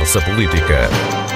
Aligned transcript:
Conversa 0.00 0.22
Política. 0.22 1.29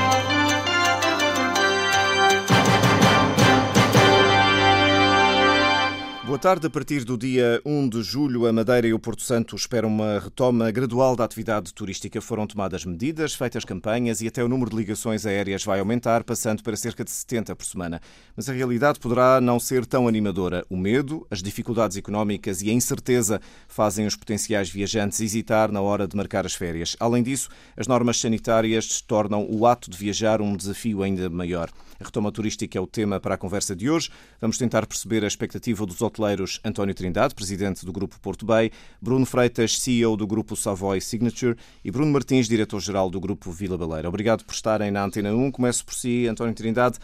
Boa 6.34 6.40
tarde. 6.40 6.66
A 6.66 6.70
partir 6.70 7.04
do 7.04 7.16
dia 7.16 7.62
1 7.64 7.88
de 7.88 8.02
julho, 8.02 8.44
a 8.44 8.52
Madeira 8.52 8.88
e 8.88 8.92
o 8.92 8.98
Porto 8.98 9.22
Santo 9.22 9.54
esperam 9.54 9.88
uma 9.88 10.18
retoma 10.18 10.68
gradual 10.72 11.14
da 11.14 11.22
atividade 11.22 11.72
turística. 11.72 12.20
Foram 12.20 12.44
tomadas 12.44 12.84
medidas, 12.84 13.34
feitas 13.34 13.64
campanhas 13.64 14.20
e 14.20 14.26
até 14.26 14.42
o 14.42 14.48
número 14.48 14.68
de 14.68 14.76
ligações 14.76 15.26
aéreas 15.26 15.62
vai 15.62 15.78
aumentar, 15.78 16.24
passando 16.24 16.60
para 16.60 16.74
cerca 16.74 17.04
de 17.04 17.12
70 17.12 17.54
por 17.54 17.64
semana. 17.64 18.00
Mas 18.36 18.48
a 18.48 18.52
realidade 18.52 18.98
poderá 18.98 19.40
não 19.40 19.60
ser 19.60 19.86
tão 19.86 20.08
animadora. 20.08 20.66
O 20.68 20.76
medo, 20.76 21.24
as 21.30 21.40
dificuldades 21.40 21.96
económicas 21.96 22.62
e 22.62 22.68
a 22.68 22.72
incerteza 22.72 23.40
fazem 23.68 24.04
os 24.04 24.16
potenciais 24.16 24.68
viajantes 24.68 25.20
hesitar 25.20 25.70
na 25.70 25.82
hora 25.82 26.08
de 26.08 26.16
marcar 26.16 26.44
as 26.44 26.54
férias. 26.54 26.96
Além 26.98 27.22
disso, 27.22 27.48
as 27.76 27.86
normas 27.86 28.18
sanitárias 28.18 29.00
tornam 29.00 29.46
o 29.48 29.68
ato 29.68 29.88
de 29.88 29.96
viajar 29.96 30.42
um 30.42 30.56
desafio 30.56 31.04
ainda 31.04 31.30
maior. 31.30 31.70
A 32.00 32.04
retoma 32.04 32.32
turística 32.32 32.76
é 32.76 32.80
o 32.80 32.86
tema 32.86 33.20
para 33.20 33.34
a 33.34 33.38
conversa 33.38 33.74
de 33.74 33.88
hoje. 33.88 34.10
Vamos 34.40 34.58
tentar 34.58 34.86
perceber 34.86 35.24
a 35.24 35.26
expectativa 35.26 35.86
dos 35.86 36.00
hoteleiros 36.00 36.60
António 36.64 36.94
Trindade, 36.94 37.34
presidente 37.34 37.84
do 37.84 37.92
Grupo 37.92 38.18
Porto 38.20 38.44
Bay, 38.44 38.70
Bruno 39.00 39.24
Freitas, 39.24 39.78
CEO 39.78 40.16
do 40.16 40.26
Grupo 40.26 40.56
Savoy 40.56 41.00
Signature 41.00 41.56
e 41.84 41.90
Bruno 41.90 42.12
Martins, 42.12 42.48
diretor-geral 42.48 43.08
do 43.10 43.20
Grupo 43.20 43.50
Vila 43.52 43.78
Baleira. 43.78 44.08
Obrigado 44.08 44.44
por 44.44 44.54
estarem 44.54 44.90
na 44.90 45.04
Antena 45.04 45.32
1. 45.32 45.50
Começo 45.52 45.84
por 45.84 45.94
si, 45.94 46.26
António 46.26 46.54
Trindade. 46.54 46.98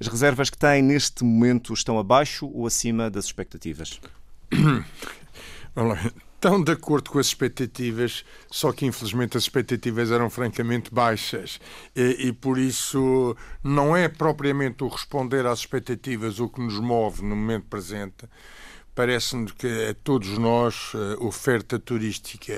As 0.00 0.08
reservas 0.08 0.50
que 0.50 0.58
têm 0.58 0.82
neste 0.82 1.22
momento 1.22 1.72
estão 1.72 1.98
abaixo 1.98 2.50
ou 2.52 2.66
acima 2.66 3.08
das 3.08 3.26
expectativas? 3.26 4.00
estão 6.42 6.60
de 6.60 6.72
acordo 6.72 7.08
com 7.08 7.20
as 7.20 7.26
expectativas, 7.26 8.24
só 8.50 8.72
que 8.72 8.84
infelizmente 8.84 9.36
as 9.36 9.44
expectativas 9.44 10.10
eram 10.10 10.28
francamente 10.28 10.92
baixas 10.92 11.60
e, 11.94 12.26
e, 12.26 12.32
por 12.32 12.58
isso 12.58 13.36
não 13.62 13.96
é 13.96 14.08
propriamente 14.08 14.82
o 14.82 14.88
responder 14.88 15.46
às 15.46 15.60
expectativas 15.60 16.40
o 16.40 16.48
que 16.48 16.60
nos 16.60 16.80
move 16.80 17.22
no 17.22 17.36
momento 17.36 17.66
presente. 17.66 18.28
Parece-me 18.92 19.52
que 19.52 19.90
a 19.90 19.94
todos 19.94 20.36
nós 20.36 20.92
a 20.94 21.24
oferta 21.24 21.78
turística 21.78 22.52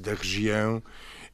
da 0.00 0.14
região 0.14 0.82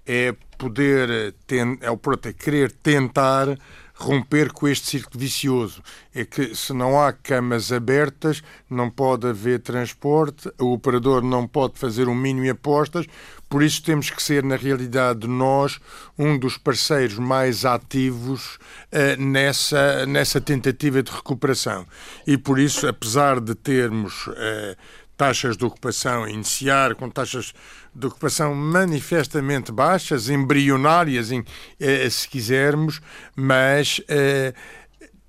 é 0.06 0.34
poder, 0.58 1.34
é 1.80 1.90
o 1.90 1.96
pronto, 1.96 2.28
é 2.28 2.34
querer 2.34 2.70
tentar 2.70 3.58
romper 3.98 4.52
com 4.52 4.68
este 4.68 4.86
círculo 4.86 5.18
vicioso. 5.18 5.82
É 6.14 6.24
que 6.24 6.54
se 6.54 6.72
não 6.72 7.00
há 7.00 7.12
camas 7.12 7.72
abertas, 7.72 8.42
não 8.70 8.88
pode 8.88 9.26
haver 9.26 9.60
transporte, 9.60 10.50
o 10.58 10.72
operador 10.72 11.22
não 11.22 11.46
pode 11.46 11.78
fazer 11.78 12.08
um 12.08 12.14
mínimo 12.14 12.44
de 12.44 12.50
apostas, 12.50 13.06
por 13.48 13.62
isso 13.62 13.82
temos 13.82 14.10
que 14.10 14.22
ser, 14.22 14.44
na 14.44 14.56
realidade, 14.56 15.26
nós 15.26 15.80
um 16.18 16.38
dos 16.38 16.56
parceiros 16.56 17.18
mais 17.18 17.64
ativos 17.64 18.56
uh, 18.92 19.20
nessa, 19.20 20.06
nessa 20.06 20.40
tentativa 20.40 21.02
de 21.02 21.10
recuperação. 21.10 21.86
E 22.26 22.36
por 22.36 22.58
isso, 22.58 22.86
apesar 22.86 23.40
de 23.40 23.54
termos 23.54 24.26
uh, 24.28 24.76
taxas 25.18 25.56
de 25.56 25.64
ocupação 25.64 26.28
iniciar 26.28 26.94
com 26.94 27.10
taxas 27.10 27.52
de 27.92 28.06
ocupação 28.06 28.54
manifestamente 28.54 29.72
baixas, 29.72 30.30
embrionárias, 30.30 31.32
em, 31.32 31.44
eh, 31.80 32.08
se 32.08 32.28
quisermos, 32.28 33.00
mas 33.34 34.00
eh, 34.08 34.54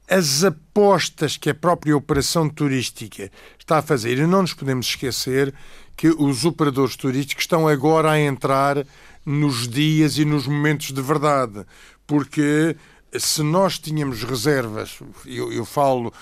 as 0.07 0.43
apostas 0.43 1.37
que 1.37 1.49
a 1.49 1.55
própria 1.55 1.97
operação 1.97 2.47
turística 2.47 3.31
está 3.57 3.79
a 3.79 3.81
fazer, 3.81 4.19
e 4.19 4.27
não 4.27 4.43
nos 4.43 4.53
podemos 4.53 4.85
esquecer 4.85 5.53
que 5.97 6.09
os 6.09 6.45
operadores 6.45 6.95
turísticos 6.95 7.43
estão 7.43 7.67
agora 7.67 8.11
a 8.11 8.19
entrar 8.19 8.85
nos 9.25 9.67
dias 9.67 10.19
e 10.19 10.23
nos 10.23 10.45
momentos 10.45 10.91
de 10.91 11.01
verdade, 11.01 11.65
porque 12.05 12.75
se 13.17 13.41
nós 13.41 13.79
tínhamos 13.79 14.23
reservas, 14.23 14.99
eu, 15.25 15.51
eu 15.51 15.65
falo 15.65 16.13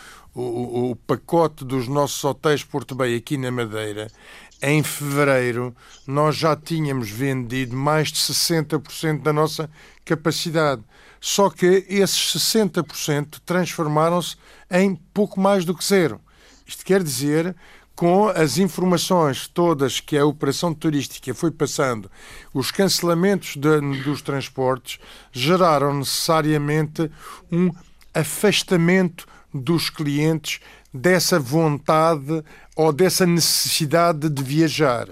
o, 0.42 0.92
o, 0.92 0.96
pacote 0.96 1.66
dos 1.66 1.88
nossos 1.88 2.24
hotéis 2.24 2.64
Porto 2.64 2.94
Bay 2.94 3.16
aqui 3.16 3.38
na 3.38 3.50
Madeira, 3.50 4.08
em 4.62 4.84
fevereiro 4.84 5.76
nós 6.06 6.36
já 6.36 6.56
tínhamos 6.56 7.10
vendido 7.10 7.76
mais 7.76 8.12
de 8.12 8.20
60% 8.20 9.24
da 9.24 9.34
nossa 9.34 9.70
capacidade. 10.06 10.84
Só 11.20 11.50
que 11.50 11.86
esses 11.90 12.36
60% 12.36 13.40
transformaram-se 13.44 14.36
em 14.70 14.96
pouco 14.96 15.40
mais 15.40 15.66
do 15.66 15.76
que 15.76 15.84
zero. 15.84 16.22
Isto 16.68 16.86
quer 16.86 17.02
dizer 17.02 17.56
com 17.96 18.28
as 18.28 18.60
informações 18.60 19.48
todas 19.48 20.00
que 20.00 20.16
a 20.16 20.26
operação 20.26 20.72
turística 20.72 21.34
foi 21.34 21.50
passando, 21.50 22.12
os 22.54 22.70
cancelamentos 22.70 23.56
de, 23.56 23.82
dos 24.04 24.22
transportes 24.22 25.00
geraram 25.32 25.96
necessariamente 25.96 27.10
um 27.52 27.72
afastamento 28.14 29.26
dos 29.58 29.90
clientes 29.90 30.60
dessa 30.94 31.40
vontade 31.40 32.44
ou 32.76 32.94
dessa 32.94 33.26
necessidade 33.26 34.30
de 34.30 34.44
viajar. 34.44 35.10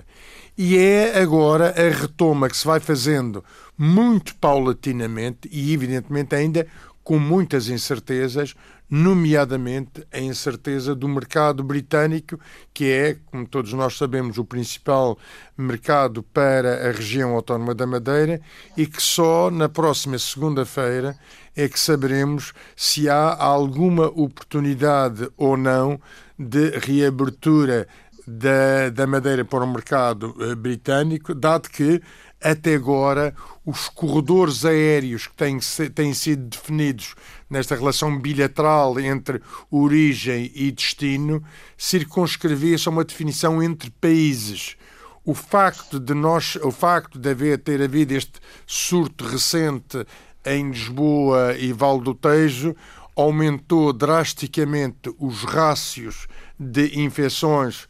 E 0.58 0.78
é 0.78 1.20
agora 1.20 1.70
a 1.72 1.90
retoma 1.90 2.48
que 2.48 2.56
se 2.56 2.66
vai 2.66 2.80
fazendo 2.80 3.44
muito 3.78 4.36
paulatinamente 4.36 5.50
e, 5.52 5.74
evidentemente, 5.74 6.34
ainda 6.34 6.66
com 7.04 7.20
muitas 7.20 7.70
incertezas, 7.70 8.56
nomeadamente 8.90 10.06
a 10.12 10.20
incerteza 10.20 10.96
do 10.96 11.08
mercado 11.08 11.64
britânico, 11.64 12.40
que 12.74 12.86
é, 12.86 13.18
como 13.26 13.46
todos 13.46 13.74
nós 13.74 13.98
sabemos, 13.98 14.38
o 14.38 14.46
principal 14.46 15.18
mercado 15.58 16.24
para 16.24 16.88
a 16.88 16.92
região 16.92 17.32
autónoma 17.32 17.76
da 17.76 17.86
Madeira 17.86 18.40
e 18.78 18.86
que 18.86 19.02
só 19.02 19.52
na 19.52 19.68
próxima 19.68 20.18
segunda-feira 20.18 21.18
é 21.56 21.68
que 21.68 21.80
saberemos 21.80 22.54
se 22.76 23.10
há 23.10 23.36
alguma 23.36 24.08
oportunidade 24.08 25.30
ou 25.38 25.56
não 25.56 26.00
de 26.38 26.72
reabertura 26.80 27.88
da, 28.28 28.90
da 28.90 29.06
Madeira 29.06 29.46
para 29.46 29.64
o 29.64 29.72
mercado 29.72 30.36
uh, 30.40 30.56
britânico, 30.56 31.34
dado 31.34 31.70
que 31.70 32.02
até 32.42 32.76
agora 32.76 33.34
os 33.66 33.88
corredores 33.88 34.66
aéreos 34.66 35.28
que 35.28 35.36
têm, 35.36 35.60
têm 35.94 36.14
sido 36.14 36.48
definidos 36.48 37.16
nesta 37.50 37.76
relação 37.76 38.20
bilateral 38.20 39.00
entre 39.00 39.42
origem 39.72 40.52
e 40.54 40.72
destino 40.72 41.44
circunscrevia-se 41.78 42.88
a 42.88 42.92
uma 42.92 43.04
definição 43.04 43.64
entre 43.64 43.90
países. 43.90 44.76
O 45.24 45.34
facto 45.34 46.00
de 46.00 46.14
nós, 46.14 46.56
o 46.58 46.72
facto 46.72 47.18
de 47.18 47.30
haver 47.30 47.58
ter 47.58 47.82
havido 47.82 48.14
este 48.14 48.40
surto 48.68 49.26
recente 49.26 50.06
em 50.46 50.70
Lisboa 50.70 51.56
e 51.58 51.74
Val 51.74 52.00
do 52.00 52.14
Tejo 52.14 52.76
aumentou 53.16 53.94
drasticamente 53.94 55.14
os 55.18 55.44
rácios 55.44 56.28
de 56.60 57.00
infecções 57.00 57.88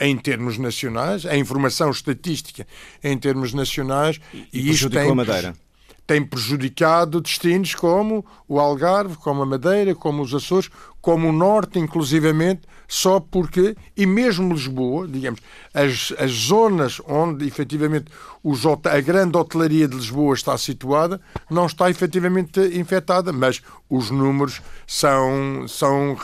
em 0.00 0.16
termos 0.16 0.58
nacionais, 0.58 1.26
a 1.26 1.36
informação 1.36 1.90
estatística 1.90 2.66
em 3.02 3.18
termos 3.18 3.52
nacionais 3.52 4.20
e, 4.32 4.46
e 4.52 4.70
isto 4.70 4.88
tem, 4.88 5.10
a 5.10 5.14
Madeira. 5.14 5.54
Tem 6.08 6.24
prejudicado 6.24 7.20
destinos 7.20 7.74
como 7.74 8.24
o 8.48 8.58
Algarve, 8.58 9.14
como 9.16 9.42
a 9.42 9.46
Madeira, 9.46 9.94
como 9.94 10.22
os 10.22 10.34
Açores, 10.34 10.70
como 11.02 11.28
o 11.28 11.32
Norte, 11.32 11.78
inclusivamente, 11.78 12.62
só 12.88 13.20
porque, 13.20 13.76
e 13.94 14.06
mesmo 14.06 14.54
Lisboa, 14.54 15.06
digamos, 15.06 15.38
as, 15.74 16.14
as 16.18 16.30
zonas 16.30 16.98
onde 17.06 17.46
efetivamente 17.46 18.06
os, 18.42 18.64
a 18.64 19.00
grande 19.02 19.36
hotelaria 19.36 19.86
de 19.86 19.96
Lisboa 19.96 20.34
está 20.34 20.56
situada, 20.56 21.20
não 21.50 21.66
está 21.66 21.90
efetivamente 21.90 22.58
infectada, 22.58 23.30
mas 23.30 23.60
os 23.90 24.10
números 24.10 24.62
são, 24.86 25.68
são, 25.68 26.16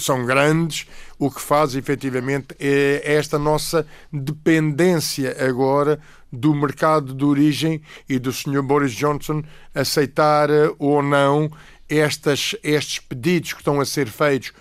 são 0.00 0.26
grandes, 0.26 0.88
o 1.16 1.30
que 1.30 1.40
faz 1.40 1.76
efetivamente 1.76 2.48
é 2.58 3.02
esta 3.04 3.38
nossa 3.38 3.86
dependência 4.12 5.36
agora 5.48 6.00
do 6.32 6.54
mercado 6.54 7.14
de 7.14 7.24
origem 7.24 7.80
e 8.08 8.18
do 8.18 8.32
Sr. 8.32 8.62
Boris 8.62 8.92
Johnson 8.92 9.42
aceitar 9.74 10.48
ou 10.78 11.02
não 11.02 11.50
estas, 11.88 12.54
estes 12.62 12.98
pedidos 12.98 13.52
que 13.52 13.60
estão 13.60 13.80
a 13.80 13.84
ser 13.84 14.08
feitos 14.08 14.52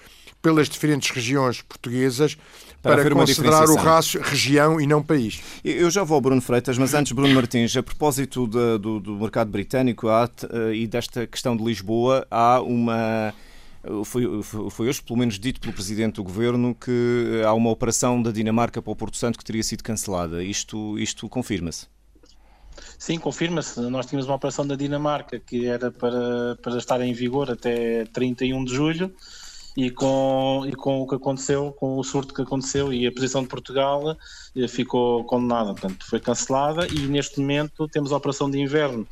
pelas 0.42 0.70
diferentes 0.70 1.10
regiões 1.10 1.62
portuguesas 1.62 2.38
para, 2.82 3.04
para 3.04 3.12
considerar 3.12 3.70
o 3.70 3.76
rácio 3.76 4.22
região 4.22 4.80
e 4.80 4.88
não 4.88 5.04
país. 5.04 5.42
Eu 5.64 5.90
já 5.90 6.04
vou 6.04 6.16
ao 6.16 6.22
Bruno 6.22 6.42
Freitas, 6.42 6.78
mas 6.78 6.94
antes, 6.94 7.12
Bruno 7.12 7.34
Martins, 7.34 7.76
a 7.76 7.84
propósito 7.84 8.48
de, 8.48 8.78
do, 8.78 9.00
do, 9.00 9.16
mercado 9.16 9.50
britânico 9.50 10.08
há, 10.08 10.26
uh, 10.26 10.74
e 10.74 10.88
desta 10.88 11.28
questão 11.28 11.58
de 11.58 11.64
Lisboa, 11.64 12.26
há 12.30 12.62
uma. 12.62 13.34
Foi, 14.06 14.44
foi 14.44 14.88
hoje, 14.88 15.02
pelo 15.02 15.20
menos 15.20 15.40
dito 15.40 15.60
pelo 15.60 15.74
Presidente 15.74 16.16
do 16.16 16.24
Governo, 16.24 16.76
que 16.76 17.42
há 17.46 17.54
uma 17.54 17.70
operação 17.70 18.22
da 18.22 18.32
Dinamarca 18.32 18.82
para 18.82 18.92
o 18.92 18.96
Porto 18.96 19.18
Santo 19.18 19.38
que 19.38 19.46
teria 19.46 19.64
sido 19.64 19.84
cancelada. 19.84 20.44
Isto, 20.44 20.98
isto 21.00 21.28
confirma-se? 21.30 21.88
Sim, 22.98 23.20
confirma-se. 23.20 23.80
Nós 23.82 24.06
tínhamos 24.06 24.28
uma 24.28 24.36
operação 24.36 24.66
da 24.66 24.76
Dinamarca 24.76 25.40
que 25.40 25.68
era 25.68 25.92
para, 25.92 26.56
para 26.62 26.78
estar 26.78 27.02
em 27.02 27.14
vigor 27.14 27.52
até 27.52 28.06
31 28.06 28.64
de 28.66 28.74
julho 28.74 29.14
e 29.78 29.92
com, 29.92 30.66
e 30.68 30.74
com 30.74 31.02
o 31.02 31.08
que 31.08 31.14
aconteceu, 31.14 31.72
com 31.72 32.00
o 32.00 32.04
surto 32.04 32.34
que 32.34 32.42
aconteceu 32.42 32.92
e 32.92 33.06
a 33.06 33.12
posição 33.12 33.44
de 33.44 33.48
Portugal 33.48 34.18
eh, 34.56 34.68
ficou 34.68 35.24
condenada, 35.26 35.74
portanto 35.74 36.04
foi 36.10 36.20
cancelada 36.20 36.88
e 36.88 37.02
neste 37.02 37.40
momento 37.40 37.88
temos 37.88 38.12
a 38.12 38.18
operação 38.18 38.50
de 38.50 38.60
inverno 38.60 39.08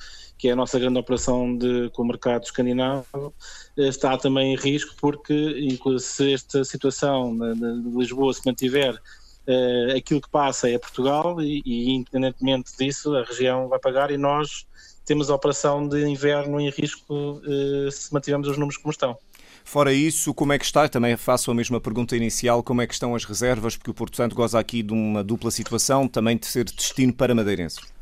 que 0.45 0.49
é 0.49 0.51
a 0.51 0.55
nossa 0.55 0.77
grande 0.77 0.99
operação 0.99 1.57
de, 1.57 1.89
com 1.89 2.03
o 2.03 2.05
mercado 2.05 2.43
escandinavo, 2.43 3.33
está 3.75 4.15
também 4.15 4.53
em 4.53 4.55
risco 4.55 4.93
porque 5.01 5.75
se 5.99 6.33
esta 6.33 6.63
situação 6.63 7.35
de 7.35 7.97
Lisboa 7.97 8.31
se 8.31 8.41
mantiver 8.45 8.93
uh, 8.93 9.97
aquilo 9.97 10.21
que 10.21 10.29
passa 10.29 10.69
é 10.69 10.77
Portugal 10.77 11.41
e, 11.41 11.63
e, 11.65 11.95
independentemente 11.95 12.77
disso, 12.77 13.15
a 13.15 13.23
região 13.23 13.67
vai 13.67 13.79
pagar 13.79 14.11
e 14.11 14.19
nós 14.19 14.67
temos 15.03 15.31
a 15.31 15.35
operação 15.35 15.87
de 15.87 16.07
inverno 16.07 16.59
em 16.59 16.69
risco 16.69 17.11
uh, 17.11 17.91
se 17.91 18.13
mantivermos 18.13 18.47
os 18.47 18.55
números 18.55 18.77
como 18.77 18.91
estão. 18.91 19.17
Fora 19.63 19.91
isso, 19.91 20.31
como 20.31 20.53
é 20.53 20.59
que 20.59 20.65
está? 20.65 20.87
Também 20.87 21.17
faço 21.17 21.49
a 21.49 21.55
mesma 21.55 21.81
pergunta 21.81 22.15
inicial: 22.15 22.61
como 22.61 22.83
é 22.83 22.87
que 22.87 22.93
estão 22.93 23.15
as 23.15 23.25
reservas? 23.25 23.75
Porque 23.75 23.89
o 23.89 23.95
Porto 23.95 24.15
Santo 24.15 24.35
goza 24.35 24.59
aqui 24.59 24.83
de 24.83 24.93
uma 24.93 25.23
dupla 25.23 25.49
situação, 25.49 26.07
também 26.07 26.37
de 26.37 26.45
ser 26.45 26.65
destino 26.65 27.11
para 27.11 27.33
madeirenses. 27.33 27.94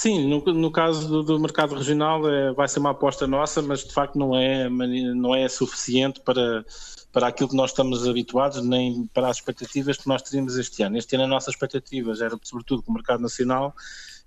Sim, 0.00 0.28
no, 0.28 0.38
no 0.54 0.70
caso 0.70 1.08
do, 1.08 1.22
do, 1.24 1.40
mercado 1.40 1.74
regional 1.74 2.30
é, 2.30 2.52
vai 2.52 2.68
ser 2.68 2.78
uma 2.78 2.90
aposta 2.90 3.26
nossa, 3.26 3.60
mas 3.60 3.84
de 3.84 3.92
facto 3.92 4.16
não 4.16 4.32
é, 4.32 4.68
não 4.68 5.34
é 5.34 5.48
suficiente 5.48 6.20
para, 6.20 6.64
para 7.12 7.26
aquilo 7.26 7.48
que 7.48 7.56
nós 7.56 7.70
estamos 7.70 8.06
habituados, 8.06 8.64
nem 8.64 9.08
para 9.08 9.28
as 9.28 9.38
expectativas 9.38 9.96
que 9.96 10.06
nós 10.06 10.22
teríamos 10.22 10.56
este 10.56 10.84
ano. 10.84 10.96
Este 10.96 11.16
ano 11.16 11.24
as 11.24 11.30
nossas 11.30 11.54
expectativas 11.54 12.20
era 12.20 12.38
sobretudo 12.44 12.80
com 12.80 12.92
o 12.92 12.94
mercado 12.94 13.20
nacional, 13.20 13.74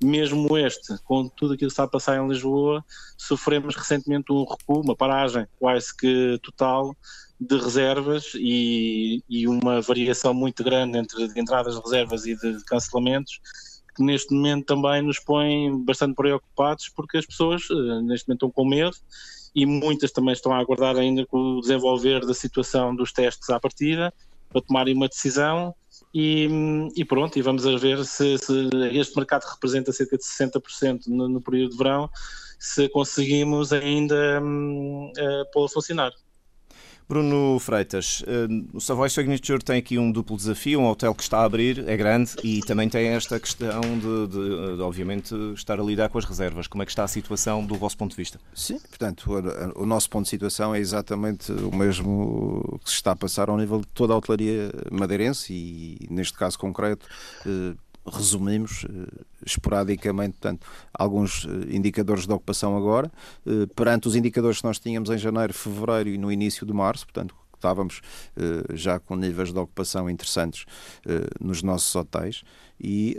mesmo 0.03 0.57
este, 0.57 0.97
com 1.06 1.29
tudo 1.29 1.53
aquilo 1.53 1.69
que 1.69 1.73
está 1.73 1.83
a 1.83 1.88
passar 1.88 2.21
em 2.21 2.27
Lisboa, 2.27 2.83
sofremos 3.18 3.73
recentemente 3.73 4.29
um 4.29 4.44
recuo, 4.44 4.81
uma 4.81 4.95
paragem 4.95 5.47
quase 5.57 5.95
que 5.95 6.38
total 6.44 6.94
de 7.39 7.57
reservas 7.57 8.33
e, 8.35 9.23
e 9.29 9.47
uma 9.47 9.79
variação 9.79 10.33
muito 10.33 10.65
grande 10.65 10.97
entre 10.97 11.31
entradas 11.39 11.75
de 11.75 11.81
reservas 11.81 12.25
e 12.25 12.35
de 12.35 12.62
cancelamentos, 12.65 13.39
que 13.96 14.04
neste 14.04 14.34
momento 14.34 14.66
também 14.66 15.02
nos 15.02 15.20
põe 15.20 15.84
bastante 15.84 16.16
preocupados 16.16 16.90
porque 16.90 17.18
as 17.18 17.26
pessoas 17.26 17.64
eh, 17.70 18.02
neste 18.02 18.28
momento 18.28 18.46
estão 18.46 18.52
com 18.52 18.66
medo 18.66 18.96
e 19.54 19.66
muitas 19.66 20.12
também 20.12 20.34
estão 20.34 20.54
a 20.54 20.60
aguardar 20.60 20.96
ainda 20.98 21.26
com 21.26 21.58
o 21.58 21.62
desenvolver 21.62 22.26
da 22.26 22.34
situação 22.34 22.96
dos 22.96 23.12
testes 23.12 23.50
à 23.50 23.60
partida 23.60 24.14
para 24.50 24.62
tomarem 24.62 24.96
uma 24.96 25.08
decisão 25.08 25.74
e, 26.14 26.48
e 26.96 27.06
pronto, 27.06 27.38
e 27.38 27.42
vamos 27.42 27.66
a 27.66 27.78
ver 27.78 28.04
se, 28.04 28.38
se, 28.38 28.70
este 28.92 29.16
mercado 29.16 29.44
representa 29.44 29.94
cerca 29.94 30.18
de 30.18 30.24
60% 30.24 31.08
no, 31.08 31.30
no 31.30 31.42
período 31.42 31.72
de 31.72 31.78
verão, 31.78 32.10
se 32.60 32.90
conseguimos 32.90 33.72
ainda 33.72 34.42
um, 34.42 35.12
uh, 35.18 35.52
pô-lo 35.54 35.70
funcionar. 35.70 36.12
Bruno 37.07 37.59
Freitas, 37.59 38.24
eh, 38.25 38.48
o 38.74 38.80
Savoy 38.80 39.09
Signature 39.09 39.63
tem 39.63 39.77
aqui 39.77 39.98
um 39.98 40.12
duplo 40.12 40.38
desafio, 40.38 40.80
um 40.80 40.88
hotel 40.88 41.13
que 41.13 41.24
está 41.24 41.39
a 41.39 41.44
abrir, 41.44 41.88
é 41.88 41.98
grande 41.98 42.31
e 42.44 42.62
também 42.62 42.88
tem 42.88 43.07
esta 43.09 43.39
questão 43.39 43.81
de, 43.81 44.27
de, 44.27 44.75
de, 44.77 44.81
obviamente, 44.81 45.36
estar 45.53 45.80
a 45.80 45.83
lidar 45.83 46.09
com 46.09 46.18
as 46.18 46.25
reservas. 46.25 46.68
Como 46.68 46.81
é 46.81 46.86
que 46.86 46.92
está 46.92 47.03
a 47.03 47.07
situação 47.07 47.65
do 47.65 47.75
vosso 47.75 47.98
ponto 47.98 48.12
de 48.12 48.18
vista? 48.18 48.39
Sim, 48.53 48.80
portanto, 48.80 49.30
o, 49.30 49.83
o 49.83 49.86
nosso 49.86 50.09
ponto 50.09 50.24
de 50.24 50.30
situação 50.30 50.74
é 50.74 50.80
exatamente 50.80 51.51
o 51.51 51.75
mesmo 51.75 52.80
que 52.83 52.89
se 52.89 52.95
está 52.95 53.12
a 53.12 53.15
passar 53.15 53.50
ao 53.50 53.57
nível 53.57 53.81
de 53.81 53.88
toda 53.88 54.13
a 54.13 54.18
hotelaria 54.18 54.71
madeirense 54.89 55.54
e, 55.54 56.07
neste 56.09 56.38
caso 56.38 56.57
concreto, 56.57 57.06
eh, 57.45 57.75
resumimos 58.06 58.86
eh, 58.86 59.24
esporadicamente, 59.45 60.33
portanto, 60.33 60.65
alguns 60.94 61.45
eh, 61.45 61.75
indicadores 61.75 62.25
de 62.25 62.33
ocupação 62.33 62.75
agora, 62.75 63.12
eh, 63.45 63.68
perante 63.75 64.07
os 64.07 64.15
indicadores 64.15 64.59
que 64.59 64.65
nós 64.65 64.80
tínhamos 64.80 65.09
em 65.09 65.18
janeiro, 65.18 65.53
fevereiro 65.53 66.09
e 66.09 66.18
no 66.18 66.31
início 66.31 66.65
de 66.65 66.74
março, 66.74 67.06
portanto, 67.06 67.36
estávamos 67.53 68.01
já 68.74 69.00
com 69.00 69.15
níveis 69.15 69.53
de 69.53 69.59
ocupação 69.59 70.09
interessantes 70.09 70.65
nos 71.39 71.62
nossos 71.62 71.95
hotéis 71.95 72.42
e 72.80 73.15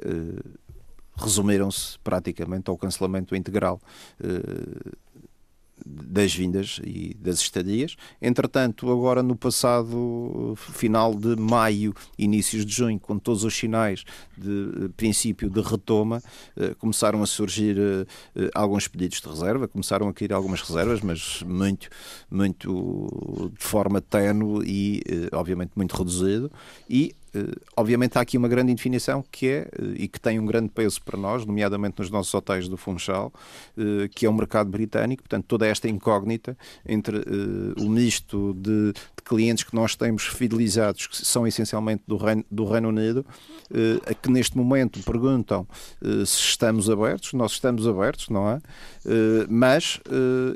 resumiram-se 1.16 1.96
praticamente 2.00 2.68
ao 2.68 2.76
cancelamento 2.76 3.36
integral 3.36 3.80
das 5.84 6.34
vindas 6.34 6.80
e 6.84 7.14
das 7.14 7.40
estadias. 7.40 7.96
Entretanto, 8.20 8.90
agora 8.90 9.22
no 9.22 9.36
passado 9.36 10.54
final 10.56 11.14
de 11.14 11.36
maio, 11.36 11.94
inícios 12.18 12.64
de 12.64 12.72
junho, 12.72 12.98
com 12.98 13.18
todos 13.18 13.44
os 13.44 13.54
sinais 13.54 14.04
de 14.36 14.88
princípio 14.96 15.48
de 15.48 15.60
retoma, 15.60 16.22
eh, 16.56 16.74
começaram 16.78 17.22
a 17.22 17.26
surgir 17.26 17.76
eh, 17.78 18.50
alguns 18.54 18.88
pedidos 18.88 19.20
de 19.20 19.28
reserva, 19.28 19.68
começaram 19.68 20.08
a 20.08 20.12
cair 20.12 20.32
algumas 20.32 20.60
reservas, 20.60 21.00
mas 21.00 21.42
muito, 21.42 21.88
muito 22.30 23.52
de 23.58 23.64
forma 23.64 24.00
tenue 24.00 24.64
e, 24.66 25.02
eh, 25.06 25.28
obviamente, 25.32 25.72
muito 25.76 25.96
reduzido. 25.96 26.50
E 26.88 27.14
eh, 27.14 27.21
obviamente 27.76 28.18
há 28.18 28.20
aqui 28.20 28.36
uma 28.36 28.48
grande 28.48 28.72
indefinição 28.72 29.24
que 29.30 29.48
é, 29.48 29.68
eh, 29.72 29.94
e 29.96 30.08
que 30.08 30.20
tem 30.20 30.38
um 30.38 30.44
grande 30.44 30.68
peso 30.68 31.00
para 31.02 31.18
nós, 31.18 31.46
nomeadamente 31.46 31.98
nos 31.98 32.10
nossos 32.10 32.32
hotéis 32.34 32.68
do 32.68 32.76
Funchal, 32.76 33.32
eh, 33.76 34.08
que 34.14 34.26
é 34.26 34.28
o 34.28 34.32
mercado 34.32 34.70
britânico, 34.70 35.22
portanto 35.22 35.46
toda 35.46 35.66
esta 35.66 35.88
incógnita 35.88 36.56
entre 36.86 37.22
o 37.78 37.88
misto 37.88 38.54
de, 38.54 38.92
de 38.92 39.22
clientes 39.24 39.64
que 39.64 39.74
nós 39.74 39.96
temos 39.96 40.24
fidelizados, 40.26 41.06
que 41.06 41.16
são 41.24 41.46
essencialmente 41.46 42.02
do 42.06 42.16
Reino, 42.16 42.44
do 42.50 42.64
Reino 42.64 42.88
Unido, 42.88 43.24
a 44.06 44.14
que 44.14 44.30
neste 44.30 44.56
momento 44.56 45.00
perguntam 45.02 45.66
se 46.00 46.40
estamos 46.40 46.90
abertos, 46.90 47.32
nós 47.32 47.52
estamos 47.52 47.86
abertos, 47.86 48.28
não 48.28 48.48
é? 48.50 48.60
Mas, 49.48 50.00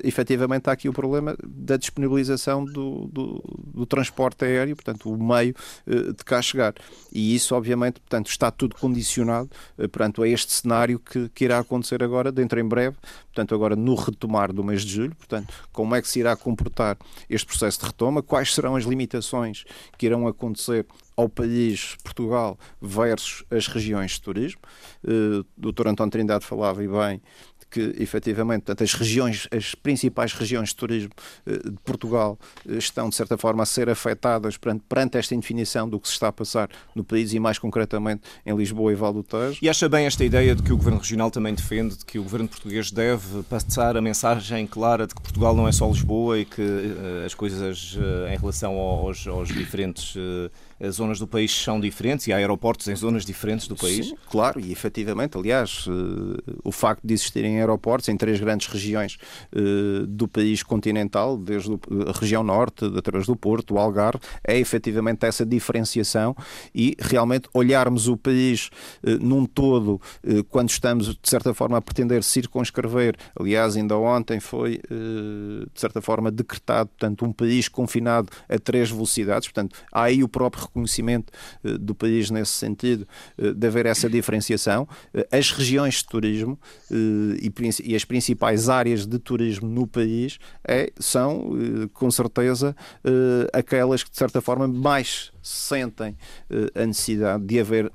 efetivamente, 0.02 0.68
há 0.68 0.72
aqui 0.72 0.88
o 0.88 0.92
problema 0.92 1.36
da 1.44 1.76
disponibilização 1.76 2.64
do, 2.64 3.08
do, 3.12 3.42
do 3.74 3.86
transporte 3.86 4.44
aéreo, 4.44 4.74
portanto, 4.76 5.10
o 5.10 5.22
meio 5.22 5.54
de 5.86 6.24
cá 6.24 6.42
chegar 6.42 6.65
E 7.12 7.34
isso, 7.34 7.54
obviamente, 7.54 8.00
portanto, 8.00 8.28
está 8.28 8.50
tudo 8.50 8.76
condicionado 8.76 9.50
eh, 9.78 9.88
portanto, 9.88 10.22
a 10.22 10.28
este 10.28 10.52
cenário 10.52 10.98
que, 10.98 11.28
que 11.30 11.44
irá 11.44 11.58
acontecer 11.58 12.02
agora, 12.02 12.30
dentro 12.30 12.60
em 12.60 12.64
breve, 12.64 12.96
portanto, 13.26 13.54
agora 13.54 13.76
no 13.76 13.94
retomar 13.94 14.52
do 14.52 14.62
mês 14.62 14.82
de 14.82 14.92
julho, 14.92 15.14
portanto, 15.14 15.52
como 15.72 15.94
é 15.94 16.02
que 16.02 16.08
se 16.08 16.20
irá 16.20 16.36
comportar 16.36 16.96
este 17.28 17.46
processo 17.46 17.80
de 17.80 17.86
retoma, 17.86 18.22
quais 18.22 18.54
serão 18.54 18.76
as 18.76 18.84
limitações 18.84 19.64
que 19.98 20.06
irão 20.06 20.26
acontecer 20.26 20.86
ao 21.16 21.28
país 21.28 21.96
Portugal 22.04 22.58
versus 22.80 23.42
as 23.50 23.66
regiões 23.66 24.12
de 24.12 24.20
turismo. 24.20 24.60
Uh, 25.02 25.44
o 25.66 25.72
Dr. 25.72 25.88
António 25.88 26.10
Trindade 26.10 26.44
falava 26.44 26.84
e 26.84 26.88
bem 26.88 27.22
que 27.70 27.94
efetivamente 27.98 28.62
portanto, 28.62 28.82
as 28.82 28.94
regiões, 28.94 29.48
as 29.50 29.74
principais 29.74 30.32
regiões 30.32 30.70
de 30.70 30.76
turismo 30.76 31.10
eh, 31.46 31.58
de 31.58 31.76
Portugal 31.84 32.38
eh, 32.68 32.74
estão 32.74 33.08
de 33.08 33.14
certa 33.14 33.36
forma 33.36 33.62
a 33.62 33.66
ser 33.66 33.88
afetadas 33.88 34.56
perante, 34.56 34.84
perante, 34.88 35.18
esta 35.18 35.34
indefinição 35.34 35.88
do 35.88 35.98
que 36.00 36.08
se 36.08 36.14
está 36.14 36.28
a 36.28 36.32
passar 36.32 36.68
no 36.94 37.04
país 37.04 37.32
e 37.32 37.38
mais 37.38 37.58
concretamente 37.58 38.22
em 38.44 38.56
Lisboa 38.56 38.92
e 38.92 38.94
Val 38.94 39.12
do 39.12 39.22
Tejo. 39.22 39.58
E 39.60 39.68
acha 39.68 39.88
bem 39.88 40.06
esta 40.06 40.24
ideia 40.24 40.54
de 40.54 40.62
que 40.62 40.72
o 40.72 40.76
Governo 40.76 40.98
Regional 40.98 41.30
também 41.30 41.54
defende, 41.54 41.96
de 41.96 42.04
que 42.04 42.18
o 42.18 42.22
Governo 42.22 42.48
português 42.48 42.90
deve 42.90 43.42
passar 43.44 43.96
a 43.96 44.00
mensagem 44.00 44.66
clara 44.66 45.06
de 45.06 45.14
que 45.14 45.20
Portugal 45.20 45.54
não 45.54 45.68
é 45.68 45.72
só 45.72 45.88
Lisboa 45.88 46.38
e 46.38 46.44
que 46.44 46.62
uh, 46.62 47.24
as 47.24 47.34
coisas 47.34 47.96
uh, 47.96 48.32
em 48.32 48.36
relação 48.36 48.74
aos, 48.74 49.26
aos 49.26 49.48
diferentes 49.48 50.14
uh, 50.16 50.50
as 50.80 50.96
zonas 50.96 51.18
do 51.18 51.26
país 51.26 51.52
são 51.52 51.80
diferentes 51.80 52.26
e 52.26 52.32
há 52.32 52.36
aeroportos 52.36 52.86
em 52.88 52.94
zonas 52.94 53.24
diferentes 53.24 53.66
do 53.66 53.76
país? 53.76 54.08
Sim, 54.08 54.16
claro, 54.30 54.60
e 54.60 54.72
efetivamente, 54.72 55.36
aliás, 55.36 55.86
o 56.62 56.72
facto 56.72 57.00
de 57.04 57.14
existirem 57.14 57.58
aeroportos 57.58 58.08
em 58.08 58.16
três 58.16 58.38
grandes 58.40 58.66
regiões 58.66 59.18
uh, 59.54 60.06
do 60.06 60.28
país 60.28 60.62
continental, 60.62 61.36
desde 61.36 61.72
a 62.06 62.18
região 62.18 62.42
norte, 62.42 62.84
através 62.96 63.26
do 63.26 63.36
Porto, 63.36 63.74
o 63.74 63.78
Algarve, 63.78 64.20
é 64.44 64.58
efetivamente 64.58 65.24
essa 65.24 65.44
diferenciação 65.44 66.36
e 66.74 66.94
realmente 66.98 67.48
olharmos 67.54 68.08
o 68.08 68.16
país 68.16 68.70
num 69.20 69.46
todo, 69.46 70.00
quando 70.48 70.70
estamos, 70.70 71.08
de 71.08 71.18
certa 71.28 71.54
forma, 71.54 71.78
a 71.78 71.80
pretender 71.80 72.22
circunscrever, 72.22 73.16
aliás, 73.38 73.76
ainda 73.76 73.96
ontem 73.96 74.40
foi, 74.40 74.80
de 74.88 75.80
certa 75.80 76.00
forma, 76.00 76.30
decretado, 76.30 76.90
portanto, 76.90 77.24
um 77.24 77.32
país 77.32 77.68
confinado 77.68 78.28
a 78.48 78.58
três 78.58 78.90
velocidades, 78.90 79.48
portanto, 79.48 79.76
há 79.90 80.02
aí 80.04 80.22
o 80.22 80.28
próprio 80.28 80.65
reconhecimento 80.66 81.32
do 81.80 81.94
país 81.94 82.30
nesse 82.30 82.52
sentido, 82.52 83.06
de 83.36 83.66
haver 83.66 83.86
essa 83.86 84.08
diferenciação. 84.08 84.88
As 85.30 85.50
regiões 85.50 85.96
de 85.96 86.06
turismo 86.06 86.58
e 87.82 87.94
as 87.94 88.04
principais 88.04 88.68
áreas 88.68 89.06
de 89.06 89.18
turismo 89.18 89.68
no 89.68 89.86
país 89.86 90.38
é, 90.66 90.92
são, 90.98 91.52
eh, 91.56 91.88
com 91.92 92.10
certeza, 92.10 92.74
eh, 93.04 93.48
aquelas 93.52 94.02
que, 94.02 94.10
de 94.10 94.16
certa 94.16 94.40
forma, 94.40 94.66
mais 94.66 95.32
sentem 95.46 96.16
uh, 96.50 96.82
a 96.82 96.86
necessidade 96.86 97.44
de 97.44 97.60
haver 97.60 97.86
uh, 97.86 97.90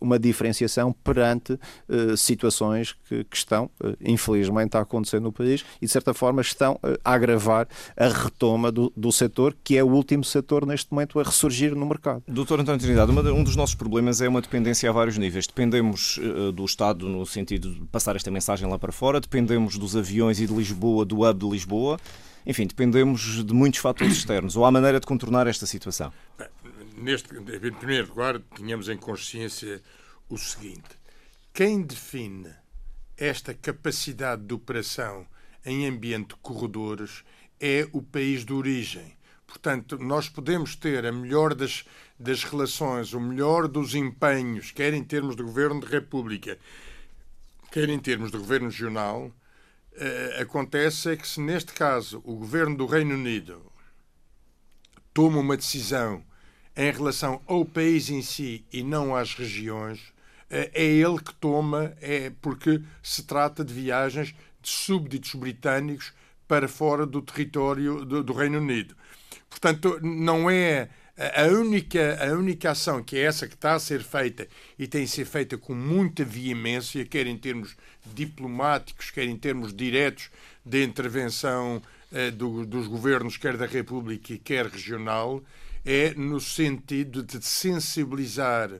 uma 0.00 0.18
diferenciação 0.18 0.92
perante 0.92 1.54
uh, 1.54 2.16
situações 2.16 2.92
que, 3.08 3.24
que 3.24 3.36
estão, 3.36 3.70
infelizmente, 4.00 4.76
a 4.76 4.80
acontecer 4.80 5.20
no 5.20 5.32
país 5.32 5.64
e, 5.80 5.86
de 5.86 5.92
certa 5.92 6.12
forma, 6.12 6.42
estão 6.42 6.78
a 7.04 7.12
agravar 7.12 7.66
a 7.96 8.08
retoma 8.08 8.70
do, 8.70 8.92
do 8.96 9.10
setor, 9.10 9.56
que 9.62 9.76
é 9.76 9.84
o 9.84 9.88
último 9.88 10.24
setor, 10.24 10.66
neste 10.66 10.92
momento, 10.92 11.18
a 11.18 11.22
ressurgir 11.22 11.74
no 11.74 11.86
mercado. 11.86 12.22
Doutor 12.28 12.60
António 12.60 12.80
Trinidade, 12.80 13.10
um 13.12 13.44
dos 13.44 13.56
nossos 13.56 13.74
problemas 13.74 14.20
é 14.20 14.28
uma 14.28 14.40
dependência 14.40 14.88
a 14.88 14.92
vários 14.92 15.16
níveis. 15.16 15.46
Dependemos 15.46 16.18
do 16.54 16.64
Estado 16.64 17.08
no 17.08 17.24
sentido 17.24 17.72
de 17.72 17.80
passar 17.86 18.16
esta 18.16 18.30
mensagem 18.30 18.68
lá 18.68 18.78
para 18.78 18.92
fora, 18.92 19.20
dependemos 19.20 19.78
dos 19.78 19.96
aviões 19.96 20.40
e 20.40 20.46
de 20.46 20.52
Lisboa, 20.52 21.04
do 21.04 21.22
hub 21.22 21.38
de 21.38 21.48
Lisboa. 21.48 21.98
Enfim, 22.46 22.66
dependemos 22.66 23.44
de 23.44 23.54
muitos 23.54 23.80
fatores 23.80 24.16
externos. 24.16 24.56
Ou 24.56 24.64
há 24.64 24.70
maneira 24.70 24.98
de 24.98 25.06
contornar 25.06 25.46
esta 25.46 25.66
situação? 25.66 26.12
Neste, 26.96 27.34
em 27.34 27.72
primeiro 27.72 28.08
lugar, 28.08 28.40
tínhamos 28.54 28.88
em 28.88 28.96
consciência 28.96 29.80
o 30.28 30.36
seguinte: 30.36 30.90
quem 31.52 31.82
define 31.82 32.50
esta 33.16 33.54
capacidade 33.54 34.42
de 34.42 34.54
operação 34.54 35.26
em 35.64 35.86
ambiente 35.86 36.30
de 36.30 36.36
corredores 36.36 37.24
é 37.60 37.88
o 37.92 38.02
país 38.02 38.44
de 38.44 38.52
origem. 38.52 39.16
Portanto, 39.46 39.98
nós 39.98 40.28
podemos 40.28 40.74
ter 40.74 41.04
a 41.04 41.12
melhor 41.12 41.54
das, 41.54 41.84
das 42.18 42.42
relações, 42.42 43.12
o 43.12 43.20
melhor 43.20 43.68
dos 43.68 43.94
empenhos, 43.94 44.70
quer 44.70 44.94
em 44.94 45.04
termos 45.04 45.36
de 45.36 45.42
governo 45.42 45.80
de 45.80 45.86
república, 45.86 46.58
quer 47.70 47.88
em 47.88 47.98
termos 47.98 48.30
de 48.30 48.38
governo 48.38 48.68
regional. 48.68 49.30
Uh, 49.94 50.40
acontece 50.40 51.10
é 51.10 51.16
que, 51.16 51.28
se 51.28 51.40
neste 51.40 51.72
caso 51.72 52.22
o 52.24 52.34
governo 52.34 52.76
do 52.76 52.86
Reino 52.86 53.14
Unido 53.14 53.70
toma 55.12 55.38
uma 55.38 55.56
decisão 55.56 56.24
em 56.74 56.90
relação 56.90 57.42
ao 57.46 57.64
país 57.64 58.08
em 58.08 58.22
si 58.22 58.64
e 58.72 58.82
não 58.82 59.14
às 59.14 59.34
regiões, 59.34 60.00
uh, 60.00 60.70
é 60.72 60.84
ele 60.84 61.18
que 61.18 61.34
toma, 61.34 61.94
é 62.00 62.32
porque 62.40 62.80
se 63.02 63.22
trata 63.24 63.62
de 63.62 63.74
viagens 63.74 64.34
de 64.62 64.68
súbditos 64.68 65.34
britânicos 65.34 66.12
para 66.48 66.68
fora 66.68 67.04
do 67.04 67.20
território 67.20 68.04
do, 68.04 68.22
do 68.22 68.32
Reino 68.32 68.58
Unido. 68.58 68.96
Portanto, 69.50 69.98
não 70.02 70.48
é 70.48 70.88
a 71.16 71.46
única, 71.46 72.18
a 72.24 72.32
única 72.32 72.70
ação 72.70 73.02
que 73.02 73.18
é 73.18 73.22
essa 73.22 73.46
que 73.46 73.54
está 73.54 73.74
a 73.74 73.78
ser 73.78 74.02
feita 74.02 74.48
e 74.78 74.86
tem 74.86 75.04
a 75.04 75.06
ser 75.06 75.26
feita 75.26 75.58
com 75.58 75.74
muita 75.74 76.24
veemência, 76.24 77.04
quer 77.04 77.26
em 77.26 77.36
termos 77.36 77.76
diplomáticos, 78.14 79.10
quer 79.10 79.24
em 79.24 79.36
termos 79.36 79.74
diretos 79.74 80.30
de 80.64 80.82
intervenção 80.82 81.82
eh, 82.10 82.30
do, 82.30 82.64
dos 82.64 82.86
governos, 82.86 83.36
quer 83.36 83.56
da 83.56 83.66
República, 83.66 84.38
quer 84.42 84.66
regional, 84.66 85.42
é 85.84 86.14
no 86.14 86.40
sentido 86.40 87.22
de 87.22 87.44
sensibilizar 87.44 88.70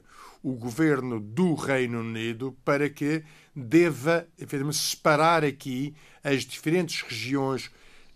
o 0.41 0.53
governo 0.53 1.19
do 1.19 1.53
Reino 1.53 1.99
Unido 1.99 2.57
para 2.65 2.89
que 2.89 3.23
deva, 3.55 4.27
efetivamente, 4.37 4.77
separar 4.77 5.45
aqui 5.45 5.93
as 6.23 6.43
diferentes 6.43 7.01
regiões 7.01 7.69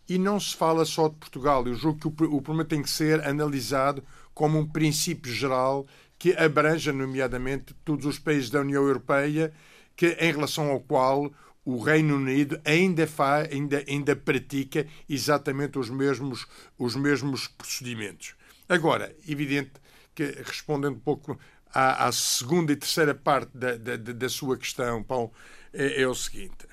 e 0.07 0.17
não 0.17 0.39
se 0.39 0.55
fala 0.55 0.85
só 0.85 1.07
de 1.09 1.15
Portugal. 1.15 1.67
Eu 1.67 1.75
julgo 1.75 1.99
que 1.99 2.07
o, 2.07 2.41
problema 2.41 2.65
tem 2.65 2.81
que 2.81 2.89
ser 2.89 3.25
analisado 3.25 4.03
como 4.33 4.59
um 4.59 4.65
princípio 4.65 5.31
geral 5.31 5.85
que 6.17 6.33
abranja, 6.33 6.91
nomeadamente, 6.91 7.75
todos 7.85 8.05
os 8.05 8.17
países 8.17 8.49
da 8.49 8.61
União 8.61 8.83
Europeia, 8.83 9.53
que, 9.95 10.17
em 10.19 10.31
relação 10.31 10.69
ao 10.69 10.79
qual 10.79 11.31
o 11.63 11.79
Reino 11.79 12.15
Unido 12.15 12.59
ainda, 12.63 13.05
faz, 13.05 13.51
ainda, 13.51 13.83
ainda 13.87 14.15
pratica 14.15 14.87
exatamente 15.07 15.77
os 15.77 15.89
mesmos, 15.89 16.47
os 16.77 16.95
mesmos 16.95 17.47
procedimentos. 17.47 18.35
Agora, 18.69 19.13
evidente 19.27 19.73
que, 20.15 20.23
respondendo 20.45 20.95
um 20.95 20.99
pouco 20.99 21.37
à, 21.73 22.07
à 22.07 22.11
segunda 22.11 22.71
e 22.71 22.75
terceira 22.75 23.13
parte 23.13 23.55
da, 23.55 23.75
da, 23.75 23.95
da 23.97 24.29
sua 24.29 24.57
questão, 24.57 25.03
Paulo, 25.03 25.31
é, 25.73 26.01
é 26.01 26.07
o 26.07 26.15
seguinte. 26.15 26.65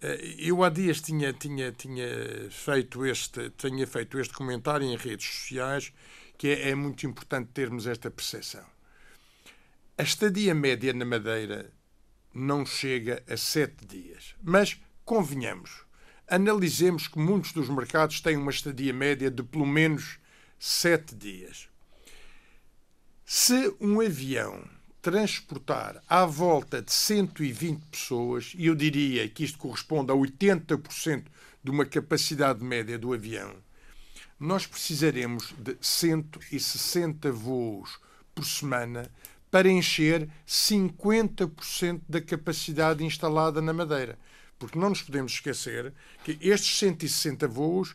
Eh, 0.00 0.36
eu 0.38 0.62
há 0.64 0.68
dias 0.68 1.00
tinha, 1.00 1.32
tinha, 1.32 1.72
tinha, 1.72 2.06
feito 2.50 3.04
este, 3.04 3.50
tinha 3.50 3.86
feito 3.86 4.18
este 4.18 4.32
comentário 4.34 4.86
em 4.86 4.96
redes 4.96 5.26
sociais 5.26 5.92
que 6.38 6.48
é, 6.48 6.70
é 6.70 6.74
muito 6.74 7.06
importante 7.06 7.50
termos 7.52 7.86
esta 7.86 8.10
percepção. 8.10 8.64
A 9.98 10.02
estadia 10.02 10.54
média 10.54 10.92
na 10.94 11.04
Madeira 11.04 11.70
não 12.32 12.64
chega 12.64 13.22
a 13.28 13.36
sete 13.36 13.84
dias. 13.84 14.34
Mas, 14.42 14.80
convenhamos, 15.04 15.84
analisemos 16.26 17.06
que 17.06 17.18
muitos 17.18 17.52
dos 17.52 17.68
mercados 17.68 18.20
têm 18.20 18.36
uma 18.36 18.50
estadia 18.50 18.94
média 18.94 19.30
de 19.30 19.42
pelo 19.42 19.66
menos 19.66 20.18
sete 20.58 21.14
dias. 21.14 21.68
Se 23.26 23.74
um 23.80 24.00
avião 24.00 24.64
transportar 25.02 26.02
à 26.08 26.24
volta 26.26 26.82
de 26.82 26.92
120 26.92 27.80
pessoas, 27.86 28.52
e 28.56 28.66
eu 28.66 28.74
diria 28.74 29.28
que 29.28 29.44
isto 29.44 29.58
corresponde 29.58 30.12
a 30.12 30.14
80% 30.14 31.24
de 31.62 31.70
uma 31.70 31.84
capacidade 31.84 32.62
média 32.62 32.98
do 32.98 33.12
avião, 33.12 33.54
nós 34.38 34.66
precisaremos 34.66 35.54
de 35.58 35.76
160 35.80 37.30
voos 37.30 37.98
por 38.34 38.44
semana 38.44 39.10
para 39.50 39.68
encher 39.68 40.28
50% 40.46 42.00
da 42.08 42.20
capacidade 42.20 43.04
instalada 43.04 43.60
na 43.60 43.72
Madeira. 43.72 44.18
Porque 44.58 44.78
não 44.78 44.90
nos 44.90 45.02
podemos 45.02 45.32
esquecer 45.32 45.92
que 46.24 46.38
estes 46.40 46.78
160 46.78 47.48
voos 47.48 47.94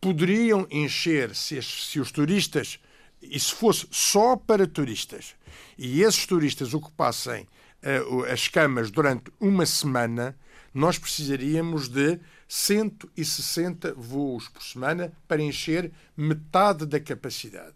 poderiam 0.00 0.66
encher, 0.70 1.34
se, 1.34 1.62
se 1.62 2.00
os 2.00 2.10
turistas 2.10 2.78
e 3.22 3.38
se 3.38 3.52
fosse 3.52 3.86
só 3.90 4.34
para 4.34 4.66
turistas 4.66 5.34
e 5.76 6.02
esses 6.02 6.26
turistas 6.26 6.74
ocupassem 6.74 7.46
uh, 7.82 8.24
as 8.24 8.48
camas 8.48 8.90
durante 8.90 9.32
uma 9.40 9.66
semana, 9.66 10.36
nós 10.72 10.98
precisaríamos 10.98 11.88
de 11.88 12.18
160 12.48 13.94
voos 13.94 14.48
por 14.48 14.62
semana 14.62 15.12
para 15.26 15.42
encher 15.42 15.92
metade 16.16 16.86
da 16.86 17.00
capacidade. 17.00 17.74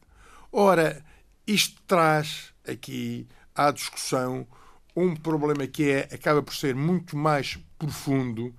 Ora, 0.51 1.05
isto 1.47 1.81
traz 1.87 2.53
aqui 2.67 3.27
à 3.55 3.71
discussão 3.71 4.47
um 4.97 5.15
problema 5.15 5.67
que 5.67 5.91
é, 5.91 6.09
acaba 6.13 6.43
por 6.43 6.55
ser 6.55 6.75
muito 6.75 7.17
mais 7.17 7.59
profundo, 7.79 8.55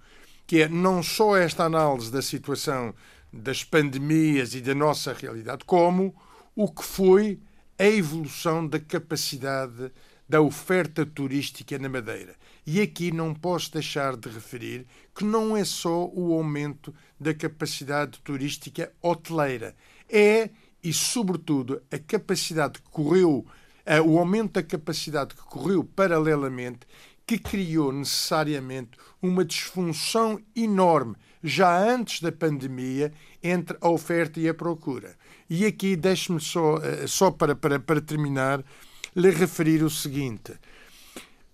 que 0.46 0.62
é 0.62 0.68
não 0.68 1.02
só 1.02 1.38
esta 1.38 1.64
análise 1.64 2.12
da 2.12 2.22
situação 2.22 2.94
das 3.32 3.64
pandemias 3.64 4.54
e 4.54 4.62
da 4.62 4.76
nossa 4.76 5.14
realidade, 5.14 5.66
como 5.66 6.16
o 6.56 6.72
que 6.72 6.84
foi 6.84 7.40
a 7.78 7.86
evolução 7.86 8.66
da 8.68 8.80
capacidade 8.80 9.92
da 10.28 10.42
oferta 10.42 11.06
turística 11.06 11.78
na 11.78 11.88
Madeira. 11.88 12.36
E 12.66 12.82
aqui 12.82 13.12
não 13.12 13.34
posso 13.34 13.72
deixar 13.72 14.16
de 14.16 14.28
referir 14.30 14.88
que 15.14 15.24
não 15.24 15.56
é 15.56 15.64
só 15.64 16.08
o 16.08 16.34
aumento 16.34 16.94
da 17.20 17.34
capacidade 17.34 18.20
turística 18.22 18.92
hoteleira, 19.02 19.76
é 20.10 20.50
e, 20.84 20.94
sobretudo, 20.94 21.82
a 21.92 21.98
capacidade 21.98 22.80
que 22.80 22.90
correu, 22.90 23.46
o 24.06 24.20
aumento 24.20 24.54
da 24.54 24.64
capacidade 24.64 25.34
que 25.36 25.42
correu 25.42 25.84
paralelamente, 25.84 26.82
que 27.26 27.40
criou 27.40 27.92
necessariamente 27.92 28.92
uma 29.22 29.44
disfunção 29.44 30.40
enorme 30.56 31.16
já 31.46 31.78
antes 31.78 32.22
da 32.22 32.32
pandemia 32.32 33.14
entre 33.42 33.78
a 33.80 33.90
oferta 33.90 34.40
e 34.40 34.50
a 34.50 34.54
procura. 34.54 35.16
E 35.50 35.66
aqui 35.66 35.96
deixe-me 35.96 36.40
só, 36.40 36.78
eh, 36.78 37.06
só 37.08 37.30
para, 37.30 37.56
para, 37.56 37.80
para 37.80 38.02
terminar, 38.02 38.64
lhe 39.16 39.30
referir 39.30 39.84
o 39.84 39.90
seguinte. 39.90 40.54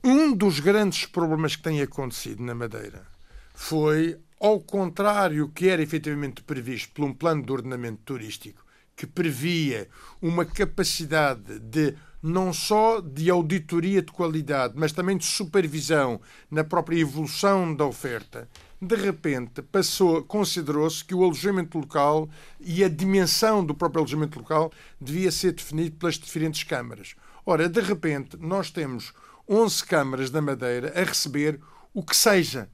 Um 0.03 0.33
dos 0.33 0.59
grandes 0.59 1.05
problemas 1.05 1.55
que 1.55 1.63
tem 1.63 1.81
acontecido 1.81 2.41
na 2.41 2.55
Madeira 2.55 3.05
foi, 3.53 4.17
ao 4.39 4.59
contrário 4.59 5.49
que 5.49 5.67
era 5.67 5.81
efetivamente 5.81 6.41
previsto 6.41 6.93
por 6.93 7.05
um 7.05 7.13
plano 7.13 7.45
de 7.45 7.51
ordenamento 7.51 8.01
turístico, 8.05 8.65
que 8.95 9.05
previa 9.05 9.87
uma 10.21 10.45
capacidade 10.45 11.59
de 11.59 11.95
não 12.21 12.53
só 12.53 13.01
de 13.01 13.29
auditoria 13.29 14.01
de 14.01 14.11
qualidade, 14.11 14.73
mas 14.77 14.91
também 14.91 15.17
de 15.17 15.25
supervisão 15.25 16.21
na 16.49 16.63
própria 16.63 16.99
evolução 16.99 17.75
da 17.75 17.85
oferta, 17.85 18.47
de 18.81 18.95
repente 18.95 19.61
passou, 19.61 20.23
considerou-se 20.23 21.05
que 21.05 21.13
o 21.13 21.23
alojamento 21.23 21.77
local 21.77 22.27
e 22.59 22.83
a 22.83 22.89
dimensão 22.89 23.63
do 23.63 23.75
próprio 23.75 23.99
alojamento 23.99 24.39
local 24.39 24.71
devia 24.99 25.31
ser 25.31 25.51
definido 25.51 25.97
pelas 25.97 26.15
diferentes 26.15 26.63
câmaras. 26.63 27.15
Ora, 27.45 27.69
de 27.69 27.79
repente, 27.79 28.37
nós 28.37 28.71
temos 28.71 29.13
11 29.47 29.85
câmaras 29.85 30.31
da 30.31 30.41
Madeira 30.41 30.91
a 30.99 31.03
receber 31.03 31.59
o 31.93 32.03
que 32.03 32.15
seja. 32.15 32.69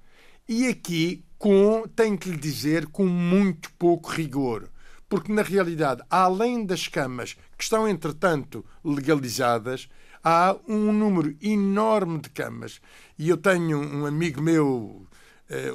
E 0.47 0.67
aqui, 0.67 1.25
com, 1.37 1.83
tenho 1.93 2.17
que 2.17 2.29
lhe 2.29 2.37
dizer, 2.37 2.87
com 2.87 3.05
muito 3.05 3.69
pouco 3.73 4.09
rigor. 4.09 4.69
Porque, 5.09 5.31
na 5.31 5.41
realidade, 5.41 6.03
além 6.09 6.65
das 6.65 6.87
camas 6.87 7.33
que 7.57 7.63
estão, 7.63 7.87
entretanto, 7.87 8.63
legalizadas, 8.83 9.89
há 10.23 10.55
um 10.67 10.91
número 10.91 11.35
enorme 11.41 12.19
de 12.19 12.29
camas. 12.29 12.79
E 13.17 13.29
eu 13.29 13.37
tenho 13.37 13.79
um 13.79 14.05
amigo 14.05 14.41
meu 14.41 15.06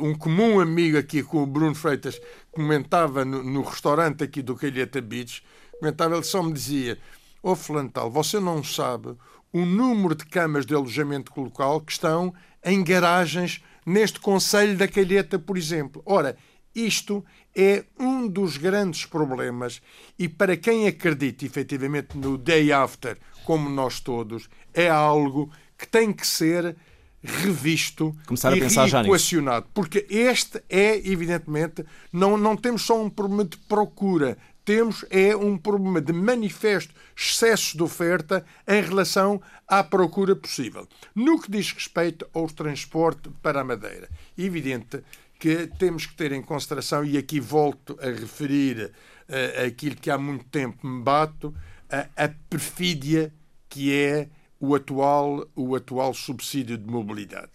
um 0.00 0.14
comum 0.14 0.60
amigo 0.60 0.98
aqui 0.98 1.22
com 1.22 1.42
o 1.42 1.46
Bruno 1.46 1.74
Freitas 1.74 2.20
comentava 2.50 3.24
no, 3.24 3.42
no 3.42 3.62
restaurante 3.62 4.22
aqui 4.22 4.42
do 4.42 4.54
Calheta 4.54 5.00
Beach, 5.00 5.42
comentava, 5.78 6.14
ele 6.14 6.24
só 6.24 6.42
me 6.42 6.52
dizia 6.52 6.98
Ô 7.42 7.52
oh, 7.52 7.56
Flantal, 7.56 8.10
você 8.10 8.38
não 8.38 8.62
sabe 8.62 9.16
o 9.52 9.66
número 9.66 10.14
de 10.14 10.24
camas 10.24 10.64
de 10.64 10.74
alojamento 10.74 11.32
local 11.40 11.80
que 11.80 11.92
estão 11.92 12.32
em 12.64 12.84
garagens 12.84 13.62
neste 13.84 14.20
Conselho 14.20 14.76
da 14.76 14.86
Calheta, 14.86 15.38
por 15.38 15.58
exemplo. 15.58 16.02
Ora, 16.06 16.36
isto 16.74 17.24
é 17.54 17.84
um 17.98 18.26
dos 18.26 18.56
grandes 18.56 19.04
problemas 19.04 19.82
e 20.18 20.28
para 20.28 20.56
quem 20.56 20.86
acredita 20.86 21.44
efetivamente 21.44 22.16
no 22.16 22.38
day 22.38 22.72
after, 22.72 23.18
como 23.44 23.68
nós 23.68 24.00
todos, 24.00 24.48
é 24.72 24.88
algo 24.88 25.50
que 25.76 25.86
tem 25.86 26.12
que 26.12 26.26
ser 26.26 26.76
revisto 27.22 28.16
Começar 28.26 28.56
e 28.56 28.60
reequacionado. 28.60 29.66
Porque 29.72 30.06
este 30.10 30.62
é, 30.68 30.96
evidentemente, 31.08 31.84
não, 32.12 32.36
não 32.36 32.56
temos 32.56 32.82
só 32.82 33.00
um 33.00 33.08
problema 33.08 33.44
de 33.44 33.56
procura, 33.56 34.36
temos 34.64 35.04
é 35.10 35.34
um 35.36 35.56
problema 35.56 36.00
de 36.00 36.12
manifesto 36.12 36.94
excesso 37.16 37.76
de 37.76 37.82
oferta 37.82 38.44
em 38.66 38.80
relação 38.82 39.40
à 39.66 39.82
procura 39.82 40.34
possível. 40.36 40.88
No 41.14 41.40
que 41.40 41.50
diz 41.50 41.72
respeito 41.72 42.26
ao 42.32 42.48
transporte 42.48 43.30
para 43.42 43.60
a 43.60 43.64
Madeira, 43.64 44.08
evidente 44.36 45.02
que 45.38 45.68
temos 45.78 46.06
que 46.06 46.14
ter 46.14 46.30
em 46.30 46.42
consideração, 46.42 47.04
e 47.04 47.18
aqui 47.18 47.40
volto 47.40 47.98
a 48.00 48.06
referir 48.06 48.92
uh, 49.28 49.66
aquilo 49.66 49.96
que 49.96 50.08
há 50.08 50.16
muito 50.16 50.44
tempo 50.44 50.86
me 50.86 51.02
bato, 51.02 51.52
a, 51.90 52.24
a 52.24 52.28
perfídia 52.48 53.32
que 53.68 53.92
é 53.92 54.28
o 54.62 54.76
atual, 54.76 55.44
o 55.56 55.74
atual 55.74 56.14
subsídio 56.14 56.78
de 56.78 56.88
mobilidade. 56.88 57.50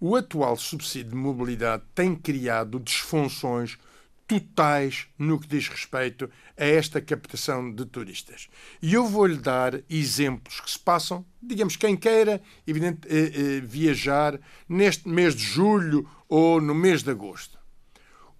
O 0.00 0.16
atual 0.16 0.56
subsídio 0.56 1.10
de 1.10 1.16
mobilidade 1.16 1.84
tem 1.94 2.16
criado 2.16 2.80
disfunções 2.80 3.78
totais 4.26 5.06
no 5.16 5.38
que 5.38 5.46
diz 5.46 5.68
respeito 5.68 6.28
a 6.58 6.64
esta 6.64 7.00
captação 7.00 7.72
de 7.72 7.86
turistas. 7.86 8.48
E 8.82 8.94
eu 8.94 9.06
vou-lhe 9.06 9.36
dar 9.36 9.80
exemplos 9.88 10.60
que 10.60 10.72
se 10.72 10.78
passam, 10.78 11.24
digamos, 11.40 11.76
quem 11.76 11.96
queira 11.96 12.42
evidente, 12.66 13.06
eh, 13.06 13.30
eh, 13.32 13.60
viajar 13.60 14.40
neste 14.68 15.08
mês 15.08 15.36
de 15.36 15.44
julho 15.44 16.08
ou 16.28 16.60
no 16.60 16.74
mês 16.74 17.04
de 17.04 17.12
agosto. 17.12 17.56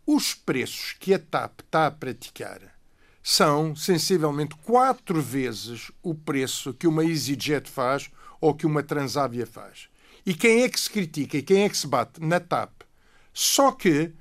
Os 0.05 0.35
preços 0.35 0.97
que 0.99 1.15
a 1.15 1.19
TAP 1.21 1.61
está 1.61 1.87
a 1.87 1.93
praticar 1.93 2.74
são 3.27 3.75
sensivelmente 3.75 4.55
quatro 4.57 5.19
vezes 5.23 5.91
o 6.03 6.15
preço 6.15 6.75
que 6.75 6.87
uma 6.87 7.03
EasyJet 7.03 7.71
faz 7.71 8.11
ou 8.39 8.55
que 8.55 8.67
uma 8.67 8.83
Transavia 8.83 9.47
faz. 9.47 9.89
E 10.27 10.35
quem 10.35 10.63
é 10.63 10.69
que 10.69 10.79
se 10.79 10.91
critica 10.91 11.39
e 11.39 11.43
quem 11.43 11.63
é 11.63 11.69
que 11.71 11.77
se 11.77 11.87
bate? 11.87 12.21
Na 12.21 12.39
TAP. 12.39 12.83
Só 13.33 13.73
que 13.73 14.13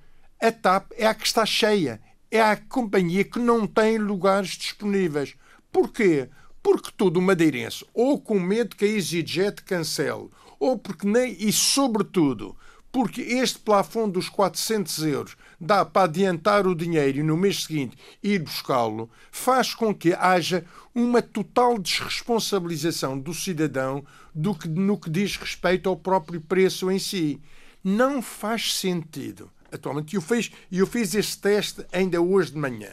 a 0.41 0.53
TAP 0.53 0.93
é 0.95 1.05
a 1.05 1.13
que 1.13 1.27
está 1.27 1.45
cheia. 1.45 2.01
É 2.31 2.41
a 2.41 2.55
companhia 2.55 3.25
que 3.25 3.39
não 3.39 3.67
tem 3.67 3.98
lugares 3.98 4.51
disponíveis. 4.51 5.36
Porquê? 5.69 6.29
Porque 6.63 6.89
todo 6.95 7.22
madeirense, 7.22 7.86
ou 7.93 8.17
com 8.17 8.39
medo 8.39 8.77
que 8.77 8.86
a 8.86 8.88
EasyJet 8.88 9.63
cancele, 9.63 10.29
ou 10.57 10.79
porque 10.79 11.05
nem, 11.05 11.36
e 11.38 11.51
sobretudo, 11.51 12.55
porque 12.93 13.21
este 13.21 13.59
plafond 13.59 14.13
dos 14.13 14.29
400 14.29 15.00
euros 15.00 15.35
dá 15.59 15.83
para 15.83 16.03
adiantar 16.03 16.67
o 16.67 16.75
dinheiro 16.75 17.17
e 17.17 17.23
no 17.23 17.35
mês 17.35 17.63
seguinte 17.63 17.97
ir 18.21 18.39
buscá-lo, 18.39 19.09
faz 19.31 19.73
com 19.73 19.93
que 19.93 20.13
haja 20.13 20.63
uma 20.93 21.21
total 21.21 21.79
desresponsabilização 21.79 23.19
do 23.19 23.33
cidadão 23.33 24.05
do 24.33 24.53
que, 24.53 24.69
no 24.69 24.97
que 24.97 25.09
diz 25.09 25.35
respeito 25.35 25.89
ao 25.89 25.97
próprio 25.97 26.39
preço 26.39 26.91
em 26.91 27.00
si. 27.00 27.41
Não 27.83 28.21
faz 28.21 28.75
sentido 28.75 29.50
atualmente, 29.71 30.15
eu 30.15 30.21
fiz, 30.21 30.51
eu 30.71 30.85
fiz 30.85 31.15
esse 31.15 31.38
teste 31.38 31.83
ainda 31.91 32.21
hoje 32.21 32.51
de 32.51 32.57
manhã. 32.57 32.91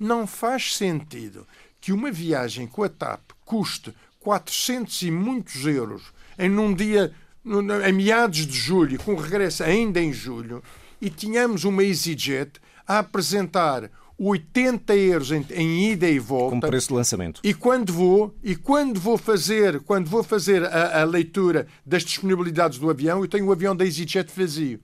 Não 0.00 0.26
faz 0.26 0.74
sentido 0.74 1.46
que 1.80 1.92
uma 1.92 2.10
viagem 2.10 2.66
com 2.66 2.82
a 2.82 2.88
TAP 2.88 3.20
custe 3.44 3.94
400 4.20 5.02
e 5.02 5.10
muitos 5.10 5.66
euros 5.66 6.02
em 6.38 6.50
um 6.58 6.74
dia, 6.74 7.14
em 7.44 7.92
meados 7.92 8.46
de 8.46 8.56
julho, 8.56 8.98
com 8.98 9.14
regresso 9.14 9.62
ainda 9.62 10.00
em 10.00 10.12
julho, 10.12 10.62
e 11.00 11.10
tínhamos 11.10 11.64
uma 11.64 11.84
EasyJet 11.84 12.52
a 12.86 12.98
apresentar 12.98 13.90
80 14.18 14.96
euros 14.96 15.32
em, 15.32 15.44
em, 15.50 15.90
ida 15.90 16.08
e 16.08 16.18
volta. 16.18 16.50
Como 16.50 16.60
preço 16.62 16.88
de 16.88 16.94
lançamento. 16.94 17.40
E 17.42 17.52
quando 17.52 17.92
vou, 17.92 18.34
e 18.42 18.54
quando 18.54 19.00
vou 19.00 19.18
fazer, 19.18 19.80
quando 19.80 20.08
vou 20.08 20.22
fazer 20.22 20.64
a, 20.64 21.02
a 21.02 21.04
leitura 21.04 21.66
das 21.84 22.04
disponibilidades 22.04 22.78
do 22.78 22.88
avião, 22.88 23.20
eu 23.22 23.28
tenho 23.28 23.46
o 23.46 23.52
avião 23.52 23.74
da 23.74 23.84
EasyJet 23.84 24.30
vazio. 24.34 24.80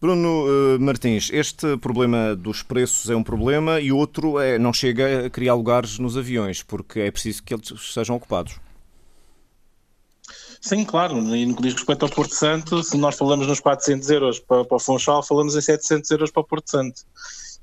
Bruno 0.00 0.44
uh, 0.46 0.80
Martins, 0.80 1.30
este 1.32 1.78
problema 1.78 2.36
dos 2.36 2.62
preços 2.62 3.08
é 3.08 3.16
um 3.16 3.22
problema 3.22 3.80
e 3.80 3.90
outro 3.90 4.38
é 4.38 4.58
não 4.58 4.72
chega 4.72 5.26
a 5.26 5.30
criar 5.30 5.54
lugares 5.54 5.98
nos 5.98 6.18
aviões, 6.18 6.62
porque 6.62 7.00
é 7.00 7.10
preciso 7.10 7.42
que 7.42 7.54
eles 7.54 7.72
sejam 7.92 8.16
ocupados. 8.16 8.60
Sim, 10.64 10.82
claro, 10.82 11.18
e 11.36 11.44
no 11.44 11.54
que 11.54 11.62
diz 11.62 11.74
respeito 11.74 12.06
ao 12.06 12.10
Porto 12.10 12.34
Santo, 12.34 12.82
se 12.82 12.96
nós 12.96 13.16
falamos 13.16 13.46
nos 13.46 13.60
400 13.60 14.08
euros 14.08 14.38
para, 14.38 14.64
para 14.64 14.76
o 14.78 14.80
Funchal, 14.80 15.22
falamos 15.22 15.54
em 15.54 15.60
700 15.60 16.10
euros 16.10 16.30
para 16.30 16.40
o 16.40 16.46
Porto 16.46 16.70
Santo. 16.70 17.02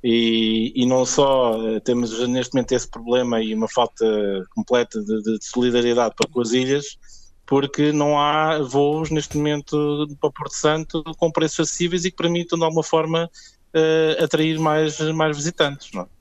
E, 0.03 0.71
e, 0.75 0.85
não 0.85 1.03
só 1.03 1.55
eh, 1.67 1.79
temos 1.79 2.27
neste 2.27 2.53
momento 2.53 2.73
esse 2.73 2.87
problema 2.87 3.41
e 3.41 3.55
uma 3.55 3.67
falta 3.67 4.05
completa 4.51 5.01
de, 5.01 5.19
de 5.23 5.43
solidariedade 5.43 6.13
para 6.15 6.29
com 6.29 6.41
as 6.41 6.51
ilhas, 6.51 6.99
porque 7.43 7.91
não 7.91 8.19
há 8.19 8.59
voos 8.59 9.09
neste 9.09 9.35
momento 9.35 10.07
para 10.19 10.29
Porto 10.29 10.53
Santo 10.53 11.03
com 11.17 11.31
preços 11.31 11.61
acessíveis 11.61 12.05
e 12.05 12.11
que 12.11 12.17
permitam 12.17 12.59
de 12.59 12.65
alguma 12.65 12.83
forma 12.83 13.25
uh, 13.25 14.23
atrair 14.23 14.59
mais, 14.59 14.99
mais 14.99 15.35
visitantes. 15.35 15.89
Não 15.91 16.03
é? 16.03 16.20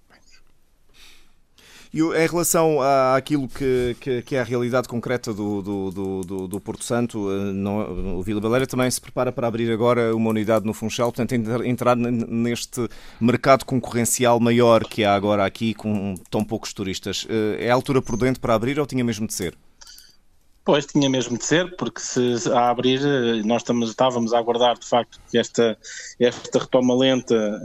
E 1.93 2.01
em 2.01 2.27
relação 2.27 2.79
àquilo 3.17 3.49
que, 3.49 3.97
que, 4.01 4.23
que, 4.23 4.37
é 4.37 4.41
a 4.41 4.45
realidade 4.45 4.87
concreta 4.87 5.35
do, 5.35 5.61
do, 5.61 5.91
do, 6.23 6.49
do 6.49 6.61
Porto 6.61 6.85
Santo, 6.85 7.29
eh, 7.29 8.15
o 8.15 8.23
Vila 8.23 8.41
Baleira 8.41 8.65
também 8.65 8.89
se 8.89 9.01
prepara 9.01 9.33
para 9.33 9.49
abrir 9.49 9.73
agora 9.73 10.15
uma 10.15 10.31
unidade 10.31 10.65
no 10.65 10.73
Funchal, 10.73 11.13
portanto, 11.13 11.33
entrar 11.65 11.97
neste 11.97 12.89
mercado 13.21 13.65
concorrencial 13.65 14.39
maior 14.39 14.85
que 14.85 15.03
há 15.03 15.17
agora 15.17 15.45
aqui 15.45 15.75
com 15.75 16.15
tão 16.31 16.45
poucos 16.45 16.73
turistas. 16.73 17.27
Eh, 17.29 17.67
é 17.67 17.71
a 17.71 17.75
altura 17.75 18.01
prudente 18.01 18.39
para 18.39 18.55
abrir 18.55 18.79
ou 18.79 18.87
tinha 18.87 19.03
mesmo 19.03 19.27
de 19.27 19.35
ser? 19.35 19.59
Pois, 20.65 20.87
tinha 20.87 21.11
mesmo 21.11 21.37
de 21.39 21.45
ser, 21.45 21.75
porque 21.75 22.01
se 22.01 22.49
a 22.53 22.71
abrir, 22.71 23.01
eh, 23.01 23.43
nós 23.45 23.63
estamos, 23.63 23.91
estávamos 23.91 24.33
a 24.33 24.39
aguardar 24.39 24.79
de 24.79 24.87
facto 24.87 25.21
que 25.29 25.37
esta, 25.37 25.77
esta 26.21 26.61
retoma 26.61 26.95
lenta, 26.95 27.61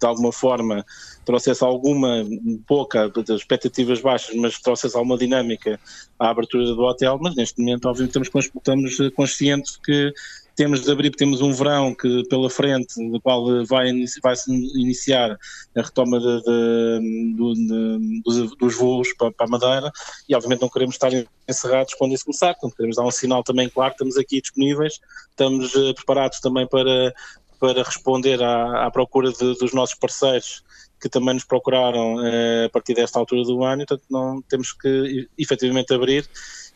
de 0.00 0.06
alguma 0.06 0.32
forma, 0.32 0.86
trouxesse 1.26 1.62
alguma, 1.62 2.24
pouca, 2.66 3.12
expectativas 3.28 4.00
baixas, 4.00 4.34
mas 4.36 4.58
trouxesse 4.60 4.96
alguma 4.96 5.18
dinâmica 5.18 5.78
à 6.18 6.30
abertura 6.30 6.64
do 6.64 6.80
hotel, 6.82 7.18
mas 7.20 7.34
neste 7.34 7.60
momento, 7.60 7.86
obviamente, 7.86 8.16
estamos, 8.22 8.50
estamos 8.56 9.14
conscientes 9.14 9.76
que 9.76 10.14
temos 10.54 10.82
de 10.82 10.90
abrir, 10.90 11.10
temos 11.10 11.42
um 11.42 11.52
verão 11.52 11.94
que 11.94 12.24
pela 12.28 12.48
frente, 12.48 12.98
no 12.98 13.20
qual 13.20 13.44
vai, 13.66 13.92
vai 14.22 14.36
se 14.36 14.50
iniciar 14.50 15.38
a 15.76 15.82
retoma 15.82 16.18
de, 16.18 16.42
de, 16.42 17.34
de, 17.34 18.22
dos, 18.24 18.56
dos, 18.56 18.74
voos 18.74 19.12
para, 19.18 19.30
para, 19.32 19.46
a 19.46 19.50
Madeira 19.50 19.92
e 20.26 20.34
obviamente 20.34 20.62
não 20.62 20.70
queremos 20.70 20.94
estar 20.94 21.10
encerrados 21.46 21.92
quando 21.94 22.14
isso 22.14 22.24
começar, 22.24 22.56
queremos 22.74 22.96
dar 22.96 23.04
um 23.04 23.10
sinal 23.10 23.44
também 23.44 23.68
claro, 23.68 23.92
estamos 23.92 24.16
aqui 24.16 24.40
disponíveis, 24.40 24.98
estamos 25.28 25.74
uh, 25.74 25.92
preparados 25.92 26.40
também 26.40 26.66
para, 26.66 27.12
para 27.60 27.82
responder 27.82 28.42
à, 28.42 28.86
à 28.86 28.90
procura 28.90 29.30
dos 29.32 29.74
nossos 29.74 29.94
parceiros 29.94 30.64
que 31.00 31.08
também 31.08 31.34
nos 31.34 31.44
procuraram 31.44 32.16
uh, 32.16 32.66
a 32.66 32.70
partir 32.70 32.94
desta 32.94 33.18
altura 33.18 33.42
do 33.42 33.62
ano, 33.62 33.84
portanto 33.86 34.04
não 34.10 34.42
temos 34.42 34.72
que 34.72 35.28
efetivamente 35.38 35.92
abrir 35.92 36.28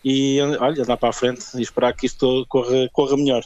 e 0.05 0.41
olha, 0.41 0.83
andar 0.83 0.97
para 0.97 1.11
a 1.11 1.13
frente 1.13 1.45
e 1.57 1.63
esperar 1.63 1.95
que 1.95 2.07
isto 2.07 2.45
corra, 2.49 2.89
corra 2.93 3.17
melhor. 3.17 3.45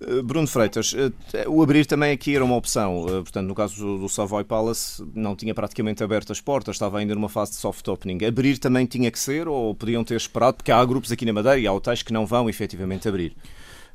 Eh, 0.00 0.22
Bruno 0.22 0.46
Freitas, 0.46 0.94
eh, 0.94 1.48
o 1.48 1.62
abrir 1.62 1.86
também 1.86 2.12
aqui 2.12 2.34
era 2.34 2.44
uma 2.44 2.56
opção. 2.56 3.06
Eh, 3.08 3.22
portanto, 3.22 3.46
no 3.46 3.54
caso 3.54 3.98
do 3.98 4.08
Savoy 4.08 4.44
Palace, 4.44 5.04
não 5.14 5.36
tinha 5.36 5.54
praticamente 5.54 6.02
aberto 6.02 6.32
as 6.32 6.40
portas, 6.40 6.76
estava 6.76 6.98
ainda 6.98 7.14
numa 7.14 7.28
fase 7.28 7.52
de 7.52 7.58
soft 7.58 7.86
opening. 7.88 8.24
Abrir 8.24 8.58
também 8.58 8.86
tinha 8.86 9.10
que 9.10 9.18
ser 9.18 9.48
ou 9.48 9.74
podiam 9.74 10.04
ter 10.04 10.16
esperado? 10.16 10.56
Porque 10.56 10.72
há 10.72 10.84
grupos 10.84 11.12
aqui 11.12 11.24
na 11.24 11.32
Madeira 11.32 11.58
e 11.58 11.66
há 11.66 11.72
hotéis 11.72 12.02
que 12.02 12.12
não 12.12 12.26
vão 12.26 12.48
efetivamente 12.48 13.08
abrir. 13.08 13.34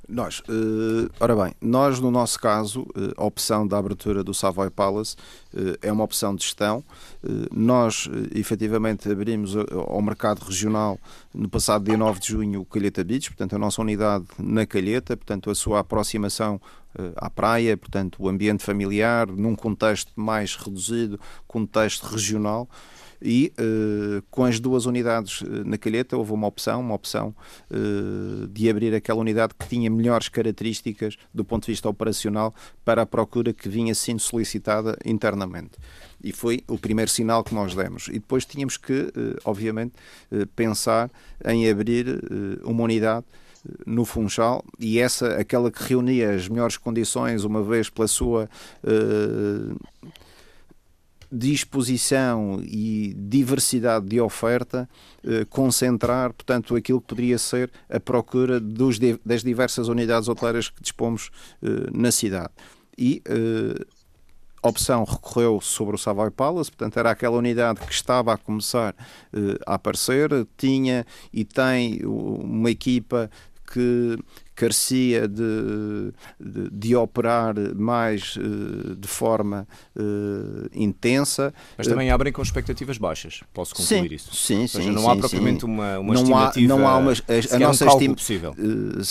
Nós, 0.10 0.40
uh, 0.40 1.08
ora 1.20 1.36
bem, 1.36 1.54
nós 1.62 2.00
no 2.00 2.10
nosso 2.10 2.40
caso, 2.40 2.82
uh, 2.82 3.14
a 3.16 3.24
opção 3.24 3.68
da 3.68 3.78
abertura 3.78 4.24
do 4.24 4.34
Savoy 4.34 4.72
Palace 4.72 5.16
uh, 5.54 5.78
é 5.84 5.92
uma 5.92 6.04
opção 6.04 6.36
de 6.36 6.44
gestão. 6.44 6.84
nós, 7.52 8.10
efetivamente, 8.34 9.10
abrimos 9.12 9.56
ao 9.56 10.02
mercado 10.02 10.40
regional 10.40 10.98
no 11.34 11.48
passado 11.48 11.86
dia 11.86 11.98
9 11.98 12.20
de 12.20 12.28
junho 12.30 12.62
o 12.62 12.66
Calheta 12.66 13.04
Beach, 13.04 13.30
portanto, 13.30 13.56
a 13.56 13.60
nossa 13.60 13.82
unidade 13.82 14.26
na 14.40 14.66
Calheta, 14.66 15.16
portanto, 15.16 15.52
a 15.52 15.56
sua 15.56 15.82
aproximação 15.82 16.60
à 17.16 17.30
praia, 17.30 17.78
portanto, 17.78 18.18
o 18.20 18.28
ambiente 18.28 18.64
familiar, 18.64 19.28
num 19.28 19.56
contexto 19.56 20.12
mais 20.16 20.56
reduzido, 20.56 21.20
contexto 21.48 22.04
regional 22.08 22.68
e 23.22 23.52
uh, 23.60 24.24
com 24.30 24.44
as 24.44 24.60
duas 24.60 24.86
unidades 24.86 25.44
eh, 25.44 25.64
na 25.66 25.78
calheta 25.78 26.18
houve 26.18 26.32
uma 26.32 26.48
opção, 26.48 26.80
uma 26.80 26.96
opção 26.96 27.36
uh, 27.70 28.48
de 28.48 28.70
abrir 28.70 28.94
aquela 28.96 29.20
unidade 29.20 29.54
que 29.58 29.68
tinha 29.68 29.90
melhores 29.90 30.30
características 30.30 31.18
do 31.34 31.44
ponto 31.44 31.66
de 31.66 31.72
vista 31.72 31.90
operacional 31.90 32.54
para 32.86 33.02
a 33.02 33.06
procura 33.06 33.54
que 33.54 33.68
vinha 33.68 33.94
sendo 33.94 34.20
solicitada 34.20 34.98
internamente. 35.06 35.72
E 36.24 36.32
foi 36.32 36.64
o 36.68 36.78
primeiro 36.78 37.10
sinal 37.10 37.44
que 37.44 37.54
nós 37.54 37.76
demos. 37.76 38.08
E 38.08 38.14
depois 38.14 38.46
tínhamos 38.46 38.76
que, 38.76 39.14
obviamente, 39.46 39.94
pensar 40.54 41.10
em 41.46 41.70
abrir 41.70 42.22
uma 42.64 42.84
unidade 42.84 43.26
no 43.86 44.06
Funchal 44.06 44.64
e 44.80 45.00
essa, 45.00 45.36
aquela 45.36 45.72
que 45.72 45.84
reunia 45.84 46.32
as 46.32 46.48
melhores 46.48 46.78
condições, 46.78 47.44
uma 47.44 47.64
vez 47.64 47.90
pela 47.90 48.08
sua 48.08 48.50
uh, 48.84 49.80
disposição 51.32 52.60
e 52.64 53.14
diversidade 53.16 54.08
de 54.08 54.20
oferta 54.20 54.90
eh, 55.24 55.46
concentrar, 55.46 56.34
portanto, 56.34 56.76
aquilo 56.76 57.00
que 57.00 57.08
poderia 57.08 57.38
ser 57.38 57.72
a 57.90 58.00
procura 58.00 58.60
dos, 58.60 58.98
das 59.24 59.44
diversas 59.44 59.88
unidades 59.88 60.28
hoteleiras 60.28 60.70
que 60.70 60.82
dispomos 60.82 61.30
eh, 61.62 61.90
na 61.94 62.12
cidade. 62.12 62.52
E, 62.98 63.22
eh, 63.26 63.86
opção 64.62 65.04
recorreu 65.04 65.62
sobre 65.62 65.96
o 65.96 65.98
Savoy 65.98 66.32
Palace, 66.32 66.70
portanto 66.70 66.98
era 66.98 67.12
aquela 67.12 67.38
unidade 67.38 67.80
que 67.80 67.92
estava 67.92 68.34
a 68.34 68.38
começar 68.38 68.94
uh, 69.34 69.58
a 69.66 69.76
aparecer, 69.76 70.30
tinha 70.58 71.06
e 71.32 71.46
tem 71.46 72.02
uma 72.06 72.70
equipa 72.70 73.30
que 73.72 74.18
carecia 74.56 75.28
de, 75.28 76.12
de, 76.40 76.70
de, 76.70 76.96
operar 76.96 77.56
mais 77.76 78.36
uh, 78.36 78.96
de 78.96 79.08
forma 79.08 79.68
uh, 79.96 80.70
intensa. 80.74 81.54
Mas 81.78 81.88
também 81.88 82.12
abrem 82.12 82.34
com 82.34 82.42
expectativas 82.42 82.98
baixas, 82.98 83.42
posso 83.54 83.74
concluir 83.76 84.10
sim, 84.10 84.16
isso? 84.16 84.36
Sim, 84.36 84.68
sim. 84.68 84.92
não 84.92 85.04
sim, 85.04 85.10
há 85.10 85.16
propriamente 85.16 85.62
sim. 85.62 85.68
uma, 85.68 86.00
uma 86.00 86.14
não 86.14 86.22
estimativa, 86.22 86.74
há, 86.74 86.78
não 86.78 86.88
há 86.88 86.98
uma, 86.98 87.12
a, 87.14 87.56
a 87.56 87.60
nossa 87.60 87.86
um 87.86 87.88
estima, 87.90 88.16
possível. 88.16 88.56
Uh, 88.58 89.02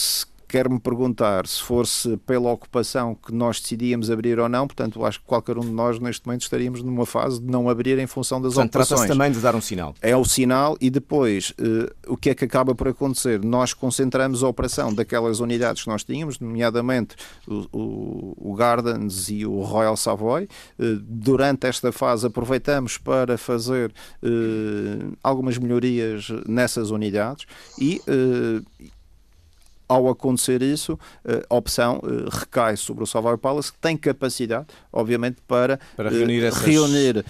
quer-me 0.48 0.80
perguntar 0.80 1.46
se 1.46 1.62
fosse 1.62 2.16
pela 2.18 2.50
ocupação 2.50 3.14
que 3.14 3.32
nós 3.32 3.60
decidíamos 3.60 4.10
abrir 4.10 4.38
ou 4.38 4.48
não, 4.48 4.66
portanto, 4.66 5.04
acho 5.04 5.20
que 5.20 5.26
qualquer 5.26 5.58
um 5.58 5.60
de 5.60 5.70
nós 5.70 6.00
neste 6.00 6.26
momento 6.26 6.42
estaríamos 6.42 6.82
numa 6.82 7.04
fase 7.04 7.40
de 7.40 7.46
não 7.46 7.68
abrir 7.68 7.98
em 7.98 8.06
função 8.06 8.40
das 8.40 8.54
portanto, 8.54 8.70
ocupações. 8.70 9.00
Trata-se 9.00 9.18
também 9.18 9.30
de 9.30 9.40
dar 9.40 9.54
um 9.54 9.60
sinal. 9.60 9.94
É 10.00 10.16
o 10.16 10.24
sinal 10.24 10.76
e 10.80 10.88
depois 10.88 11.50
uh, 11.50 12.12
o 12.12 12.16
que 12.16 12.30
é 12.30 12.34
que 12.34 12.44
acaba 12.44 12.74
por 12.74 12.88
acontecer? 12.88 13.44
Nós 13.44 13.74
concentramos 13.74 14.42
a 14.42 14.48
operação 14.48 14.92
daquelas 14.92 15.40
unidades 15.40 15.82
que 15.82 15.88
nós 15.88 16.02
tínhamos, 16.02 16.40
nomeadamente 16.40 17.14
o, 17.46 17.66
o, 17.72 18.50
o 18.52 18.54
Gardens 18.54 19.28
e 19.28 19.44
o 19.44 19.60
Royal 19.60 19.96
Savoy. 19.96 20.48
Uh, 20.78 20.96
durante 21.02 21.66
esta 21.66 21.92
fase 21.92 22.26
aproveitamos 22.26 22.96
para 22.96 23.36
fazer 23.36 23.92
uh, 24.22 25.16
algumas 25.22 25.58
melhorias 25.58 26.28
nessas 26.46 26.90
unidades 26.90 27.46
e 27.78 28.00
ao 29.88 30.08
acontecer 30.08 30.62
isso, 30.62 30.98
a 31.48 31.54
opção 31.54 32.00
eh, 32.04 32.28
recai 32.30 32.76
sobre 32.76 33.04
o 33.04 33.06
Savoy 33.06 33.38
Palace, 33.38 33.72
que 33.72 33.78
tem 33.78 33.96
capacidade, 33.96 34.66
obviamente, 34.92 35.38
para, 35.46 35.80
para 35.96 36.10
reunir, 36.10 36.42
uh, 36.42 36.46
essas... 36.46 36.62
reunir 36.62 37.24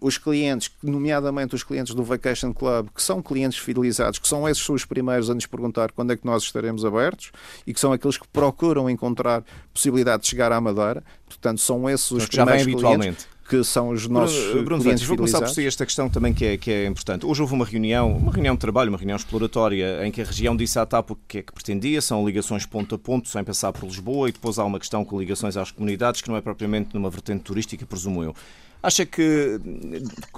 os 0.00 0.18
clientes, 0.18 0.70
nomeadamente 0.82 1.54
os 1.54 1.62
clientes 1.62 1.94
do 1.94 2.04
Vacation 2.04 2.52
Club, 2.52 2.88
que 2.94 3.02
são 3.02 3.22
clientes 3.22 3.58
fidelizados, 3.58 4.18
que 4.18 4.28
são 4.28 4.48
esses 4.48 4.68
os 4.68 4.84
primeiros 4.84 5.30
a 5.30 5.34
nos 5.34 5.46
perguntar 5.46 5.92
quando 5.92 6.12
é 6.12 6.16
que 6.16 6.26
nós 6.26 6.42
estaremos 6.42 6.84
abertos 6.84 7.32
e 7.66 7.72
que 7.72 7.80
são 7.80 7.92
aqueles 7.92 8.18
que 8.18 8.26
procuram 8.28 8.88
encontrar 8.90 9.42
possibilidade 9.72 10.22
de 10.22 10.28
chegar 10.28 10.52
à 10.52 10.60
Madeira. 10.60 11.02
Portanto, 11.26 11.60
são 11.60 11.88
esses 11.88 12.10
os 12.10 12.24
então, 12.24 12.44
primeiros 12.44 12.82
clientes 12.82 13.31
que 13.52 13.62
são 13.64 13.90
os 13.90 14.08
nossos 14.08 14.46
Bruno, 14.46 14.64
Bruno 14.64 14.82
clientes 14.82 15.04
vou 15.04 15.14
começar 15.14 15.40
por 15.40 15.50
si 15.50 15.66
esta 15.66 15.84
questão 15.84 16.08
também 16.08 16.32
que 16.32 16.42
é, 16.42 16.56
que 16.56 16.70
é 16.70 16.86
importante. 16.86 17.26
Hoje 17.26 17.42
houve 17.42 17.52
uma 17.52 17.66
reunião, 17.66 18.16
uma 18.16 18.32
reunião 18.32 18.54
de 18.54 18.60
trabalho, 18.60 18.88
uma 18.88 18.96
reunião 18.96 19.16
exploratória, 19.16 20.06
em 20.06 20.10
que 20.10 20.22
a 20.22 20.24
região 20.24 20.56
disse 20.56 20.78
à 20.78 20.86
TAP 20.86 21.10
o 21.10 21.18
que 21.28 21.38
é 21.38 21.42
que 21.42 21.52
pretendia, 21.52 22.00
são 22.00 22.24
ligações 22.24 22.64
ponto 22.64 22.94
a 22.94 22.98
ponto, 22.98 23.28
sem 23.28 23.44
passar 23.44 23.70
por 23.70 23.84
Lisboa, 23.84 24.30
e 24.30 24.32
depois 24.32 24.58
há 24.58 24.64
uma 24.64 24.78
questão 24.78 25.04
com 25.04 25.20
ligações 25.20 25.58
às 25.58 25.70
comunidades, 25.70 26.22
que 26.22 26.30
não 26.30 26.36
é 26.36 26.40
propriamente 26.40 26.94
numa 26.94 27.10
vertente 27.10 27.42
turística, 27.42 27.84
presumo 27.84 28.24
eu. 28.24 28.34
Acha 28.82 29.04
que, 29.04 29.60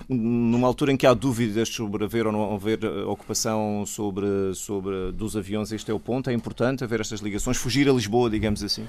numa 0.08 0.66
altura 0.66 0.92
em 0.92 0.96
que 0.96 1.06
há 1.06 1.14
dúvidas 1.14 1.68
sobre 1.68 2.04
haver 2.04 2.26
ou 2.26 2.32
não 2.32 2.54
haver 2.54 2.82
eh, 2.84 3.04
ocupação 3.04 3.84
sobre, 3.86 4.26
sobre 4.54 5.12
dos 5.12 5.34
aviões, 5.34 5.72
este 5.72 5.90
é 5.90 5.94
o 5.94 6.00
ponto? 6.00 6.28
É 6.28 6.32
importante 6.34 6.84
haver 6.84 7.00
estas 7.00 7.20
ligações? 7.20 7.56
Fugir 7.56 7.88
a 7.88 7.92
Lisboa, 7.92 8.28
digamos 8.28 8.62
assim? 8.62 8.86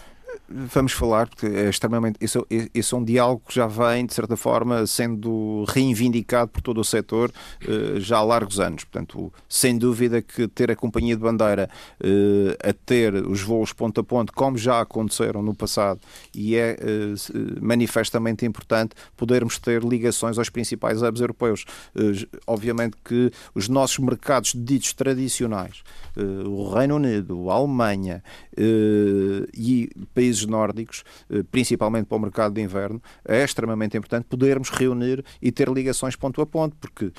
Vamos 0.49 0.93
falar, 0.93 1.27
porque 1.27 1.45
é 1.45 1.69
extremamente. 1.69 2.17
Isso, 2.19 2.45
isso 2.73 2.95
é 2.95 2.99
um 2.99 3.03
diálogo 3.03 3.43
que 3.47 3.55
já 3.55 3.67
vem, 3.67 4.05
de 4.05 4.13
certa 4.13 4.35
forma, 4.35 4.87
sendo 4.87 5.63
reivindicado 5.67 6.49
por 6.51 6.61
todo 6.61 6.81
o 6.81 6.83
setor 6.83 7.31
eh, 7.61 7.99
já 7.99 8.17
há 8.17 8.23
largos 8.23 8.59
anos. 8.59 8.83
Portanto, 8.83 9.31
sem 9.47 9.77
dúvida 9.77 10.21
que 10.21 10.47
ter 10.47 10.71
a 10.71 10.75
companhia 10.75 11.15
de 11.15 11.21
bandeira 11.21 11.69
eh, 12.01 12.69
a 12.69 12.73
ter 12.73 13.13
os 13.13 13.41
voos 13.41 13.73
ponto 13.73 14.01
a 14.01 14.03
ponto, 14.03 14.33
como 14.33 14.57
já 14.57 14.81
aconteceram 14.81 15.41
no 15.41 15.53
passado, 15.53 15.99
e 16.33 16.55
é 16.55 16.75
manifestamente 17.61 18.45
importante 18.45 18.95
poder 19.15 19.35
podermos 19.35 19.59
ter 19.59 19.83
ligações 19.83 20.37
aos 20.37 20.49
principais 20.49 21.01
hubs 21.01 21.19
europeus. 21.19 21.65
Eh, 21.95 22.27
obviamente 22.47 22.95
que 23.03 23.31
os 23.53 23.67
nossos 23.67 23.99
mercados 23.99 24.53
ditos 24.55 24.93
tradicionais, 24.93 25.83
eh, 26.15 26.21
o 26.47 26.73
Reino 26.73 26.95
Unido, 26.95 27.49
a 27.49 27.55
Alemanha 27.55 28.23
eh, 28.55 29.47
e 29.53 29.89
países 30.13 30.34
nórdicos, 30.43 31.03
principalmente 31.51 32.07
para 32.07 32.17
o 32.17 32.19
mercado 32.19 32.55
de 32.55 32.61
inverno, 32.61 33.01
é 33.23 33.43
extremamente 33.43 33.97
importante 33.97 34.25
podermos 34.25 34.69
reunir 34.69 35.23
e 35.41 35.51
ter 35.51 35.69
ligações 35.69 36.15
ponto 36.15 36.41
a 36.41 36.45
ponto, 36.45 36.75
porque 36.75 37.11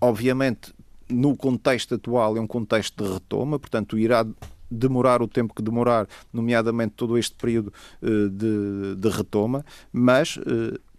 obviamente 0.00 0.72
no 1.08 1.36
contexto 1.36 1.96
atual 1.96 2.36
é 2.36 2.40
um 2.40 2.46
contexto 2.46 3.04
de 3.04 3.12
retoma, 3.12 3.58
portanto 3.58 3.98
irá 3.98 4.26
demorar 4.70 5.22
o 5.22 5.28
tempo 5.28 5.54
que 5.54 5.62
demorar, 5.62 6.08
nomeadamente 6.32 6.94
todo 6.96 7.16
este 7.16 7.36
período 7.36 7.72
de, 8.02 8.96
de 8.96 9.08
retoma, 9.08 9.64
mas 9.92 10.38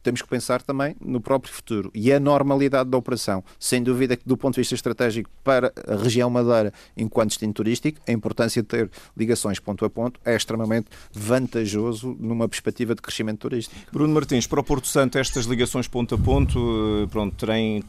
temos 0.08 0.22
que 0.22 0.30
pensar 0.30 0.62
também 0.62 0.96
no 1.02 1.20
próprio 1.20 1.54
futuro 1.54 1.92
e 1.94 2.14
a 2.14 2.18
normalidade 2.18 2.90
da 2.90 2.98
operação. 2.98 3.44
Sem 3.60 3.84
dúvida 3.84 4.16
que, 4.16 4.24
do 4.26 4.38
ponto 4.38 4.54
de 4.56 4.62
vista 4.62 4.74
estratégico 4.74 5.30
para 5.44 5.74
a 5.86 5.96
região 5.98 6.30
Madeira, 6.30 6.72
enquanto 6.96 7.32
destino 7.32 7.52
turístico, 7.52 8.00
a 8.08 8.12
importância 8.14 8.62
de 8.62 8.70
ter 8.70 8.90
ligações 9.18 9.60
ponto 9.60 9.84
a 9.84 9.90
ponto 9.90 10.18
é 10.24 10.34
extremamente 10.34 10.88
vantajoso 11.12 12.16
numa 12.22 12.48
perspectiva 12.48 12.96
de 12.96 13.02
crescimento 13.02 13.40
turístico. 13.40 13.76
Bruno 13.92 14.14
Martins, 14.14 14.48
para 14.48 14.62
o 14.62 14.64
Porto 14.64 14.88
Santo, 14.88 15.18
estas 15.18 15.44
ligações 15.46 15.90
ponto 15.90 16.16
a 16.16 16.18
ponto 16.18 17.04
eh, 17.04 17.08
pronto, 17.08 17.46
têm, 17.46 17.84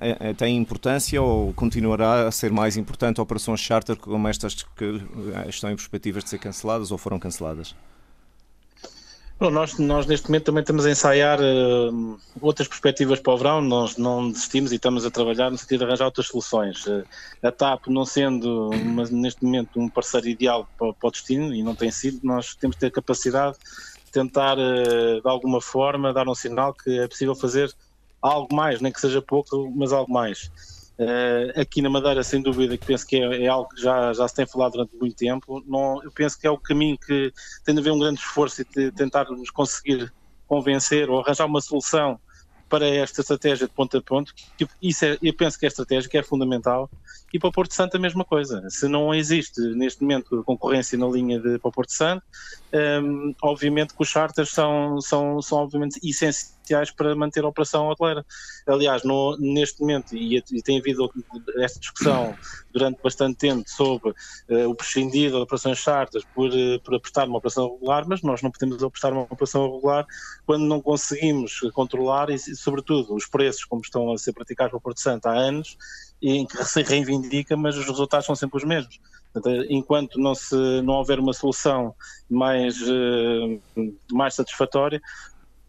eh, 0.00 0.34
têm 0.34 0.56
importância 0.56 1.22
ou 1.22 1.52
continuará 1.52 2.26
a 2.26 2.32
ser 2.32 2.50
mais 2.50 2.76
importante 2.76 3.20
operações 3.20 3.60
charter 3.60 3.94
como 3.94 4.26
estas 4.26 4.54
que 4.54 5.00
eh, 5.36 5.48
estão 5.48 5.70
em 5.70 5.76
perspectivas 5.76 6.24
de 6.24 6.30
ser 6.30 6.38
canceladas 6.38 6.90
ou 6.90 6.98
foram 6.98 7.20
canceladas? 7.20 7.76
Bom, 9.40 9.48
nós, 9.48 9.78
nós 9.78 10.04
neste 10.04 10.28
momento 10.28 10.44
também 10.44 10.60
estamos 10.60 10.84
a 10.84 10.90
ensaiar 10.90 11.40
uh, 11.40 12.20
outras 12.42 12.68
perspectivas 12.68 13.20
para 13.20 13.32
o 13.32 13.38
verão, 13.38 13.62
nós 13.62 13.96
não 13.96 14.30
desistimos 14.30 14.70
e 14.70 14.74
estamos 14.74 15.06
a 15.06 15.10
trabalhar 15.10 15.50
no 15.50 15.56
sentido 15.56 15.78
de 15.78 15.84
arranjar 15.86 16.04
outras 16.04 16.26
soluções. 16.26 16.84
Uh, 16.84 17.02
a 17.42 17.50
TAP 17.50 17.86
não 17.86 18.04
sendo 18.04 18.68
uma, 18.68 19.04
neste 19.04 19.42
momento 19.42 19.80
um 19.80 19.88
parceiro 19.88 20.28
ideal 20.28 20.68
para, 20.78 20.92
para, 20.92 21.08
o 21.08 21.10
destino 21.10 21.54
e 21.54 21.62
não 21.62 21.74
tem 21.74 21.90
sido, 21.90 22.20
nós 22.22 22.54
temos 22.54 22.76
que 22.76 22.80
ter 22.80 22.90
capacidade 22.90 23.56
de 24.04 24.12
tentar 24.12 24.58
uh, 24.58 25.22
de 25.22 25.28
alguma 25.28 25.62
forma 25.62 26.12
dar 26.12 26.28
um 26.28 26.34
sinal 26.34 26.74
que 26.74 26.98
é 26.98 27.08
possível 27.08 27.34
fazer 27.34 27.74
algo 28.20 28.54
mais, 28.54 28.82
nem 28.82 28.92
que 28.92 29.00
seja 29.00 29.22
pouco, 29.22 29.72
mas 29.74 29.90
algo 29.90 30.12
mais. 30.12 30.52
Uh, 31.00 31.58
aqui 31.58 31.80
na 31.80 31.88
Madeira, 31.88 32.22
sem 32.22 32.42
dúvida, 32.42 32.76
que 32.76 32.84
penso 32.84 33.06
que 33.06 33.16
é, 33.16 33.44
é, 33.44 33.48
algo 33.48 33.70
que 33.70 33.80
já, 33.80 34.12
já 34.12 34.28
se 34.28 34.34
tem 34.34 34.46
falado 34.46 34.72
durante 34.72 34.94
muito 34.96 35.16
tempo. 35.16 35.64
Não, 35.66 36.02
eu 36.02 36.12
penso 36.12 36.38
que 36.38 36.46
é 36.46 36.50
o 36.50 36.58
caminho 36.58 36.98
que 36.98 37.32
tem 37.64 37.74
de 37.74 37.80
haver 37.80 37.90
um 37.90 37.98
grande 37.98 38.20
esforço 38.20 38.60
e 38.60 38.92
tentarmos 38.92 39.48
conseguir 39.48 40.12
convencer 40.46 41.08
ou 41.08 41.20
arranjar 41.20 41.46
uma 41.46 41.62
solução 41.62 42.20
para 42.68 42.86
esta 42.86 43.22
estratégia 43.22 43.66
de 43.66 43.72
ponto 43.72 43.96
a 43.96 44.02
ponto. 44.02 44.34
Isso 44.82 45.06
é, 45.06 45.18
eu 45.22 45.34
penso 45.34 45.58
que 45.58 45.64
é 45.64 45.68
estratégica, 45.68 46.18
é 46.18 46.22
fundamental 46.22 46.90
e 47.32 47.38
para 47.38 47.48
o 47.48 47.52
Porto 47.52 47.74
Santo 47.74 47.96
a 47.96 48.00
mesma 48.00 48.24
coisa. 48.24 48.62
Se 48.68 48.86
não 48.86 49.14
existe 49.14 49.60
neste 49.74 50.02
momento 50.02 50.42
concorrência 50.44 50.98
na 50.98 51.06
linha 51.06 51.38
de 51.40 51.58
para 51.58 51.68
o 51.68 51.72
Porto 51.72 51.92
Santo, 51.92 52.22
um, 53.02 53.34
obviamente 53.42 53.94
que 53.94 54.02
os 54.02 54.08
charters 54.08 54.50
são, 54.50 55.00
são, 55.00 55.40
são 55.40 55.58
obviamente 55.58 55.98
essenciais 56.02 56.59
para 56.96 57.14
manter 57.14 57.44
a 57.44 57.48
operação 57.48 57.88
hoteleira. 57.88 58.24
Aliás, 58.66 59.02
no, 59.02 59.36
neste 59.38 59.80
momento, 59.80 60.14
e, 60.14 60.36
e, 60.36 60.62
tem 60.62 60.78
havido 60.78 61.10
esta 61.58 61.80
discussão 61.80 62.34
durante 62.72 63.02
bastante 63.02 63.38
tempo 63.38 63.68
sobre 63.68 64.10
uh, 64.10 64.68
o 64.68 64.74
prescindir 64.74 65.30
de 65.30 65.36
operações 65.36 65.78
charters 65.78 66.24
por, 66.34 66.50
uh, 66.50 66.80
por 66.84 66.94
apostar 66.94 67.26
numa 67.26 67.38
operação 67.38 67.72
regular, 67.72 68.04
mas 68.06 68.22
nós 68.22 68.40
não 68.42 68.50
podemos 68.50 68.82
apostar 68.82 69.12
numa 69.12 69.22
operação 69.22 69.64
regular 69.72 70.06
quando 70.46 70.64
não 70.64 70.80
conseguimos 70.80 71.60
controlar 71.72 72.30
e, 72.30 72.38
sobretudo, 72.38 73.14
os 73.14 73.26
preços 73.26 73.64
como 73.64 73.82
estão 73.82 74.12
a 74.12 74.18
ser 74.18 74.32
praticados 74.32 74.70
para 74.70 74.78
o 74.78 74.80
Porto 74.80 75.00
Santo 75.00 75.26
há 75.26 75.32
anos 75.32 75.76
em 76.22 76.46
que 76.46 76.62
se 76.64 76.82
reivindica, 76.82 77.56
mas 77.56 77.76
os 77.76 77.86
resultados 77.86 78.26
são 78.26 78.34
sempre 78.34 78.58
os 78.58 78.64
mesmos. 78.64 79.00
Enquanto 79.68 80.18
não, 80.18 80.34
se, 80.34 80.54
não 80.82 80.94
houver 80.94 81.18
uma 81.18 81.32
solução 81.32 81.94
mais, 82.28 82.80
uh, 82.82 83.60
mais 84.12 84.34
satisfatória, 84.34 85.00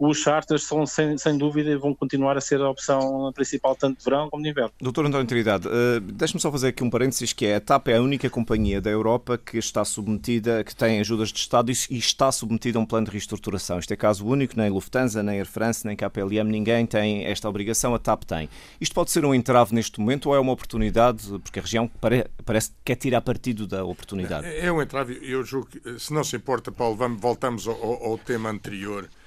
os 0.10 0.18
charters 0.18 0.64
são, 0.64 0.84
sem, 0.84 1.16
sem 1.16 1.38
dúvida, 1.38 1.78
vão 1.78 1.94
continuar 1.94 2.36
a 2.36 2.42
ser 2.42 2.60
a 2.60 2.68
opção 2.68 3.32
principal 3.36 3.76
tanto 3.76 4.00
de 4.00 4.04
verão 4.04 4.32
como 4.32 4.42
de 4.42 4.50
inverno. 4.50 4.72
Doutor 4.82 5.06
António 5.06 5.28
Trindade, 5.28 5.68
uh, 5.68 6.00
deixe-me 6.00 6.42
só 6.42 6.52
fazer 6.52 6.70
aqui 6.70 6.84
um 6.84 6.90
parênteses, 6.90 7.34
que 7.34 7.46
é 7.46 7.58
a 7.58 7.62
TAP 7.62 7.90
é 7.90 7.98
a 7.98 8.02
única 8.02 8.28
companhia 8.28 8.82
da 8.82 8.90
Europa 8.90 9.38
que 9.38 9.60
está 9.60 9.86
submetida, 9.86 10.64
que 10.64 10.76
tem 10.76 11.00
ajudas 11.00 11.32
de 11.32 11.38
Estado 11.38 11.70
e 11.70 11.98
está 11.98 12.32
submetida 12.32 12.80
a 12.80 12.82
um 12.82 12.86
plano 12.86 13.06
de 13.06 13.12
reestruturação. 13.12 13.78
Isto 13.78 13.94
é 13.94 13.96
caso 13.96 14.26
único, 14.26 14.58
nem 14.58 14.72
Lufthansa, 14.72 15.22
nem 15.22 15.38
Air 15.38 15.46
France, 15.46 15.86
nem 15.86 15.96
KPLM, 15.96 16.50
ninguém 16.50 16.88
tem 16.88 17.24
esta 17.26 17.48
obrigação, 17.48 17.94
a 17.94 18.00
TAP 18.00 18.24
tem. 18.24 18.50
Isto 18.80 18.96
pode 18.96 19.12
ser 19.12 19.24
um 19.24 19.36
entrave 19.36 19.76
neste 19.76 20.00
momento 20.00 20.30
ou 20.30 20.36
é 20.36 20.40
uma 20.40 20.52
oportunidade, 20.52 21.28
porque 21.44 21.60
a 21.60 21.62
região 21.62 21.88
pare, 21.88 22.26
parece 22.44 22.72
que 22.72 22.76
quer 22.86 22.96
tirar 22.96 23.22
partido 23.22 23.68
da 23.68 23.86
oportunidade? 23.86 24.48
É, 24.48 24.66
é 24.66 24.72
um 24.72 24.82
entrave, 24.82 25.20
eu 25.22 25.44
julgo 25.44 25.68
que, 25.68 26.00
se 26.00 26.12
não 26.12 26.24
se 26.24 26.36
importa, 26.36 26.72
Paulo, 26.72 26.96
vamos, 26.96 27.22
voltamos 27.22 27.68
ao, 27.68 28.04
ao 28.04 28.18
tema 28.18 28.50
anterior 28.50 29.08
eh, 29.08 29.21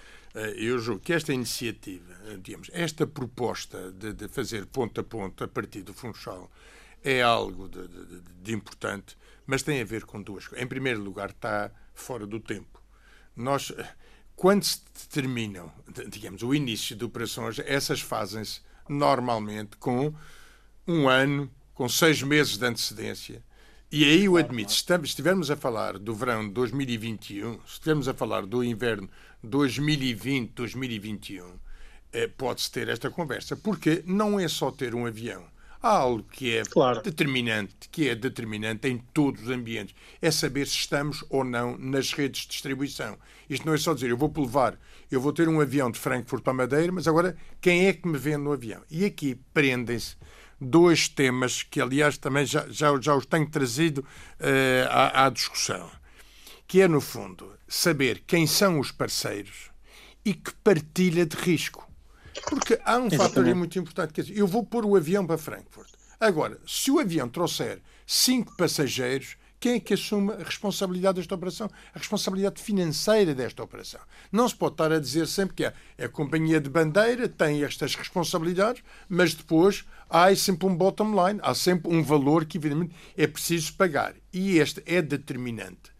eu 0.57 0.79
julgo 0.79 1.01
que 1.01 1.12
esta 1.12 1.33
iniciativa, 1.33 2.12
eh, 2.27 2.38
digamos, 2.42 2.68
esta 2.73 3.07
proposta 3.07 3.92
de, 3.92 4.12
de 4.12 4.27
fazer 4.29 4.66
ponto 4.66 5.01
a 5.01 5.05
ponto 5.05 5.44
a 5.44 5.49
partir 5.49 5.83
do 5.83 5.94
Funchal 5.94 6.51
é 7.05 7.23
algo 7.23 7.68
de, 7.68 7.87
de, 7.87 8.20
de, 8.42 8.53
importante, 8.53 9.16
mas 9.47 9.62
tem 9.62 9.81
a 9.81 9.85
ver 9.85 10.05
com 10.05 10.20
duas 10.20 10.49
coisas. 10.49 10.64
Em 10.64 10.68
primeiro 10.68 11.01
lugar, 11.01 11.31
está 11.31 11.70
fora 11.94 12.27
do 12.27 12.40
tempo. 12.40 12.83
Nós, 13.37 13.73
quando 14.35 14.64
se 14.64 14.81
determinam, 14.92 15.70
digamos, 16.09 16.42
o 16.42 16.55
início 16.55 16.97
de 16.97 17.05
operações, 17.05 17.59
essas 17.61 18.01
fazem-se 18.01 18.61
normalmente 18.88 19.77
com 19.77 20.12
um 20.87 21.09
ano, 21.09 21.51
com 21.75 21.88
seis 21.88 22.23
meses 22.23 22.57
de 22.57 22.66
antecedência. 22.66 23.44
E 23.92 24.05
aí 24.05 24.25
eu 24.25 24.37
admito, 24.37 24.73
se 24.73 24.85
estivermos 25.05 25.51
a 25.51 25.57
falar 25.57 25.99
do 25.99 26.14
verão 26.14 26.47
de 26.49 26.53
2021, 26.55 27.61
se 27.61 27.75
estivermos 27.75 28.09
a 28.09 28.14
falar 28.14 28.44
do 28.44 28.64
inverno 28.64 29.09
2020-2021, 29.44 31.44
eh, 32.12 32.28
pode-se 32.28 32.70
ter 32.70 32.88
esta 32.88 33.11
conversa. 33.11 33.54
Porque 33.57 34.02
não 34.07 34.40
é 34.40 34.48
só 34.48 34.70
ter 34.70 34.94
um 34.94 35.04
avião. 35.07 35.44
Há 35.83 35.90
algo 35.90 36.22
que 36.22 36.57
é 36.57 36.62
claro. 36.64 37.02
determinante, 37.02 37.74
que 37.92 38.09
é 38.09 38.14
determinante 38.14 38.88
em 38.88 38.96
todos 39.12 39.42
os 39.42 39.50
ambientes. 39.50 39.94
É 40.22 40.30
saber 40.30 40.66
se 40.66 40.76
estamos 40.76 41.22
ou 41.28 41.44
não 41.44 41.76
nas 41.76 42.12
redes 42.12 42.40
de 42.42 42.48
distribuição. 42.48 43.18
Isto 43.50 43.66
não 43.66 43.74
é 43.74 43.76
só 43.76 43.92
dizer, 43.92 44.09
eu 44.09 44.16
vou 44.16 44.33
levar, 44.35 44.78
eu 45.11 45.20
vou 45.20 45.30
ter 45.30 45.46
um 45.46 45.61
avião 45.61 45.90
de 45.90 45.98
Frankfurt 45.98 46.42
para 46.42 46.54
Madeira, 46.54 46.90
mas 46.90 47.07
agora 47.07 47.37
quem 47.61 47.87
é 47.87 47.92
que 47.92 48.09
me 48.09 48.16
vende 48.16 48.38
no 48.38 48.52
avião? 48.52 48.80
E 48.90 49.04
aqui 49.04 49.38
prendem-se 49.52 50.16
dois 50.59 51.07
temas 51.07 51.62
que, 51.62 51.83
aliás, 51.83 52.16
também 52.16 52.46
já, 52.46 52.66
já, 52.70 52.98
já 52.98 53.14
os 53.14 53.26
tenho 53.26 53.50
trazido 53.50 53.98
uh, 53.98 54.88
à, 54.88 55.26
à 55.26 55.28
discussão. 55.28 55.90
Que 56.66 56.81
é, 56.81 56.88
no 56.88 57.00
fundo, 57.00 57.53
saber 57.68 58.22
quem 58.27 58.46
são 58.46 58.81
os 58.81 58.90
parceiros 58.90 59.70
e 60.24 60.35
que 60.35 60.53
partilha 60.57 61.27
de 61.27 61.37
risco. 61.37 61.88
Porque 62.48 62.81
há 62.85 62.98
um 62.98 63.11
fator 63.11 63.55
muito 63.55 63.79
importante, 63.79 64.12
quer 64.12 64.22
dizer, 64.22 64.38
eu 64.38 64.46
vou 64.46 64.64
pôr 64.64 64.85
o 64.85 64.96
avião 64.96 65.27
para 65.27 65.38
Frankfurt. 65.38 65.90
Agora, 66.18 66.59
se 66.66 66.90
o 66.90 66.98
avião 66.98 67.29
trouxer 67.29 67.81
cinco 68.07 68.57
passageiros, 68.57 69.37
quem 69.61 69.77
é 69.77 69.81
que 69.81 69.94
assume 69.94 70.33
a 70.33 70.44
responsabilidade 70.44 71.16
desta 71.16 71.35
operação? 71.35 71.70
A 71.94 71.98
responsabilidade 71.98 72.61
financeira 72.61 73.35
desta 73.35 73.62
operação. 73.62 74.00
Não 74.31 74.46
se 74.46 74.55
pode 74.55 74.74
estar 74.74 74.92
a 74.92 74.98
dizer 74.98 75.27
sempre 75.27 75.57
que 75.57 75.64
é, 75.64 75.72
é 75.96 76.05
a 76.05 76.09
companhia 76.09 76.61
de 76.61 76.68
bandeira 76.68 77.29
tem 77.29 77.64
estas 77.64 77.94
responsabilidades, 77.94 78.83
mas 79.09 79.33
depois 79.33 79.85
há 80.11 80.35
sempre 80.37 80.66
um 80.66 80.77
bottom 80.77 81.12
line, 81.27 81.40
há 81.42 81.55
sempre 81.55 81.90
um 81.94 82.03
valor 82.03 82.44
que, 82.44 82.59
evidentemente, 82.59 82.94
é 83.16 83.27
preciso 83.27 83.72
pagar. 83.74 84.14
E 84.33 84.59
este 84.59 84.83
é 84.85 85.00
determinante. 85.00 85.93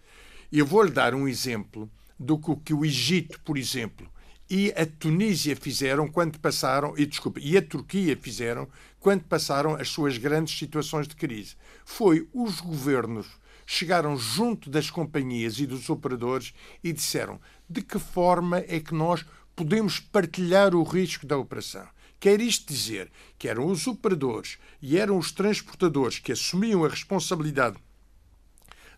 Eu 0.53 0.67
vou-lhe 0.67 0.91
dar 0.91 1.15
um 1.15 1.27
exemplo 1.27 1.91
do 2.19 2.39
que 2.39 2.73
o 2.73 2.85
Egito, 2.85 3.41
por 3.41 3.59
exemplo, 3.59 4.09
e 4.49 4.73
a 4.77 4.87
Tunísia 4.87 5.57
fizeram 5.57 6.07
quando 6.07 6.39
passaram, 6.39 6.95
e 6.97 7.07
desculpa, 7.07 7.41
e 7.41 7.57
a 7.57 7.63
Turquia 7.63 8.17
fizeram 8.17 8.69
quando 9.01 9.25
passaram 9.25 9.75
as 9.75 9.89
suas 9.89 10.19
grandes 10.19 10.57
situações 10.57 11.09
de 11.09 11.17
crise. 11.17 11.57
Foi 11.85 12.29
os 12.33 12.61
governos 12.61 13.27
chegaram 13.67 14.17
junto 14.17 14.69
das 14.69 14.91
companhias 14.91 15.59
e 15.59 15.67
dos 15.67 15.89
operadores 15.89 16.53
e 16.83 16.93
disseram 16.93 17.41
de 17.69 17.83
que 17.83 17.99
forma 17.99 18.59
é 18.59 18.79
que 18.81 18.95
nós 18.95 19.25
podemos 19.57 19.99
partilhar 19.99 20.75
o 20.75 20.83
risco 20.83 21.27
da 21.27 21.39
operação. 21.39 21.87
Quer 22.21 22.41
isto 22.41 22.73
dizer 22.73 23.11
que 23.39 23.49
eram 23.49 23.67
os 23.67 23.87
operadores 23.87 24.59
e 24.81 24.99
eram 24.99 25.19
os 25.19 25.33
transportadores 25.33 26.19
que 26.19 26.33
assumiam 26.33 26.85
a 26.85 26.89
responsabilidade 26.89 27.77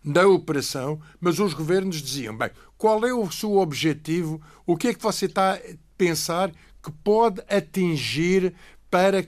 da 0.07 0.27
operação, 0.27 1.01
mas 1.19 1.39
os 1.39 1.53
governos 1.53 2.01
diziam: 2.01 2.35
bem, 2.35 2.49
qual 2.77 3.05
é 3.05 3.13
o 3.13 3.29
seu 3.29 3.57
objetivo? 3.57 4.41
O 4.65 4.77
que 4.77 4.87
é 4.87 4.93
que 4.93 5.03
você 5.03 5.25
está 5.25 5.55
a 5.55 5.59
pensar 5.97 6.51
que 6.81 6.91
pode 7.03 7.41
atingir 7.49 8.53
para, 8.89 9.25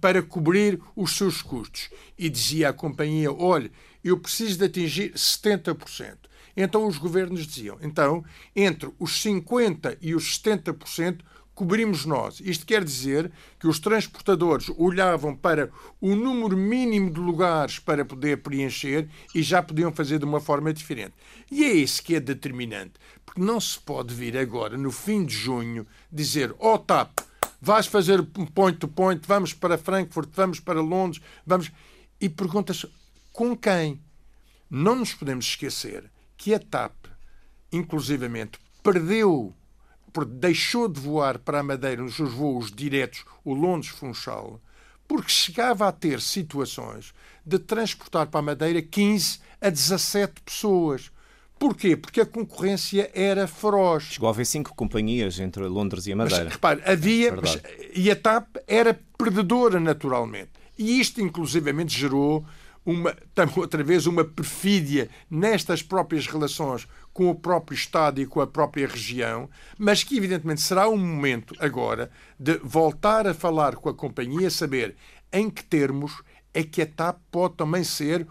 para 0.00 0.22
cobrir 0.22 0.80
os 0.94 1.16
seus 1.16 1.42
custos? 1.42 1.90
E 2.16 2.28
dizia 2.30 2.68
a 2.68 2.72
companhia: 2.72 3.32
olha, 3.32 3.70
eu 4.02 4.18
preciso 4.18 4.58
de 4.58 4.64
atingir 4.64 5.12
70%. 5.14 6.16
Então 6.56 6.86
os 6.86 6.96
governos 6.96 7.46
diziam: 7.46 7.76
então, 7.82 8.24
entre 8.54 8.90
os 8.98 9.22
50% 9.22 9.98
e 10.00 10.14
os 10.14 10.38
70%, 10.38 11.20
cobrimos 11.54 12.04
nós. 12.04 12.40
Isto 12.40 12.66
quer 12.66 12.82
dizer 12.84 13.30
que 13.58 13.66
os 13.66 13.78
transportadores 13.78 14.70
olhavam 14.76 15.34
para 15.34 15.70
o 16.00 16.14
número 16.14 16.56
mínimo 16.56 17.10
de 17.10 17.20
lugares 17.20 17.78
para 17.78 18.04
poder 18.04 18.38
preencher 18.38 19.08
e 19.34 19.42
já 19.42 19.62
podiam 19.62 19.92
fazer 19.92 20.18
de 20.18 20.24
uma 20.24 20.40
forma 20.40 20.72
diferente. 20.72 21.14
E 21.50 21.64
é 21.64 21.72
isso 21.72 22.02
que 22.02 22.16
é 22.16 22.20
determinante, 22.20 22.94
porque 23.24 23.40
não 23.40 23.60
se 23.60 23.78
pode 23.78 24.14
vir 24.14 24.36
agora, 24.36 24.76
no 24.76 24.90
fim 24.90 25.24
de 25.24 25.34
junho, 25.34 25.86
dizer: 26.10 26.54
ó 26.58 26.74
oh, 26.74 26.78
TAP, 26.78 27.20
vais 27.60 27.86
fazer 27.86 28.22
point 28.54 28.78
to 28.78 28.88
point, 28.88 29.22
vamos 29.26 29.52
para 29.54 29.78
Frankfurt, 29.78 30.30
vamos 30.32 30.60
para 30.60 30.80
Londres, 30.80 31.22
vamos. 31.46 31.70
E 32.20 32.28
perguntas 32.28 32.86
com 33.32 33.56
quem? 33.56 34.00
Não 34.70 34.96
nos 34.96 35.12
podemos 35.14 35.44
esquecer 35.44 36.10
que 36.36 36.54
a 36.54 36.58
TAP, 36.58 37.06
inclusivamente, 37.72 38.58
perdeu 38.82 39.54
deixou 40.22 40.88
de 40.88 41.00
voar 41.00 41.38
para 41.38 41.60
a 41.60 41.62
Madeira 41.62 42.02
nos 42.02 42.14
seus 42.14 42.32
voos 42.32 42.70
diretos, 42.70 43.24
o 43.44 43.54
Londres-Funchal, 43.54 44.60
porque 45.08 45.30
chegava 45.30 45.88
a 45.88 45.92
ter 45.92 46.20
situações 46.20 47.14
de 47.44 47.58
transportar 47.58 48.26
para 48.26 48.40
a 48.40 48.42
Madeira 48.42 48.80
15 48.80 49.40
a 49.60 49.70
17 49.70 50.42
pessoas. 50.42 51.10
Porquê? 51.58 51.96
Porque 51.96 52.20
a 52.20 52.26
concorrência 52.26 53.10
era 53.14 53.46
feroz. 53.46 54.04
Chegou 54.04 54.28
a 54.28 54.32
haver 54.32 54.44
cinco 54.44 54.74
companhias 54.74 55.38
entre 55.38 55.64
Londres 55.64 56.06
e 56.06 56.12
a 56.12 56.16
Madeira. 56.16 56.44
Mas, 56.44 56.52
repare, 56.52 56.82
havia. 56.84 57.28
É 57.28 57.32
mas, 57.32 57.58
e 57.94 58.10
a 58.10 58.16
TAP 58.16 58.56
era 58.66 58.98
perdedora, 59.16 59.80
naturalmente. 59.80 60.50
E 60.76 61.00
isto, 61.00 61.20
inclusivamente, 61.20 61.96
gerou 61.96 62.44
uma, 62.84 63.16
outra 63.56 63.82
vez 63.82 64.06
uma 64.06 64.24
perfídia 64.24 65.08
nestas 65.30 65.82
próprias 65.82 66.26
relações 66.26 66.86
com 67.12 67.30
o 67.30 67.34
próprio 67.34 67.74
Estado 67.74 68.20
e 68.20 68.26
com 68.26 68.40
a 68.40 68.46
própria 68.46 68.86
região, 68.86 69.48
mas 69.78 70.02
que 70.02 70.16
evidentemente 70.16 70.60
será 70.60 70.88
um 70.88 70.96
momento 70.96 71.54
agora 71.58 72.10
de 72.38 72.58
voltar 72.58 73.26
a 73.26 73.34
falar 73.34 73.76
com 73.76 73.88
a 73.88 73.94
companhia, 73.94 74.50
saber 74.50 74.96
em 75.32 75.48
que 75.48 75.64
termos 75.64 76.22
é 76.52 76.62
que 76.62 76.82
a 76.82 76.86
TAP 76.86 77.18
pode 77.30 77.54
também 77.54 77.82
ser 77.82 78.26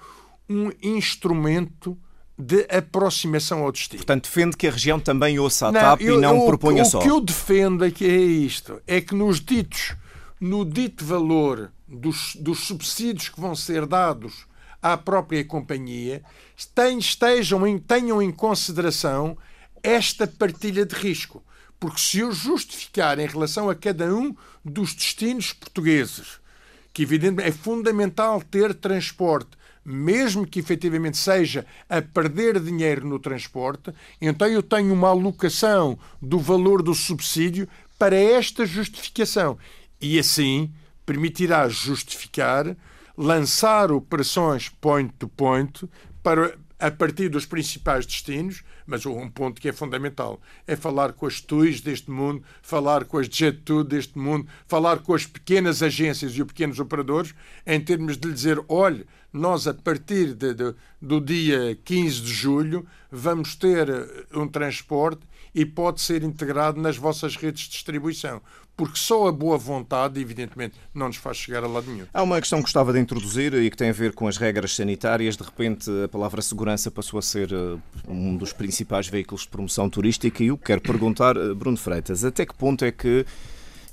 um 0.49 0.71
instrumento 0.81 1.97
de 2.37 2.65
aproximação 2.69 3.63
ao 3.63 3.71
destino. 3.71 3.99
Portanto, 3.99 4.23
defende 4.23 4.57
que 4.57 4.67
a 4.67 4.71
região 4.71 4.99
também 4.99 5.37
ouça 5.37 5.67
a 5.67 5.71
não, 5.71 5.79
TAP 5.79 6.01
eu, 6.01 6.17
e 6.17 6.21
não 6.21 6.37
eu, 6.37 6.45
proponha 6.45 6.83
o, 6.83 6.85
só. 6.85 6.99
O 6.99 7.01
que 7.01 7.09
eu 7.09 7.21
defendo 7.21 7.83
aqui 7.83 8.05
é 8.05 8.15
isto, 8.15 8.81
é 8.87 8.99
que 8.99 9.13
nos 9.13 9.39
ditos, 9.39 9.95
no 10.39 10.65
dito 10.65 11.05
valor 11.05 11.71
dos, 11.93 12.35
dos 12.35 12.59
subsídios 12.61 13.29
que 13.29 13.39
vão 13.39 13.55
ser 13.55 13.85
dados 13.85 14.45
à 14.81 14.97
própria 14.97 15.45
companhia, 15.45 16.23
estejam 16.57 17.65
em, 17.65 17.77
tenham 17.77 18.21
em 18.21 18.31
consideração 18.31 19.37
esta 19.81 20.27
partilha 20.27 20.85
de 20.85 20.95
risco. 20.95 21.43
Porque 21.79 21.99
se 21.99 22.19
eu 22.19 22.31
justificar 22.31 23.19
em 23.19 23.27
relação 23.27 23.69
a 23.69 23.75
cada 23.75 24.13
um 24.13 24.35
dos 24.63 24.93
destinos 24.93 25.53
portugueses, 25.53 26.39
que 26.93 27.03
evidentemente 27.03 27.49
é 27.49 27.51
fundamental 27.51 28.41
ter 28.41 28.73
transporte, 28.73 29.57
mesmo 29.85 30.47
que 30.47 30.59
efetivamente 30.59 31.17
seja 31.17 31.65
a 31.89 32.01
perder 32.01 32.59
dinheiro 32.59 33.05
no 33.05 33.19
transporte, 33.19 33.93
então 34.21 34.47
eu 34.47 34.63
tenho 34.63 34.93
uma 34.93 35.09
alocação 35.09 35.99
do 36.21 36.39
valor 36.39 36.81
do 36.81 36.93
subsídio 36.93 37.67
para 37.99 38.15
esta 38.15 38.65
justificação. 38.65 39.57
E 39.99 40.17
assim 40.17 40.73
permitirá 41.05 41.67
justificar 41.69 42.75
lançar 43.17 43.91
operações 43.91 44.69
point-to-point 44.69 45.87
para 46.21 46.57
a 46.79 46.91
partir 46.91 47.29
dos 47.29 47.45
principais 47.45 48.05
destinos, 48.05 48.61
mas 48.85 49.05
um 49.05 49.29
ponto 49.29 49.61
que 49.61 49.69
é 49.69 49.71
fundamental 49.71 50.41
é 50.67 50.75
falar 50.75 51.13
com 51.13 51.25
as 51.25 51.39
TUIs 51.39 51.79
deste 51.79 52.11
mundo, 52.11 52.43
falar 52.61 53.05
com 53.05 53.17
as 53.17 53.29
Jet2 53.29 53.85
deste 53.85 54.17
mundo, 54.17 54.49
falar 54.67 54.99
com 54.99 55.13
as 55.13 55.25
pequenas 55.25 55.81
agências 55.81 56.33
e 56.33 56.41
os 56.41 56.47
pequenos 56.47 56.81
operadores, 56.81 57.33
em 57.65 57.79
termos 57.79 58.17
de 58.17 58.27
lhe 58.27 58.33
dizer: 58.33 58.59
olhe, 58.67 59.05
nós 59.31 59.65
a 59.65 59.73
partir 59.73 60.33
de, 60.33 60.53
de, 60.53 60.75
do 61.01 61.21
dia 61.21 61.79
15 61.85 62.19
de 62.21 62.33
julho 62.33 62.85
vamos 63.09 63.55
ter 63.55 63.87
um 64.33 64.45
transporte 64.45 65.21
e 65.55 65.65
pode 65.65 66.01
ser 66.01 66.21
integrado 66.21 66.81
nas 66.81 66.97
vossas 66.97 67.37
redes 67.37 67.63
de 67.63 67.69
distribuição 67.69 68.41
porque 68.75 68.97
só 68.97 69.27
a 69.27 69.31
boa 69.31 69.57
vontade, 69.57 70.19
evidentemente, 70.19 70.75
não 70.93 71.07
nos 71.07 71.17
faz 71.17 71.37
chegar 71.37 71.63
a 71.63 71.67
lado 71.67 71.89
nenhum. 71.91 72.05
Há 72.13 72.23
uma 72.23 72.39
questão 72.39 72.59
que 72.59 72.63
gostava 72.63 72.91
de 72.91 72.99
introduzir 72.99 73.53
e 73.53 73.69
que 73.69 73.77
tem 73.77 73.89
a 73.89 73.93
ver 73.93 74.13
com 74.13 74.27
as 74.27 74.37
regras 74.37 74.75
sanitárias. 74.75 75.37
De 75.37 75.43
repente, 75.43 75.89
a 76.03 76.07
palavra 76.07 76.41
segurança 76.41 76.89
passou 76.89 77.19
a 77.19 77.21
ser 77.21 77.51
eh, 77.51 77.77
um 78.07 78.35
dos 78.35 78.51
principais 78.51 79.07
veículos 79.07 79.43
de 79.43 79.49
promoção 79.49 79.89
turística 79.89 80.43
e 80.43 80.47
eu 80.47 80.57
quero 80.57 80.81
perguntar, 80.81 81.37
eh, 81.37 81.53
Bruno 81.53 81.77
Freitas, 81.77 82.25
até 82.25 82.45
que 82.45 82.55
ponto 82.55 82.83
é 82.83 82.91
que 82.91 83.25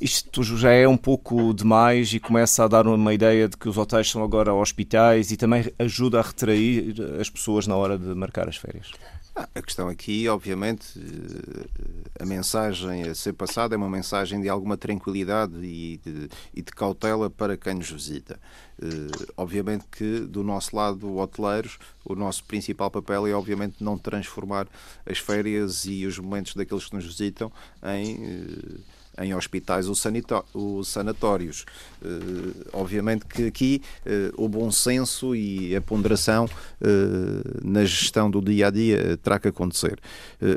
isto 0.01 0.43
já 0.43 0.71
é 0.71 0.89
um 0.89 0.97
pouco 0.97 1.53
demais 1.53 2.15
e 2.15 2.19
começa 2.19 2.65
a 2.65 2.69
dar 2.69 2.87
uma 2.87 3.13
ideia 3.13 3.47
de 3.47 3.57
que 3.57 3.69
os 3.69 3.77
hotéis 3.77 4.11
são 4.11 4.25
agora 4.25 4.55
hospitais 4.55 5.31
e 5.31 5.37
também 5.37 5.71
ajuda 5.79 6.21
a 6.21 6.23
retrair 6.23 6.95
as 7.21 7.29
pessoas 7.29 7.67
na 7.67 7.77
hora 7.77 7.99
de 7.99 8.15
marcar 8.15 8.49
as 8.49 8.57
férias? 8.57 8.91
Ah, 9.35 9.49
a 9.55 9.63
questão 9.63 9.89
aqui, 9.89 10.29
obviamente, 10.29 10.99
eh, 10.99 12.23
a 12.23 12.27
mensagem 12.27 13.05
a 13.05 13.15
ser 13.15 13.33
passada 13.33 13.75
é 13.75 13.79
uma 13.79 13.89
mensagem 13.89 14.41
de 14.41 14.49
alguma 14.49 14.77
tranquilidade 14.77 15.55
e 15.65 15.99
de, 15.99 16.29
e 16.53 16.61
de 16.63 16.73
cautela 16.73 17.31
para 17.31 17.57
quem 17.57 17.75
nos 17.75 17.91
visita. 17.91 18.41
Eh, 18.83 18.87
obviamente 19.37 19.85
que, 19.91 20.21
do 20.21 20.43
nosso 20.43 20.75
lado, 20.75 21.17
hoteleiros, 21.17 21.79
o 22.05 22.17
nosso 22.17 22.43
principal 22.45 22.91
papel 22.91 23.27
é, 23.27 23.33
obviamente, 23.33 23.77
não 23.83 23.97
transformar 23.97 24.67
as 25.07 25.19
férias 25.19 25.85
e 25.85 26.07
os 26.07 26.19
momentos 26.19 26.55
daqueles 26.55 26.87
que 26.87 26.97
nos 26.97 27.07
visitam 27.07 27.53
em 27.85 28.17
eh, 28.25 28.81
em 29.19 29.35
hospitais 29.35 29.87
ou, 30.55 30.85
sanatórios. 30.85 31.65
Uh, 32.03 32.69
obviamente 32.73 33.27
que 33.27 33.47
aqui 33.47 33.83
uh, 34.07 34.45
o 34.45 34.49
bom 34.49 34.71
senso 34.71 35.35
e 35.35 35.75
a 35.77 35.81
ponderação 35.81 36.47
uh, 36.47 37.67
na 37.67 37.85
gestão 37.85 38.31
do 38.31 38.41
dia 38.41 38.69
a 38.69 38.71
dia 38.71 39.17
terá 39.19 39.39
que 39.39 39.49
acontecer. 39.49 39.99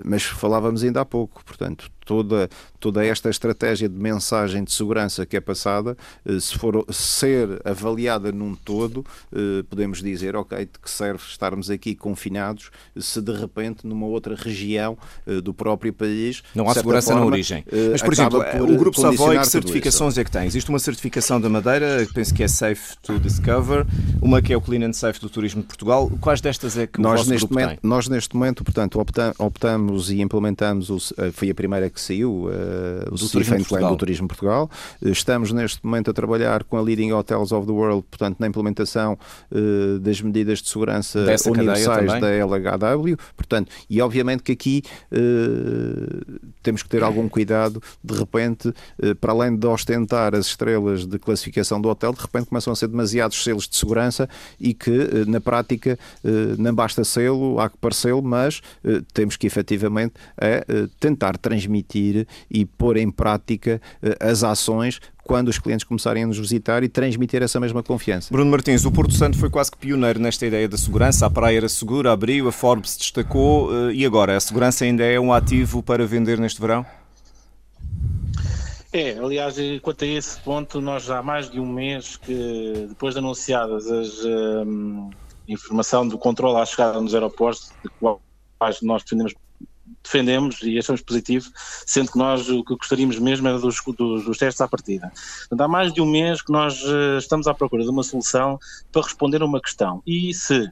mas 0.04 0.24
falávamos 0.24 0.84
ainda 0.84 1.02
há 1.02 1.06
pouco, 1.06 1.44
portanto, 1.44 1.92
toda, 2.06 2.50
toda 2.80 3.06
esta 3.06 3.30
estratégia 3.30 3.88
de 3.90 3.98
mensagem 3.98 4.64
de 4.64 4.72
segurança 4.72 5.26
que 5.26 5.38
é 5.38 5.42
passada, 5.42 5.98
eh, 6.26 6.40
se 6.40 6.58
for 6.58 6.86
ser 6.92 7.62
avaliada 7.66 8.32
num 8.32 8.56
todo, 8.56 9.06
eh, 9.32 9.64
podemos 9.70 10.02
dizer, 10.02 10.36
ok, 10.36 10.58
de 10.60 10.80
que 10.80 10.90
serve 10.90 11.24
estarmos 11.28 11.70
aqui 11.70 11.96
confinados 11.96 12.72
se 13.00 13.22
de 13.22 13.32
repente 13.32 13.86
numa 13.88 14.06
outra 14.06 14.36
região 14.36 14.98
eh, 15.26 15.42
do 15.42 15.54
próprio 15.54 15.94
país. 15.94 16.44
Não 16.54 16.70
há 16.70 16.74
segurança 16.74 17.08
forma, 17.08 17.22
na 17.22 17.28
origem. 17.28 17.64
Mas, 17.92 18.02
por 18.02 18.14
exemplo, 18.14 18.44
por 18.44 18.70
o 18.70 18.78
Grupo 18.78 19.00
Savoy, 19.00 19.40
que 19.40 19.48
certificações 19.48 20.18
é 20.18 20.24
que 20.24 20.32
tem? 20.32 20.46
Existe 20.46 20.70
uma 20.70 20.80
certificação 20.80 21.40
da 21.40 21.50
Madeira, 21.50 22.06
que 22.06 22.14
penso 22.14 22.34
que 22.34 22.44
é 22.44 22.48
Safe 22.48 22.98
to 23.02 23.20
Discover, 23.20 23.86
uma 24.22 24.42
que 24.42 24.54
é 24.54 24.58
o 24.58 24.62
Clean 24.62 24.88
and 24.88 24.94
Safe 24.94 25.20
do 25.20 25.30
Turismo 25.30 25.62
de 25.62 25.68
Portugal. 25.68 26.12
Quais 26.20 26.42
destas 26.42 26.78
é 26.78 26.88
que 26.88 27.00
nós, 27.00 27.28
neste 27.28 27.50
momento, 27.50 27.70
tem? 27.70 27.80
Nós, 27.84 28.08
neste 28.08 28.36
momento, 28.36 28.64
portanto, 28.64 29.00
optamos 29.38 30.10
e 30.10 30.22
implementamos, 30.22 30.90
o, 30.90 30.98
foi 31.32 31.50
a 31.50 31.56
primeira 31.56 31.90
que 31.94 32.02
saiu, 32.02 32.48
uh, 32.48 33.14
o 33.14 33.30
Turismo 33.30 33.58
do 33.90 33.98
Turismo 33.98 34.28
Portugal. 34.28 34.70
Eh, 35.04 35.10
estamos 35.10 35.52
neste 35.52 35.86
momento 35.86 36.10
a 36.12 36.14
trabalhar 36.14 36.64
com 36.64 36.78
a 36.78 36.82
Leading 36.82 37.12
Hotels 37.12 37.52
of 37.52 37.68
the 37.68 37.72
World, 37.72 38.04
portanto, 38.10 38.38
na 38.40 38.48
implementação 38.48 39.18
uh, 39.52 40.00
das 40.00 40.20
medidas 40.22 40.62
de 40.62 40.70
segurança 40.70 41.24
Dessa 41.24 41.50
universais 41.52 42.20
da 42.20 42.30
LHW. 42.30 43.16
Portanto, 43.36 43.72
e 43.90 44.02
obviamente 44.02 44.44
que 44.44 44.52
aqui 44.52 44.84
uh, 45.12 46.40
temos 46.62 46.82
que 46.82 46.90
ter 46.90 47.04
algum 47.04 47.30
cuidado, 47.30 47.82
de 48.04 48.18
repente, 48.18 48.74
para 49.20 49.32
além 49.32 49.56
de 49.56 49.68
ostentar 49.68 50.34
as 50.34 50.48
estrelas 50.48 51.06
de 51.06 51.20
classificação 51.20 51.80
do 51.80 51.90
hotel, 51.90 52.14
de 52.14 52.22
repente 52.22 52.48
começam 52.48 52.72
a 52.74 52.76
ser 52.76 52.88
demasiados 52.88 53.44
selos 53.44 53.68
de 53.68 53.76
segurança 53.76 54.30
e 54.60 54.74
que, 54.74 55.26
na 55.28 55.42
prática, 55.42 56.00
não 56.58 56.74
basta 56.74 57.04
selo, 57.04 57.60
há 57.60 57.70
que 57.70 57.78
parecê-lo, 57.78 58.22
mas 58.22 58.62
temos 59.14 59.36
que 59.36 59.46
efetivamente 59.46 60.14
é, 60.38 60.66
tentar 61.00 61.38
transmitir 61.38 61.83
e 62.50 62.66
pôr 62.66 62.98
em 62.98 63.10
prática 63.10 63.82
eh, 64.02 64.18
as 64.20 64.44
ações 64.44 65.00
quando 65.24 65.48
os 65.48 65.58
clientes 65.58 65.86
começarem 65.86 66.24
a 66.24 66.28
nos 66.28 66.38
visitar 66.38 66.84
e 66.84 66.90
transmitir 66.90 67.42
essa 67.42 67.60
mesma 67.60 67.82
confiança. 67.82 68.30
Bruno 68.32 68.52
Martins, 68.52 68.84
o 68.86 68.92
Porto 68.92 69.14
Santo 69.14 69.38
foi 69.38 69.50
quase 69.50 69.72
que 69.72 69.78
pioneiro 69.78 70.20
nesta 70.20 70.46
ideia 70.46 70.68
da 70.68 70.78
segurança. 70.78 71.26
A 71.26 71.30
praia 71.30 71.58
era 71.58 71.70
segura, 71.70 72.12
abriu, 72.12 72.48
a 72.48 72.52
Forbes 72.52 72.98
destacou 72.98 73.70
eh, 73.90 73.94
e 73.94 74.06
agora 74.06 74.36
a 74.36 74.40
segurança 74.40 74.84
ainda 74.86 75.04
é 75.04 75.20
um 75.20 75.34
ativo 75.34 75.82
para 75.82 76.06
vender 76.06 76.40
neste 76.40 76.60
verão? 76.60 76.86
É, 78.92 79.18
aliás, 79.18 79.56
quanto 79.82 80.04
a 80.04 80.08
esse 80.08 80.40
ponto, 80.42 80.80
nós 80.80 81.06
já 81.06 81.18
há 81.18 81.24
mais 81.24 81.50
de 81.50 81.60
um 81.60 81.66
mês 81.66 82.16
que, 82.16 82.86
depois 82.90 83.16
de 83.16 83.20
anunciadas 83.20 83.90
as 83.90 84.24
um, 84.24 85.10
informação 85.48 86.08
do 86.08 86.18
controle 86.18 86.58
à 86.58 86.66
chegada 86.66 87.02
nos 87.02 87.14
aeroportos, 87.14 87.72
de 87.84 87.90
quais 88.00 88.82
nós 88.82 89.04
defendemos 89.04 89.34
defendemos 90.04 90.62
e 90.62 90.78
achamos 90.78 91.02
positivo, 91.02 91.50
sendo 91.86 92.12
que 92.12 92.18
nós 92.18 92.50
o 92.50 92.64
que 92.64 92.76
gostaríamos 92.76 93.18
mesmo 93.20 93.48
era 93.48 93.58
dos, 93.58 93.78
dos, 93.98 94.26
dos 94.26 94.38
testes 94.38 94.62
à 94.62 94.68
partida. 94.68 95.12
Portanto, 95.42 95.62
há 95.62 95.68
mais 95.68 95.94
de 95.94 96.02
um 96.02 96.06
mês 96.06 96.42
que 96.42 96.52
nós 96.52 96.82
uh, 96.84 97.18
estamos 97.18 97.48
à 97.48 97.54
procura 97.54 97.84
de 97.84 97.90
uma 97.90 98.04
solução 98.04 98.60
para 98.92 99.02
responder 99.02 99.42
a 99.42 99.46
uma 99.46 99.62
questão. 99.62 100.02
E 100.06 100.34
se? 100.34 100.70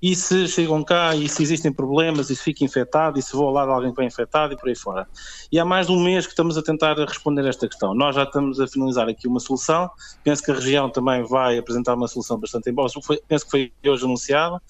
E 0.00 0.14
se 0.14 0.46
chegam 0.46 0.84
cá 0.84 1.16
e 1.16 1.28
se 1.28 1.42
existem 1.42 1.72
problemas 1.72 2.30
e 2.30 2.36
se 2.36 2.42
fica 2.42 2.64
infectado 2.64 3.18
e 3.18 3.22
se 3.22 3.32
vou 3.32 3.48
ao 3.48 3.52
lado 3.52 3.66
de 3.66 3.74
alguém 3.74 3.90
que 3.90 3.96
vai 3.96 4.06
infectado 4.06 4.54
e 4.54 4.56
por 4.56 4.68
aí 4.68 4.76
fora. 4.76 5.08
E 5.50 5.58
há 5.58 5.64
mais 5.64 5.88
de 5.88 5.92
um 5.92 6.00
mês 6.00 6.24
que 6.24 6.32
estamos 6.32 6.56
a 6.56 6.62
tentar 6.62 6.96
responder 6.96 7.44
esta 7.44 7.66
questão. 7.66 7.94
Nós 7.96 8.14
já 8.14 8.22
estamos 8.22 8.60
a 8.60 8.68
finalizar 8.68 9.08
aqui 9.08 9.26
uma 9.26 9.40
solução. 9.40 9.90
Penso 10.22 10.40
que 10.44 10.52
a 10.52 10.54
região 10.54 10.88
também 10.88 11.24
vai 11.24 11.58
apresentar 11.58 11.94
uma 11.94 12.06
solução 12.06 12.38
bastante 12.38 12.70
em 12.70 12.72
boa. 12.72 12.88
Penso 13.26 13.44
que 13.46 13.50
foi 13.50 13.72
hoje 13.84 14.04
anunciada 14.04 14.62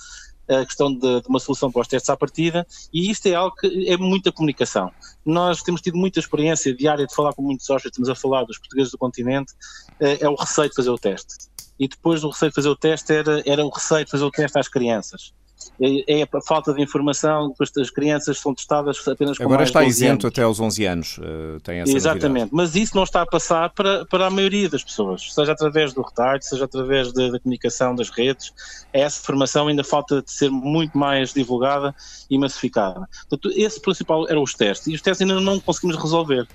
a 0.48 0.64
questão 0.64 0.92
de, 0.92 1.20
de, 1.20 1.28
uma 1.28 1.38
solução 1.38 1.70
para 1.70 1.82
os 1.82 1.88
testes 1.88 2.08
à 2.08 2.16
partida, 2.16 2.66
e 2.92 3.10
isto 3.10 3.26
é 3.26 3.34
algo 3.34 3.54
que 3.56 3.88
é 3.88 3.96
muita 3.96 4.32
comunicação. 4.32 4.90
Nós 5.24 5.62
temos 5.62 5.80
tido 5.80 5.96
muita 5.96 6.18
experiência 6.20 6.74
diária 6.74 7.06
de 7.06 7.14
falar 7.14 7.32
com 7.34 7.42
muitos 7.42 7.66
sócios, 7.66 7.90
estamos 7.90 8.08
a 8.08 8.14
falar 8.14 8.44
dos 8.44 8.58
portugueses 8.58 8.90
do 8.90 8.98
continente, 8.98 9.52
é, 10.00 10.24
é 10.24 10.28
o 10.28 10.34
receio 10.34 10.68
de 10.68 10.74
fazer 10.74 10.90
o 10.90 10.98
teste. 10.98 11.48
E 11.78 11.86
depois 11.86 12.22
do 12.22 12.30
receio 12.30 12.50
de 12.50 12.54
fazer 12.54 12.68
o 12.68 12.76
teste 12.76 13.12
era, 13.12 13.42
era 13.46 13.64
o 13.64 13.68
receio 13.68 14.04
de 14.04 14.10
fazer 14.10 14.24
o 14.24 14.30
teste 14.30 14.58
às 14.58 14.68
crianças 14.68 15.32
é, 15.80 16.20
é 16.20 16.22
a 16.22 16.40
falta 16.40 16.72
de 16.72 16.82
informação, 16.82 17.48
depois 17.48 17.70
as 17.76 17.90
crianças 17.90 18.38
são 18.38 18.54
testadas 18.54 19.06
apenas 19.06 19.38
com 19.38 19.44
Agora 19.44 19.62
está 19.62 19.84
isento 19.84 20.26
até 20.26 20.42
aos 20.42 20.58
11 20.58 20.84
anos, 20.84 21.18
uh, 21.18 21.60
tem 21.62 21.80
essa 21.80 21.92
Exatamente, 21.92 22.50
novidade. 22.50 22.50
mas 22.52 22.74
isso 22.74 22.96
não 22.96 23.04
está 23.04 23.22
a 23.22 23.26
passar 23.26 23.70
para, 23.70 24.04
para 24.06 24.26
a 24.26 24.30
maioria 24.30 24.68
das 24.68 24.82
pessoas, 24.82 25.32
seja 25.32 25.52
através 25.52 25.92
do 25.92 26.02
retalho, 26.02 26.42
seja 26.42 26.64
através 26.64 27.12
da, 27.12 27.30
da 27.30 27.38
comunicação 27.38 27.94
das 27.94 28.10
redes, 28.10 28.52
essa 28.92 29.20
informação 29.20 29.68
ainda 29.68 29.84
falta 29.84 30.22
de 30.22 30.30
ser 30.30 30.50
muito 30.50 30.98
mais 30.98 31.32
divulgada 31.32 31.94
e 32.28 32.36
massificada. 32.38 33.08
Portanto, 33.28 33.52
esse 33.54 33.80
principal 33.80 34.28
era 34.28 34.40
os 34.40 34.54
testes, 34.54 34.88
e 34.88 34.94
os 34.94 35.02
testes 35.02 35.26
ainda 35.26 35.40
não 35.40 35.60
conseguimos 35.60 35.96
resolver. 35.96 36.46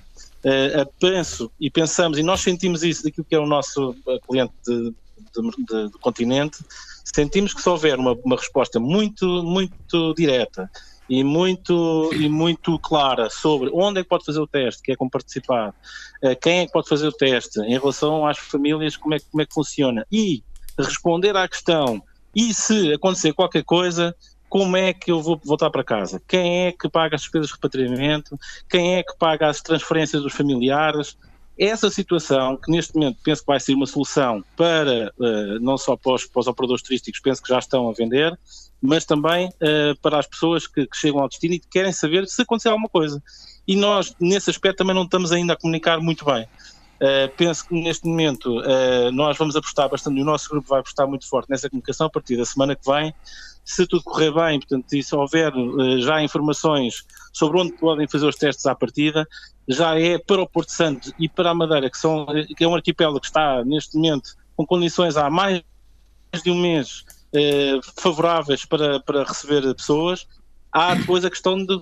Uh, 0.44 0.84
penso 1.00 1.50
e 1.58 1.70
pensamos, 1.70 2.18
e 2.18 2.22
nós 2.22 2.40
sentimos 2.40 2.82
isso 2.82 3.04
daquilo 3.04 3.24
que 3.24 3.34
é 3.34 3.38
o 3.38 3.46
nosso 3.46 3.96
eh, 4.06 4.18
cliente 4.28 4.52
de, 4.66 4.90
de, 4.90 5.64
de, 5.64 5.88
do 5.88 5.98
continente, 5.98 6.58
sentimos 7.04 7.52
que 7.52 7.62
se 7.62 7.68
houver 7.68 7.98
uma, 7.98 8.12
uma 8.24 8.36
resposta 8.36 8.80
muito, 8.80 9.26
muito 9.42 10.14
direta 10.14 10.70
e 11.08 11.22
muito, 11.22 12.10
e 12.14 12.28
muito 12.28 12.78
clara 12.78 13.28
sobre 13.28 13.70
onde 13.72 14.00
é 14.00 14.02
que 14.02 14.08
pode 14.08 14.24
fazer 14.24 14.40
o 14.40 14.46
teste, 14.46 14.82
é 14.90 14.94
que 14.94 14.98
pode 14.98 15.10
participar, 15.10 15.74
eh, 16.22 16.34
quem 16.34 16.60
é 16.60 16.66
que 16.66 16.72
pode 16.72 16.88
fazer 16.88 17.06
o 17.06 17.12
teste, 17.12 17.60
em 17.60 17.78
relação 17.78 18.26
às 18.26 18.38
famílias, 18.38 18.96
como 18.96 19.14
é, 19.14 19.18
como 19.30 19.42
é 19.42 19.46
que 19.46 19.52
funciona, 19.52 20.06
e 20.10 20.42
responder 20.78 21.36
à 21.36 21.46
questão, 21.46 22.02
e 22.34 22.52
se 22.54 22.92
acontecer 22.94 23.32
qualquer 23.34 23.64
coisa, 23.64 24.14
como 24.48 24.76
é 24.76 24.92
que 24.92 25.10
eu 25.10 25.20
vou 25.20 25.40
voltar 25.44 25.70
para 25.70 25.84
casa? 25.84 26.22
Quem 26.26 26.66
é 26.66 26.72
que 26.72 26.88
paga 26.88 27.16
as 27.16 27.22
despesas 27.22 27.48
de 27.48 27.54
repatriamento? 27.54 28.38
Quem 28.68 28.96
é 28.96 29.02
que 29.02 29.16
paga 29.18 29.48
as 29.48 29.60
transferências 29.60 30.22
dos 30.22 30.32
familiares? 30.32 31.18
Essa 31.58 31.88
situação, 31.88 32.56
que 32.56 32.70
neste 32.70 32.94
momento 32.94 33.18
penso 33.22 33.42
que 33.42 33.46
vai 33.46 33.60
ser 33.60 33.74
uma 33.74 33.86
solução 33.86 34.44
para, 34.56 35.12
uh, 35.18 35.60
não 35.60 35.78
só 35.78 35.96
para 35.96 36.14
os, 36.14 36.26
para 36.26 36.40
os, 36.40 36.46
operadores 36.48 36.82
turísticos, 36.82 37.20
penso 37.20 37.40
que 37.42 37.48
já 37.48 37.60
estão 37.60 37.88
a 37.88 37.92
vender, 37.92 38.36
mas 38.82 39.04
também 39.04 39.46
uh, 39.48 39.98
para 40.02 40.18
as 40.18 40.26
pessoas 40.26 40.66
que, 40.66 40.84
que, 40.86 40.96
chegam 40.96 41.20
ao 41.20 41.28
destino 41.28 41.54
e 41.54 41.60
que 41.60 41.68
querem 41.68 41.92
saber 41.92 42.26
se 42.26 42.42
acontecer 42.42 42.70
alguma 42.70 42.88
coisa. 42.88 43.22
E 43.68 43.76
nós, 43.76 44.14
nesse 44.18 44.50
aspecto, 44.50 44.78
também 44.78 44.94
não 44.94 45.04
estamos 45.04 45.30
ainda 45.30 45.52
a 45.52 45.56
comunicar 45.56 46.00
muito 46.00 46.24
bem. 46.24 46.44
Uh, 46.96 47.30
penso 47.36 47.68
que 47.68 47.74
neste 47.74 48.06
momento 48.06 48.60
nós 49.12 49.36
vamos 49.36 49.54
apostar 49.56 49.88
bastante, 49.88 50.20
o 50.20 50.24
nosso 50.24 50.48
grupo 50.48 50.68
vai 50.68 50.80
apostar 50.80 51.06
muito 51.06 51.28
forte 51.28 51.50
nessa 51.50 51.68
comunicação 51.68 52.06
a 52.06 52.10
partir 52.10 52.36
da 52.36 52.44
semana 52.44 52.74
que 52.74 52.88
vem, 52.90 53.14
se 53.64 53.86
tudo 53.86 54.02
correr 54.02 54.32
bem, 54.32 54.60
portanto, 54.60 54.92
e 54.92 55.02
se 55.02 55.16
houver 55.16 55.54
uh, 55.56 56.00
já 56.00 56.22
informações 56.22 57.04
sobre 57.32 57.58
onde 57.58 57.72
podem 57.72 58.06
fazer 58.06 58.26
os 58.26 58.36
testes 58.36 58.66
à 58.66 58.74
partida, 58.74 59.26
já 59.68 59.98
é 59.98 60.18
para 60.18 60.42
o 60.42 60.48
Porto 60.48 60.70
Santo 60.70 61.12
e 61.18 61.28
para 61.28 61.50
a 61.50 61.54
Madeira, 61.54 61.90
que, 61.90 61.98
são, 61.98 62.26
que 62.56 62.64
é 62.64 62.68
um 62.68 62.74
arquipélago 62.74 63.20
que 63.20 63.26
está 63.26 63.64
neste 63.64 63.96
momento 63.96 64.36
com 64.56 64.66
condições 64.66 65.16
há 65.16 65.28
mais 65.30 65.62
de 66.42 66.50
um 66.50 66.60
mês 66.60 67.04
uh, 67.34 68.00
favoráveis 68.00 68.64
para, 68.64 69.00
para 69.00 69.24
receber 69.24 69.62
pessoas, 69.74 70.26
há 70.72 70.94
depois 70.94 71.24
a 71.24 71.30
questão 71.30 71.64
de 71.64 71.80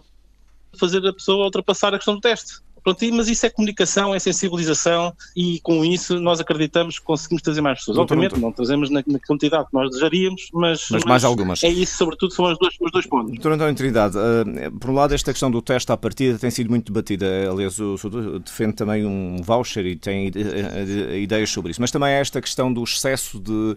fazer 0.79 1.07
a 1.07 1.13
pessoa 1.13 1.45
ultrapassar 1.45 1.95
a 1.95 1.99
questão 1.99 2.15
do 2.15 2.21
teste. 2.21 2.61
Pronto, 2.83 2.99
mas 3.13 3.29
isso 3.29 3.47
é 3.47 3.51
comunicação, 3.51 4.15
é 4.15 4.19
sensibilização 4.19 5.13
e 5.37 5.61
com 5.61 5.85
isso 5.85 6.19
nós 6.21 6.41
acreditamos 6.41 6.99
que 6.99 7.05
conseguimos 7.05 7.43
trazer 7.43 7.61
mais 7.61 7.79
pessoas. 7.79 7.97
Doutor, 7.97 8.15
Obviamente 8.15 8.41
não 8.41 8.53
trazemos 8.53 8.91
na, 8.91 9.03
na, 9.07 9.19
quantidade 9.21 9.67
que 9.69 9.75
nós 9.75 9.89
desejaríamos, 9.91 10.49
mas, 10.53 10.81
mas, 10.91 10.91
mas, 10.91 11.05
mais 11.05 11.25
algumas. 11.25 11.63
É 11.63 11.69
isso, 11.69 11.97
sobretudo, 11.97 12.33
são 12.33 12.51
os 12.51 12.59
dois, 12.59 12.75
os 12.81 12.91
dois 12.91 13.07
pontos. 13.07 13.33
Doutor 13.33 13.53
António 13.53 13.75
Trindade, 13.75 14.17
uh, 14.17 14.79
por 14.79 14.91
um 14.91 14.95
lado 14.95 15.15
esta 15.15 15.33
questão 15.33 15.51
do 15.51 15.63
teste 15.63 15.91
à 15.93 15.97
partida 15.97 16.39
tem 16.39 16.51
sido 16.51 16.71
muito 16.71 16.93
debatida. 16.93 17.51
Aliás, 17.51 17.79
o 17.79 17.97
senhor 17.97 18.39
defende 18.41 18.75
também 18.75 19.07
um 19.07 19.37
voucher 19.43 19.87
e 19.87 19.97
tem 19.97 20.29
uh, 20.29 21.15
ideias 21.15 21.51
sobre 21.51 21.71
isso, 21.71 21.81
mas 21.81 21.91
também 21.91 22.09
há 22.09 22.19
esta 22.19 22.41
questão 22.41 22.73
do 22.73 22.83
excesso 22.83 23.39
de 23.39 23.77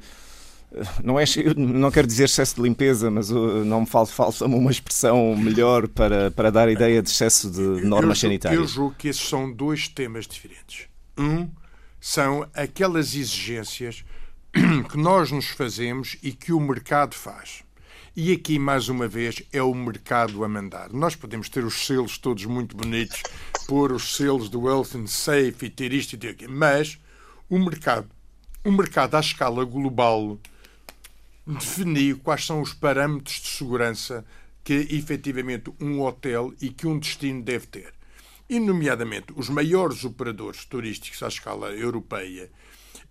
não, 1.04 1.20
é, 1.20 1.26
não 1.56 1.92
quero 1.92 2.08
dizer 2.08 2.26
excesso 2.26 2.56
de 2.56 2.62
limpeza, 2.62 3.10
mas 3.10 3.30
uh, 3.30 3.64
não 3.64 3.82
me 3.82 3.88
falta, 3.88 4.12
falta 4.12 4.46
uma 4.46 4.72
expressão 4.72 5.36
melhor 5.36 5.88
para, 5.88 6.32
para 6.32 6.52
dar 6.52 6.68
a 6.68 6.72
ideia 6.72 7.02
de 7.02 7.10
excesso 7.10 7.50
de 7.50 7.86
normas 7.86 8.18
eu, 8.18 8.22
sanitárias. 8.22 8.60
Eu 8.62 8.68
julgo 8.68 8.96
que 8.98 9.08
esses 9.08 9.28
são 9.28 9.52
dois 9.52 9.88
temas 9.88 10.28
diferentes. 10.28 10.88
Um 11.18 11.50
são 12.00 12.48
aquelas 12.54 13.16
exigências 13.16 14.04
que 14.54 14.98
nós 14.98 15.32
nos 15.32 15.48
fazemos 15.48 16.18
e 16.22 16.32
que 16.32 16.54
o 16.54 16.60
mercado 16.60 17.16
faz. 17.16 17.64
E 18.16 18.32
aqui, 18.32 18.58
mais 18.58 18.88
uma 18.88 19.10
vez, 19.10 19.44
é 19.52 19.62
o 19.62 19.74
mercado 19.74 20.44
a 20.44 20.48
mandar. 20.48 20.90
Nós 20.94 21.18
podemos 21.18 21.50
ter 21.50 21.66
os 21.66 21.86
selos 21.86 22.18
todos 22.18 22.46
muito 22.46 22.76
bonitos, 22.76 23.22
pôr 23.68 23.92
os 23.92 24.16
selos 24.16 24.48
do 24.48 24.62
Wealth 24.62 24.96
and 24.96 25.08
Safe 25.08 25.66
e 25.66 25.70
ter 25.70 25.92
isto 25.92 26.14
e 26.14 26.18
ter 26.18 26.30
aquilo, 26.30 26.54
mas 26.54 26.98
o 27.50 27.60
mercado, 27.60 28.08
o 28.64 28.72
mercado 28.72 29.16
à 29.16 29.20
escala 29.20 29.66
global, 29.66 30.40
definiu 31.46 32.20
quais 32.20 32.46
são 32.46 32.62
os 32.62 32.74
parâmetros 32.74 33.42
de 33.42 33.48
segurança 33.48 34.26
que 34.64 34.74
efetivamente 34.92 35.72
um 35.80 36.02
hotel 36.02 36.54
e 36.60 36.70
que 36.70 36.88
um 36.88 36.98
destino 36.98 37.44
deve 37.44 37.68
ter. 37.68 37.94
E, 38.50 38.60
nomeadamente, 38.60 39.28
os 39.36 39.50
maiores 39.50 40.04
operadores 40.04 40.66
turísticos 40.66 41.22
à 41.22 41.28
escala 41.28 41.72
europeia 41.72 42.50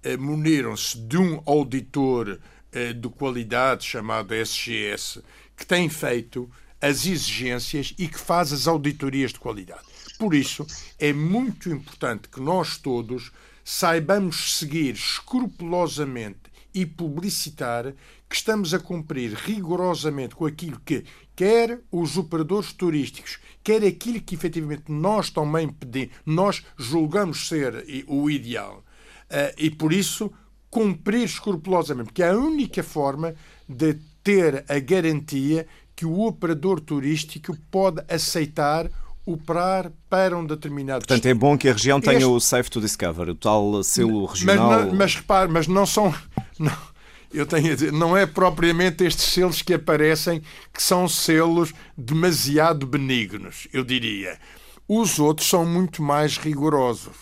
eh, 0.03 0.16
muniram-se 0.16 0.99
de 0.99 1.16
um 1.16 1.43
auditor 1.47 2.41
eh, 2.72 2.93
de 2.93 3.09
qualidade 3.09 3.85
chamado 3.85 4.35
SGS, 4.35 5.22
que 5.57 5.66
tem 5.66 5.89
feito 5.89 6.51
as 6.80 7.07
exigências 7.07 7.95
e 7.99 8.09
que 8.09 8.18
faz 8.18 8.53
as 8.53 8.66
auditorias 8.66 9.32
de 9.32 9.39
qualidade. 9.39 9.85
Por 10.18 10.35
isso, 10.35 10.66
é 10.99 11.12
muito 11.12 11.68
importante 11.70 12.28
que 12.28 12.41
nós 12.41 12.76
todos 12.76 13.32
saibamos 13.64 14.59
seguir 14.59 14.95
escrupulosamente 14.95 16.53
e 16.74 16.85
publicitar 16.85 17.95
que 18.35 18.39
estamos 18.39 18.74
a 18.74 18.80
cumprir 18.80 19.32
rigorosamente 19.32 20.35
com 20.35 20.45
aquilo 20.45 20.80
que 20.85 21.05
quer 21.37 21.78
os 21.89 22.18
operadores 22.18 22.72
turísticos, 22.72 23.39
quer 23.62 23.85
aquilo 23.85 24.20
que 24.20 24.35
efetivamente 24.35 24.91
nós 24.91 25.30
também 25.30 25.68
pedimos, 25.68 26.16
nós 26.26 26.64
julgamos 26.76 27.47
ser 27.47 27.87
o 28.09 28.28
ideal. 28.28 28.82
Eh, 29.30 29.55
e 29.57 29.70
por 29.70 29.93
isso 29.93 30.32
cumprir 30.68 31.26
escrupulosamente, 31.26 32.07
porque 32.07 32.24
é 32.24 32.30
a 32.30 32.37
única 32.37 32.82
forma 32.82 33.37
de 33.68 34.01
ter 34.24 34.64
a 34.68 34.80
garantia 34.80 35.64
que 35.95 36.05
o 36.05 36.26
operador 36.26 36.80
turístico 36.80 37.57
pode 37.70 38.03
aceitar 38.09 38.91
operar 39.24 39.93
para 40.11 40.37
um 40.37 40.45
determinado 40.45 41.07
Portanto, 41.07 41.26
é 41.26 41.35
bom 41.35 41.57
que 41.57 41.68
a 41.68 41.72
região 41.72 42.01
tenha 42.01 42.16
este... 42.16 42.26
o 42.26 42.41
Safe 42.41 42.68
to 42.68 42.80
Discover, 42.80 43.28
o 43.28 43.35
tal 43.37 43.80
selo 43.85 44.26
regional. 44.26 44.87
Mas, 44.87 44.93
mas 44.93 45.14
repare, 45.14 45.53
mas 45.53 45.68
não 45.68 45.87
são. 45.87 46.12
Não, 46.59 46.93
eu 47.35 47.47
tenho 47.47 47.72
a 47.72 47.74
dizer, 47.74 47.93
não 47.93 48.16
é 48.16 48.26
propriamente 48.26 49.05
estes 49.05 49.26
selos 49.26 49.61
que 49.61 49.74
aparecem 49.74 50.43
que 50.72 50.82
são 50.82 51.09
selos 51.09 51.74
demasiado 51.97 52.87
benignos, 52.87 53.68
eu 53.72 53.85
diria. 53.85 54.39
Os 54.87 55.18
outros 55.18 55.49
são 55.49 55.64
muito 55.64 56.03
mais 56.03 56.37
rigorosos 56.37 57.16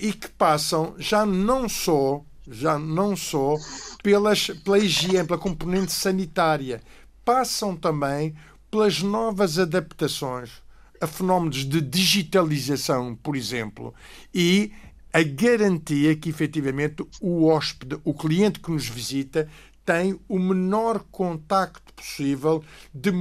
e 0.00 0.12
que 0.12 0.28
passam 0.28 0.94
já 0.98 1.26
não 1.26 1.68
só 1.68 2.24
já 2.46 2.78
não 2.78 3.16
só 3.16 3.56
pelas, 4.02 4.48
pela 4.48 4.78
higiene, 4.78 5.26
pela 5.26 5.38
componente 5.38 5.92
sanitária, 5.92 6.82
passam 7.24 7.74
também 7.74 8.34
pelas 8.70 9.00
novas 9.00 9.58
adaptações 9.58 10.62
a 11.00 11.06
fenómenos 11.06 11.64
de 11.64 11.80
digitalização, 11.80 13.14
por 13.16 13.36
exemplo, 13.36 13.94
e 14.32 14.72
a 15.14 15.22
garantia 15.22 16.16
que 16.16 16.28
efetivamente 16.28 17.06
o 17.20 17.46
hóspede, 17.46 17.96
o 18.02 18.12
cliente 18.12 18.58
que 18.58 18.72
nos 18.72 18.88
visita, 18.88 19.48
tem 19.86 20.18
o 20.28 20.40
menor 20.40 21.04
contacto 21.12 21.94
possível 21.94 22.64
de, 22.92 23.12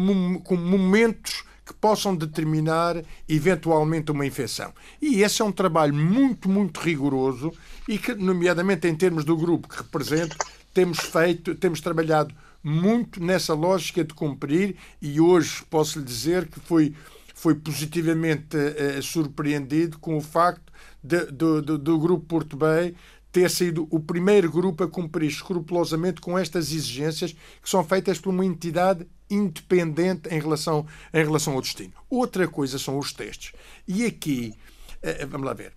com 0.43 0.55
momentos 0.55 1.43
que 1.63 1.73
possam 1.75 2.15
determinar 2.15 2.95
eventualmente 3.29 4.11
uma 4.11 4.25
infecção. 4.25 4.73
E 4.99 5.21
esse 5.21 5.43
é 5.43 5.45
um 5.45 5.51
trabalho 5.51 5.93
muito, 5.93 6.49
muito 6.49 6.79
rigoroso 6.79 7.53
e 7.87 7.99
que, 7.99 8.15
nomeadamente 8.15 8.87
em 8.87 8.95
termos 8.95 9.23
do 9.23 9.37
grupo 9.37 9.67
que 9.67 9.77
represento, 9.77 10.35
temos 10.73 10.97
feito, 10.97 11.53
temos 11.53 11.79
trabalhado 11.79 12.33
muito 12.63 13.23
nessa 13.23 13.53
lógica 13.53 14.03
de 14.03 14.15
cumprir 14.15 14.77
e 14.99 15.21
hoje 15.21 15.63
posso 15.69 15.99
lhe 15.99 16.05
dizer 16.05 16.47
que 16.47 16.59
foi, 16.59 16.95
foi 17.35 17.53
positivamente 17.53 18.57
uh, 18.57 19.03
surpreendido 19.03 19.99
com 19.99 20.17
o 20.17 20.21
facto 20.21 20.62
de, 21.03 21.25
do, 21.25 21.77
do, 21.77 21.99
Grupo 21.99 22.25
Porto 22.25 22.55
Bay 22.55 22.95
ter 23.31 23.49
sido 23.49 23.87
o 23.89 23.99
primeiro 23.99 24.49
grupo 24.49 24.83
a 24.83 24.87
cumprir 24.87 25.27
escrupulosamente 25.27 26.21
com 26.21 26.37
estas 26.37 26.71
exigências 26.71 27.33
que 27.33 27.69
são 27.69 27.83
feitas 27.83 28.19
por 28.19 28.29
uma 28.29 28.45
entidade 28.45 29.07
independente 29.29 30.29
em 30.29 30.39
relação, 30.39 30.85
em 31.11 31.23
relação 31.23 31.53
ao 31.53 31.61
destino. 31.61 31.93
Outra 32.09 32.47
coisa 32.47 32.77
são 32.77 32.99
os 32.99 33.11
testes. 33.11 33.51
E 33.87 34.05
aqui, 34.05 34.53
uh, 34.97 35.27
vamos 35.27 35.47
lá 35.47 35.53
ver. 35.53 35.73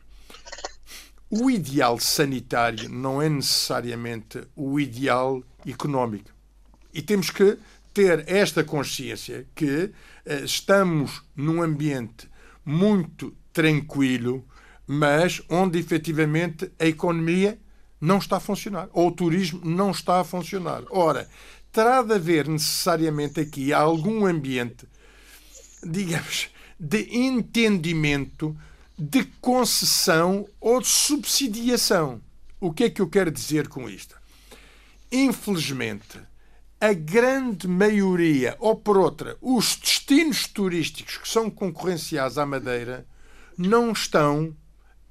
O 1.31 1.51
ideal 1.51 1.99
sanitário 1.99 2.89
não 2.89 3.21
é 3.21 3.29
necessariamente 3.29 4.43
o 4.55 4.79
ideal 4.79 5.43
económico. 5.67 6.31
E 6.93 7.03
temos 7.03 7.31
que 7.31 7.59
ter 7.93 8.25
esta 8.29 8.63
consciência 8.63 9.47
que 9.55 9.85
uh, 9.85 10.45
estamos 10.45 11.23
num 11.35 11.63
ambiente 11.63 12.29
muito 12.65 13.35
tranquilo, 13.53 14.45
mas 14.87 15.43
onde 15.49 15.79
efetivamente 15.79 16.71
a 16.79 16.87
economia 16.87 17.59
não 18.01 18.19
está 18.19 18.37
a 18.37 18.41
funcionar, 18.41 18.89
ou 18.93 19.09
o 19.09 19.13
turismo 19.13 19.61
não 19.65 19.91
está 19.91 20.21
a 20.21 20.25
funcionar. 20.25 20.83
Ora, 20.91 21.29
terá 21.73 22.03
de 22.03 22.15
haver 22.15 22.49
necessariamente 22.49 23.41
aqui 23.41 23.73
algum 23.73 24.27
ambiente, 24.27 24.87
digamos, 25.83 26.49
de 26.79 27.09
entendimento 27.17 28.57
de 28.99 29.25
concessão 29.41 30.47
ou 30.61 30.81
de 30.81 30.89
subsidiação. 30.89 32.21
O 32.61 32.73
que 32.73 32.85
é 32.85 32.91
que 32.91 33.03
eu 33.03 33.09
quero 33.09 33.31
dizer 33.31 33.69
com 33.69 33.89
isto? 33.89 34.17
Infelizmente, 35.11 36.19
a 36.81 36.93
grande 36.93 37.67
maioria, 37.67 38.57
ou 38.59 38.77
por 38.77 38.97
outra, 38.97 39.37
os 39.41 39.77
destinos 39.77 40.47
turísticos 40.47 41.17
que 41.19 41.29
são 41.29 41.51
concorrenciais 41.51 42.39
à 42.39 42.45
Madeira, 42.47 43.07
não 43.57 43.93
estão 43.93 44.55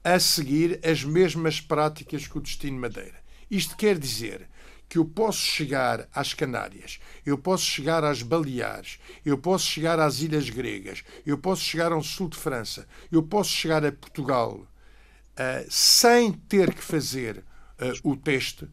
a 0.06 0.20
seguir 0.20 0.80
as 0.86 1.04
mesmas 1.04 1.60
práticas 1.60 2.28
que 2.28 2.38
o 2.38 2.42
destino 2.42 2.80
Madeira. 2.80 3.16
Isto 3.50 3.76
quer 3.76 3.98
dizer 3.98 4.48
que 4.88 5.00
eu 5.00 5.06
posso 5.06 5.40
chegar 5.40 6.08
às 6.14 6.32
Canárias, 6.32 7.00
eu 7.26 7.40
posso 7.40 7.66
chegar 7.66 8.04
às 8.04 8.22
Baleares, 8.22 9.00
eu 9.26 9.36
posso 9.36 9.66
chegar 9.66 10.00
às 10.00 10.22
Ilhas 10.22 10.48
Gregas, 10.48 11.04
eu 11.26 11.40
posso 11.40 11.64
chegar 11.64 11.92
ao 11.92 12.04
sul 12.04 12.30
de 12.30 12.38
França, 12.38 12.88
eu 13.12 13.24
posso 13.24 13.50
chegar 13.50 13.84
a 13.84 13.92
Portugal 13.92 14.60
uh, 14.60 15.66
sem 15.72 16.32
ter 16.32 16.72
que 16.72 16.84
fazer 16.84 17.40
uh, 17.40 18.12
o 18.12 18.16
teste 18.16 18.68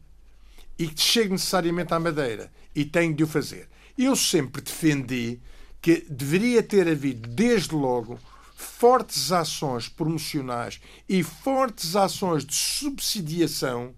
e 0.79 0.87
que 0.87 1.01
chegue 1.01 1.31
necessariamente 1.31 1.95
à 1.95 1.99
Madeira 1.99 2.53
e 2.75 2.85
tenho 2.85 3.15
de 3.15 3.25
o 3.25 3.27
fazer. 3.27 3.71
Eu 3.97 4.15
sempre 4.15 4.61
defendi 4.61 5.41
que 5.81 6.05
deveria 6.11 6.63
ter 6.63 6.87
havido, 6.87 7.27
desde 7.27 7.75
logo, 7.75 8.21
fortes 8.63 9.33
ações 9.33 9.89
promocionais 9.89 10.81
e 11.09 11.23
fortes 11.23 11.97
ações 11.97 12.45
de 12.45 12.55
subsidiação 12.55 13.95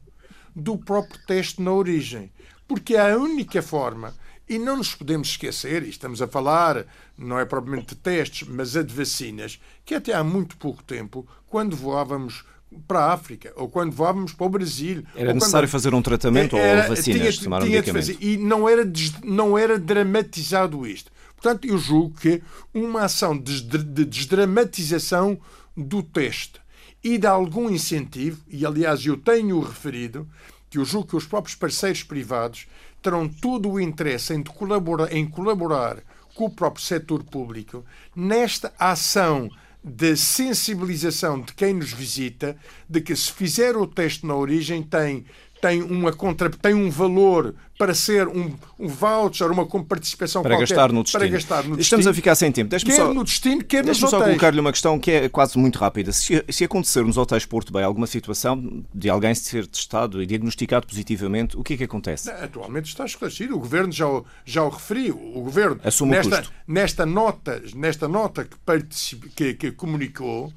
do 0.55 0.79
próprio 0.79 1.21
teste 1.27 1.61
na 1.63 1.73
origem. 1.73 2.31
Porque 2.67 2.95
é 2.95 3.13
a 3.13 3.19
única 3.19 3.61
forma, 3.61 4.15
e 4.49 4.59
não 4.59 4.79
nos 4.79 4.95
podemos 4.95 5.29
esquecer, 5.29 5.83
e 5.83 5.91
estamos 5.91 6.23
a 6.23 6.27
falar, 6.27 6.87
não 7.17 7.39
é 7.39 7.45
propriamente 7.45 7.95
de 7.95 8.01
testes, 8.01 8.49
mas 8.49 8.77
a 8.77 8.83
de 8.83 8.95
vacinas, 8.95 9.61
que 9.85 9.95
até 9.95 10.15
há 10.15 10.25
muito 10.25 10.57
pouco 10.57 10.83
tempo, 10.83 11.27
quando 11.47 11.77
voávamos 11.77 12.45
para 12.89 13.01
a 13.01 13.13
África 13.13 13.53
ou 13.57 13.69
quando 13.69 13.93
voávamos 13.93 14.33
para 14.33 14.47
o 14.47 14.49
Brasil. 14.49 15.05
Era 15.15 15.33
necessário 15.33 15.69
fazer 15.69 15.95
um 15.95 16.03
tratamento 16.03 16.57
era, 16.57 16.83
ou 16.83 16.89
vacinas, 16.89 17.37
tinha, 17.37 17.61
tinha 17.61 17.83
de 17.83 17.93
fazer, 17.93 18.17
E 18.21 18.37
não 18.37 18.69
era, 18.69 18.91
não 19.23 19.57
era 19.57 19.79
dramatizado 19.79 20.87
isto. 20.87 21.13
Portanto, 21.45 21.67
eu 21.67 21.77
julgo 21.77 22.19
que 22.19 22.43
uma 22.73 23.03
ação 23.03 23.39
de 23.39 23.61
desdramatização 24.07 25.39
do 25.77 26.03
teste 26.03 26.59
e 27.03 27.19
de 27.19 27.27
algum 27.27 27.69
incentivo, 27.69 28.41
e 28.49 28.65
aliás 28.65 29.05
eu 29.05 29.19
tenho 29.19 29.61
referido, 29.61 30.27
que 30.71 30.79
eu 30.79 30.87
julgo 30.87 31.09
que 31.09 31.17
os 31.17 31.27
próprios 31.27 31.55
parceiros 31.55 32.03
privados 32.03 32.67
terão 33.03 33.29
todo 33.29 33.71
o 33.71 33.79
interesse 33.79 34.33
em 34.33 34.43
colaborar, 34.43 35.13
em 35.13 35.29
colaborar 35.29 35.99
com 36.35 36.47
o 36.47 36.51
próprio 36.51 36.83
setor 36.83 37.23
público 37.23 37.85
nesta 38.17 38.73
ação 38.79 39.51
de 39.85 40.17
sensibilização 40.17 41.43
de 41.43 41.53
quem 41.53 41.75
nos 41.75 41.93
visita 41.93 42.57
de 42.89 43.03
que 43.03 43.15
se 43.15 43.31
fizer 43.31 43.77
o 43.77 43.87
teste 43.87 44.25
na 44.25 44.35
origem 44.35 44.83
tem 44.83 45.27
tem, 45.65 45.81
uma 45.83 46.13
contra, 46.13 46.51
tem 46.51 46.75
um 46.75 46.91
valor 46.91 47.55
para 47.79 47.95
ser 47.95 48.29
um, 48.29 48.53
um 48.79 48.87
voucher, 48.87 49.51
uma 49.51 49.67
participação 49.67 50.43
para 50.43 50.57
qualquer, 50.57 50.69
gastar 50.69 50.93
no 50.93 51.03
destino. 51.03 51.21
Para 51.21 51.31
gastar 51.31 51.57
no 51.65 51.81
Estamos 51.81 52.05
destino, 52.05 52.11
a 52.11 52.15
ficar 52.15 52.35
sem 52.35 52.53
tempo. 52.53 52.71
Quer 52.71 52.93
só, 52.93 53.15
no 53.15 53.25
destino, 53.25 53.65
quer 53.65 53.83
nos 53.83 53.97
só 53.97 54.11
colocar-lhe 54.11 54.61
uma 54.61 54.71
questão 54.71 54.99
que 54.99 55.11
é 55.11 55.29
quase 55.31 55.59
muito 55.59 55.79
rápida. 55.79 56.13
Se, 56.13 56.45
se 56.51 56.65
acontecer 56.65 57.03
nos 57.03 57.17
hotéis 57.17 57.47
Porto 57.47 57.73
Bem 57.73 57.83
alguma 57.83 58.07
situação 58.07 58.85
de 58.95 59.09
alguém 59.09 59.35
ser 59.35 59.67
testado 59.67 60.23
e 60.23 60.27
diagnosticado 60.27 60.87
positivamente, 60.87 61.57
o 61.57 61.65
que 61.65 61.73
é 61.73 61.77
que 61.79 61.85
acontece? 61.85 62.31
Atualmente 62.31 62.87
está 62.87 63.07
esclarecido. 63.07 63.57
O 63.57 63.59
Governo 63.59 63.91
já 63.91 64.07
o, 64.07 64.27
já 64.45 64.63
o 64.63 64.69
referiu. 64.69 65.17
O 65.35 65.41
Governo, 65.41 65.81
Assume 65.83 66.13
nesta, 66.13 66.43
o 66.43 66.73
nesta 66.73 67.07
nota, 67.07 67.63
nesta 67.75 68.07
nota 68.07 68.45
que, 68.45 69.35
que, 69.35 69.55
que 69.55 69.73
comunicou, 69.73 70.53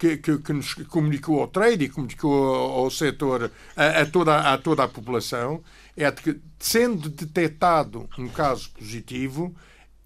que, 0.00 0.16
que, 0.16 0.38
que 0.38 0.52
nos 0.54 0.72
comunicou 0.72 1.42
ao 1.42 1.46
trade 1.46 1.84
e 1.84 1.88
comunicou 1.90 2.54
ao 2.56 2.90
setor, 2.90 3.52
a, 3.76 4.00
a, 4.00 4.06
toda, 4.06 4.38
a 4.38 4.56
toda 4.56 4.82
a 4.82 4.88
população, 4.88 5.62
é 5.94 6.10
de 6.10 6.22
que, 6.22 6.40
sendo 6.58 7.10
detectado 7.10 8.08
um 8.18 8.26
caso 8.28 8.70
positivo, 8.70 9.54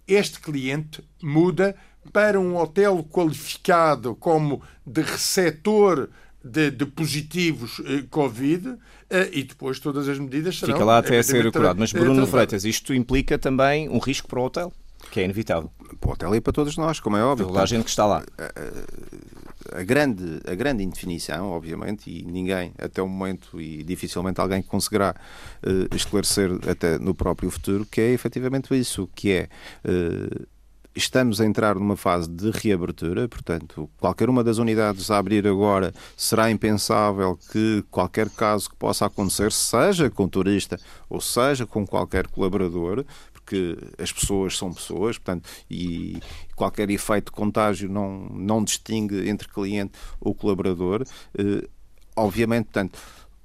este 0.06 0.40
cliente 0.40 1.02
muda 1.22 1.76
para 2.12 2.40
um 2.40 2.56
hotel 2.56 3.06
qualificado 3.08 4.16
como 4.16 4.60
de 4.84 5.00
receptor 5.00 6.10
de, 6.42 6.72
de 6.72 6.86
positivos 6.86 7.80
eh, 7.86 8.04
Covid 8.10 8.74
eh, 9.08 9.30
e 9.32 9.44
depois 9.44 9.78
todas 9.78 10.08
as 10.08 10.18
medidas 10.18 10.58
serão... 10.58 10.74
Fica 10.74 10.84
lá 10.84 10.98
até 10.98 11.18
a 11.18 11.22
ser 11.22 11.50
curado. 11.52 11.78
Mas, 11.78 11.92
Bruno 11.92 12.26
Freitas, 12.26 12.64
isto 12.64 12.92
implica 12.92 13.38
também 13.38 13.88
um 13.88 13.98
risco 13.98 14.26
para 14.28 14.40
o 14.40 14.44
hotel, 14.44 14.72
que 15.12 15.20
é 15.20 15.24
inevitável. 15.24 15.70
Para 16.00 16.10
o 16.10 16.12
hotel 16.12 16.34
e 16.34 16.40
para 16.40 16.52
todos 16.52 16.76
nós, 16.76 16.98
como 16.98 17.16
é 17.16 17.24
óbvio. 17.24 17.46
Toda 17.46 17.62
a 17.62 17.66
gente 17.66 17.84
que 17.84 17.90
está 17.90 18.04
lá. 18.04 18.24
A, 18.36 19.43
a, 19.72 19.82
grande, 19.82 20.40
a 20.46 20.54
grande 20.54 20.82
indefinição, 20.82 21.50
obviamente, 21.50 22.10
e 22.10 22.24
ninguém, 22.24 22.72
até 22.78 23.02
o 23.02 23.08
momento, 23.08 23.60
e 23.60 23.82
dificilmente 23.82 24.40
alguém 24.40 24.62
conseguirá 24.62 25.14
uh, 25.62 25.94
esclarecer 25.94 26.50
até 26.68 26.98
no 26.98 27.14
próprio 27.14 27.50
futuro, 27.50 27.86
que 27.86 28.00
é 28.00 28.10
efetivamente 28.10 28.74
isso, 28.78 29.08
que 29.14 29.32
é... 29.32 29.48
Uh, 29.84 30.46
estamos 30.94 31.40
a 31.40 31.44
entrar 31.44 31.74
numa 31.74 31.96
fase 31.96 32.28
de 32.28 32.50
reabertura, 32.50 33.28
portanto, 33.28 33.90
qualquer 33.98 34.28
uma 34.30 34.44
das 34.44 34.58
unidades 34.58 35.10
a 35.10 35.18
abrir 35.18 35.46
agora 35.46 35.92
será 36.16 36.50
impensável 36.50 37.36
que 37.50 37.84
qualquer 37.90 38.30
caso 38.30 38.70
que 38.70 38.76
possa 38.76 39.06
acontecer, 39.06 39.50
seja 39.50 40.08
com 40.08 40.28
turista 40.28 40.78
ou 41.10 41.20
seja 41.20 41.66
com 41.66 41.84
qualquer 41.84 42.28
colaborador, 42.28 43.04
porque 43.44 43.76
as 43.98 44.10
pessoas 44.10 44.56
são 44.56 44.72
pessoas, 44.72 45.18
portanto, 45.18 45.48
e 45.70 46.18
qualquer 46.56 46.90
efeito 46.90 47.26
de 47.26 47.32
contágio 47.32 47.88
não, 47.88 48.26
não 48.30 48.64
distingue 48.64 49.28
entre 49.28 49.46
cliente 49.48 49.92
ou 50.18 50.34
colaborador. 50.34 51.04
Eh, 51.36 51.68
obviamente, 52.16 52.64
portanto, 52.64 52.98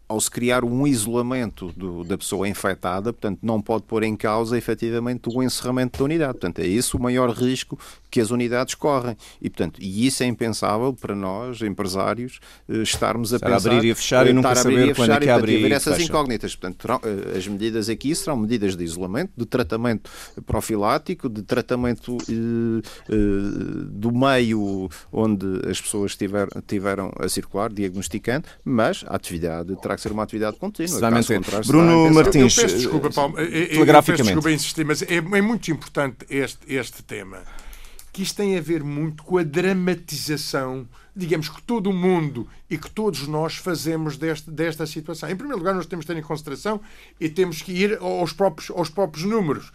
ao 0.07 0.19
se 0.19 0.31
criar 0.31 0.63
um 0.63 0.87
isolamento 0.87 1.71
do, 1.73 2.03
da 2.03 2.17
pessoa 2.17 2.47
infectada, 2.47 3.13
portanto, 3.13 3.39
não 3.43 3.61
pode 3.61 3.83
pôr 3.83 4.01
em 4.01 4.15
causa 4.15 4.57
efetivamente 4.57 5.29
o 5.29 5.43
encerramento 5.43 5.99
da 5.99 6.05
unidade. 6.05 6.33
Portanto, 6.33 6.59
é 6.59 6.67
esse 6.67 6.95
o 6.95 6.99
maior 6.99 7.29
risco 7.29 7.77
que 8.09 8.19
as 8.19 8.31
unidades 8.31 8.75
correm. 8.75 9.15
E, 9.41 9.49
portanto, 9.49 9.79
e 9.81 10.05
isso 10.07 10.23
é 10.23 10.25
impensável 10.25 10.93
para 10.93 11.15
nós, 11.15 11.61
empresários, 11.61 12.39
eh, 12.67 12.81
estarmos 12.81 13.33
a 13.33 13.37
estar 13.37 13.49
pensar... 13.49 13.69
a 13.69 13.73
abrir 13.73 13.87
e 13.87 13.91
a 13.91 13.95
fechar 13.95 14.27
e 14.27 14.33
nunca 14.33 14.55
saber 14.55 14.95
quando 14.95 15.11
é 15.11 15.19
que 15.19 15.29
abre 15.29 15.57
e, 15.57 15.67
e 15.67 15.73
essas 15.73 15.99
incógnitas. 15.99 16.55
Portanto, 16.55 16.77
terão, 16.77 17.01
eh, 17.03 17.37
as 17.37 17.47
medidas 17.47 17.89
aqui 17.89 18.13
serão 18.15 18.37
medidas 18.37 18.75
de 18.75 18.83
isolamento, 18.83 19.31
de 19.35 19.45
tratamento 19.45 20.09
profilático, 20.45 21.29
de 21.29 21.41
tratamento 21.43 22.17
eh, 22.29 22.81
eh, 23.09 23.15
do 23.89 24.11
meio 24.11 24.89
onde 25.11 25.45
as 25.69 25.79
pessoas 25.79 26.15
tiver, 26.15 26.47
tiveram 26.67 27.11
a 27.19 27.27
circular, 27.27 27.71
diagnosticando, 27.71 28.47
mas 28.63 29.03
a 29.07 29.15
atividade 29.15 29.75
terá 29.81 29.95
que 29.95 30.01
ser 30.01 30.11
uma 30.11 30.23
atividade 30.23 30.57
contínua. 30.57 30.99
Bruno 31.65 32.11
Martins, 32.13 32.57
eu 32.57 32.63
peço 32.63 32.77
desculpa, 32.77 33.09
Paulo, 33.09 33.39
eu, 33.39 33.45
eu, 33.45 33.85
eu 33.85 34.03
peço 34.03 34.23
desculpa 34.23 34.51
insistir, 34.51 34.85
mas 34.85 35.01
é, 35.01 35.15
é 35.15 35.41
muito 35.41 35.69
importante 35.71 36.25
este, 36.29 36.59
este 36.67 37.03
tema 37.03 37.39
que 38.11 38.23
isto 38.23 38.35
tem 38.37 38.57
a 38.57 38.61
ver 38.61 38.83
muito 38.83 39.23
com 39.23 39.37
a 39.37 39.43
dramatização, 39.43 40.87
digamos 41.15 41.49
que 41.49 41.61
todo 41.61 41.89
o 41.89 41.93
mundo 41.93 42.47
e 42.69 42.77
que 42.77 42.89
todos 42.89 43.27
nós 43.27 43.55
fazemos 43.55 44.17
deste, 44.17 44.49
desta 44.49 44.85
situação. 44.85 45.29
Em 45.29 45.35
primeiro 45.35 45.59
lugar, 45.59 45.75
nós 45.75 45.85
temos 45.85 46.05
que 46.05 46.13
ter 46.13 46.19
em 46.19 46.23
consideração 46.23 46.81
e 47.19 47.29
temos 47.29 47.61
que 47.61 47.71
ir 47.71 47.97
aos 47.99 48.33
próprios, 48.33 48.69
aos 48.71 48.89
próprios 48.89 49.25
números. 49.25 49.71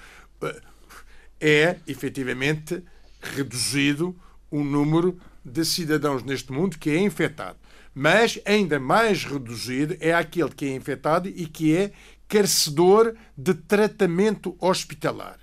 É, 1.41 1.76
efetivamente, 1.87 2.82
reduzido 3.20 4.16
o 4.51 4.62
número 4.62 5.18
de 5.45 5.64
cidadãos 5.64 6.22
neste 6.22 6.53
mundo 6.53 6.78
que 6.78 6.91
é 6.91 6.99
infectado. 6.99 7.59
Mas 7.95 8.41
ainda 8.45 8.80
mais 8.80 9.24
reduzido 9.24 9.97
é 10.01 10.12
aquele 10.12 10.51
que 10.51 10.66
é 10.66 10.74
infectado 10.74 11.28
e 11.28 11.47
que 11.47 11.76
é 11.76 11.93
carecedor 12.26 13.14
de 13.37 13.55
tratamento 13.55 14.57
hospitalar. 14.59 15.39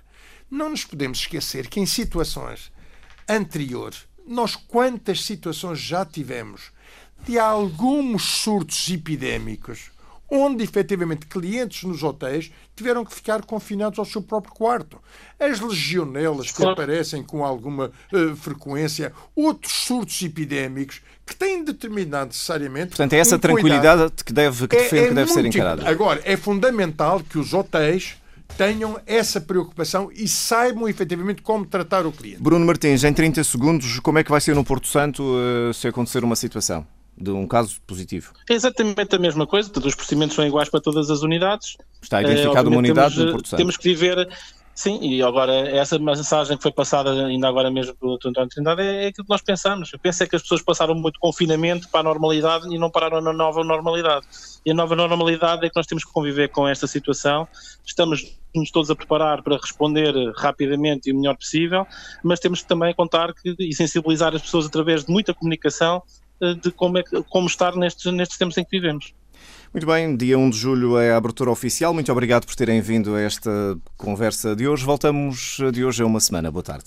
Não 0.50 0.68
nos 0.68 0.84
podemos 0.84 1.18
esquecer 1.18 1.68
que 1.68 1.80
em 1.80 1.86
situações 1.86 2.70
anteriores, 3.32 4.06
nós 4.26 4.54
quantas 4.56 5.24
situações 5.24 5.78
já 5.78 6.04
tivemos 6.04 6.70
de 7.26 7.38
alguns 7.38 8.22
surtos 8.22 8.88
epidémicos 8.88 9.92
onde 10.34 10.64
efetivamente 10.64 11.26
clientes 11.26 11.84
nos 11.84 12.02
hotéis 12.02 12.50
tiveram 12.74 13.04
que 13.04 13.14
ficar 13.14 13.44
confinados 13.44 13.98
ao 13.98 14.04
seu 14.06 14.22
próprio 14.22 14.54
quarto. 14.54 14.98
As 15.38 15.60
legionelas 15.60 16.50
que 16.50 16.64
aparecem 16.64 17.22
com 17.22 17.44
alguma 17.44 17.92
uh, 18.10 18.34
frequência, 18.34 19.12
outros 19.36 19.72
surtos 19.72 20.22
epidémicos 20.22 21.02
que 21.26 21.36
têm 21.36 21.62
determinado 21.62 22.28
necessariamente. 22.28 22.88
Portanto, 22.88 23.12
é 23.12 23.18
essa 23.18 23.36
um 23.36 23.40
tranquilidade 23.40 24.00
cuidado. 24.00 24.24
que, 24.24 24.32
deve, 24.32 24.68
que 24.68 24.76
defende 24.76 25.02
é, 25.02 25.04
é 25.04 25.08
que 25.08 25.14
deve 25.14 25.30
ser 25.32 25.44
encarada. 25.44 25.88
Agora, 25.88 26.22
é 26.24 26.34
fundamental 26.34 27.20
que 27.20 27.38
os 27.38 27.52
hotéis 27.52 28.16
tenham 28.56 29.00
essa 29.06 29.40
preocupação 29.40 30.10
e 30.12 30.28
saibam 30.28 30.88
efetivamente 30.88 31.42
como 31.42 31.66
tratar 31.66 32.06
o 32.06 32.12
cliente. 32.12 32.42
Bruno 32.42 32.64
Martins, 32.64 33.04
em 33.04 33.12
30 33.12 33.44
segundos, 33.44 33.98
como 34.00 34.18
é 34.18 34.24
que 34.24 34.30
vai 34.30 34.40
ser 34.40 34.54
no 34.54 34.64
Porto 34.64 34.86
Santo 34.86 35.22
uh, 35.22 35.74
se 35.74 35.88
acontecer 35.88 36.24
uma 36.24 36.36
situação? 36.36 36.86
de 37.14 37.30
um 37.30 37.46
caso 37.46 37.78
positivo. 37.86 38.32
É 38.48 38.54
exatamente 38.54 39.14
a 39.14 39.18
mesma 39.18 39.46
coisa, 39.46 39.70
os 39.70 39.94
procedimentos 39.94 40.34
são 40.34 40.46
iguais 40.46 40.70
para 40.70 40.80
todas 40.80 41.10
as 41.10 41.20
unidades. 41.20 41.76
Está 42.00 42.22
identificada 42.22 42.68
uh, 42.68 42.72
uma 42.72 42.78
unidade 42.78 43.14
temos, 43.14 43.26
no 43.26 43.32
Porto 43.32 43.48
Santo. 43.48 43.58
Temos 43.58 43.76
que 43.76 43.84
viver 43.84 44.28
Sim, 44.74 44.98
e 45.02 45.22
agora 45.22 45.52
essa 45.52 45.98
mensagem 45.98 46.56
que 46.56 46.62
foi 46.62 46.72
passada 46.72 47.26
ainda 47.26 47.46
agora 47.46 47.70
mesmo 47.70 47.94
pelo 47.94 48.16
Dr. 48.16 48.28
António 48.28 48.48
Trindade 48.48 48.80
é, 48.80 49.04
é 49.04 49.06
aquilo 49.08 49.24
que 49.24 49.30
nós 49.30 49.42
pensamos. 49.42 49.92
Eu 49.92 49.98
penso 49.98 50.22
é 50.22 50.26
que 50.26 50.34
as 50.34 50.42
pessoas 50.42 50.62
passaram 50.62 50.94
muito 50.94 51.20
confinamento 51.20 51.88
para 51.90 52.00
a 52.00 52.02
normalidade 52.02 52.74
e 52.74 52.78
não 52.78 52.90
pararam 52.90 53.20
na 53.20 53.32
nova 53.32 53.62
normalidade. 53.62 54.26
E 54.64 54.70
a 54.70 54.74
nova 54.74 54.94
normalidade 54.94 55.66
é 55.66 55.68
que 55.68 55.76
nós 55.76 55.86
temos 55.86 56.04
que 56.04 56.12
conviver 56.12 56.48
com 56.48 56.66
esta 56.68 56.86
situação. 56.86 57.48
Estamos 57.84 58.38
nos 58.54 58.70
todos 58.70 58.90
a 58.90 58.94
preparar 58.94 59.42
para 59.42 59.56
responder 59.56 60.12
rapidamente 60.36 61.08
e 61.08 61.12
o 61.12 61.16
melhor 61.16 61.36
possível, 61.36 61.86
mas 62.22 62.38
temos 62.38 62.62
que 62.62 62.68
também 62.68 62.94
contar 62.94 63.32
que, 63.34 63.54
e 63.58 63.74
sensibilizar 63.74 64.34
as 64.34 64.42
pessoas 64.42 64.66
através 64.66 65.04
de 65.04 65.12
muita 65.12 65.32
comunicação 65.32 66.02
eh, 66.40 66.54
de 66.54 66.70
como, 66.70 66.98
é, 66.98 67.02
como 67.30 67.46
estar 67.46 67.74
nestes, 67.76 68.12
nestes 68.12 68.36
tempos 68.36 68.56
em 68.58 68.64
que 68.64 68.70
vivemos. 68.70 69.14
Muito 69.72 69.86
bem, 69.86 70.14
dia 70.16 70.38
1 70.38 70.50
de 70.50 70.58
julho 70.58 70.98
é 70.98 71.12
a 71.12 71.16
abertura 71.16 71.50
oficial. 71.50 71.94
Muito 71.94 72.12
obrigado 72.12 72.46
por 72.46 72.54
terem 72.54 72.80
vindo 72.80 73.14
a 73.14 73.20
esta 73.20 73.50
conversa 73.96 74.54
de 74.54 74.68
hoje. 74.68 74.84
Voltamos 74.84 75.58
de 75.72 75.84
hoje 75.84 76.02
a 76.02 76.06
uma 76.06 76.20
semana. 76.20 76.50
Boa 76.50 76.62
tarde. 76.62 76.84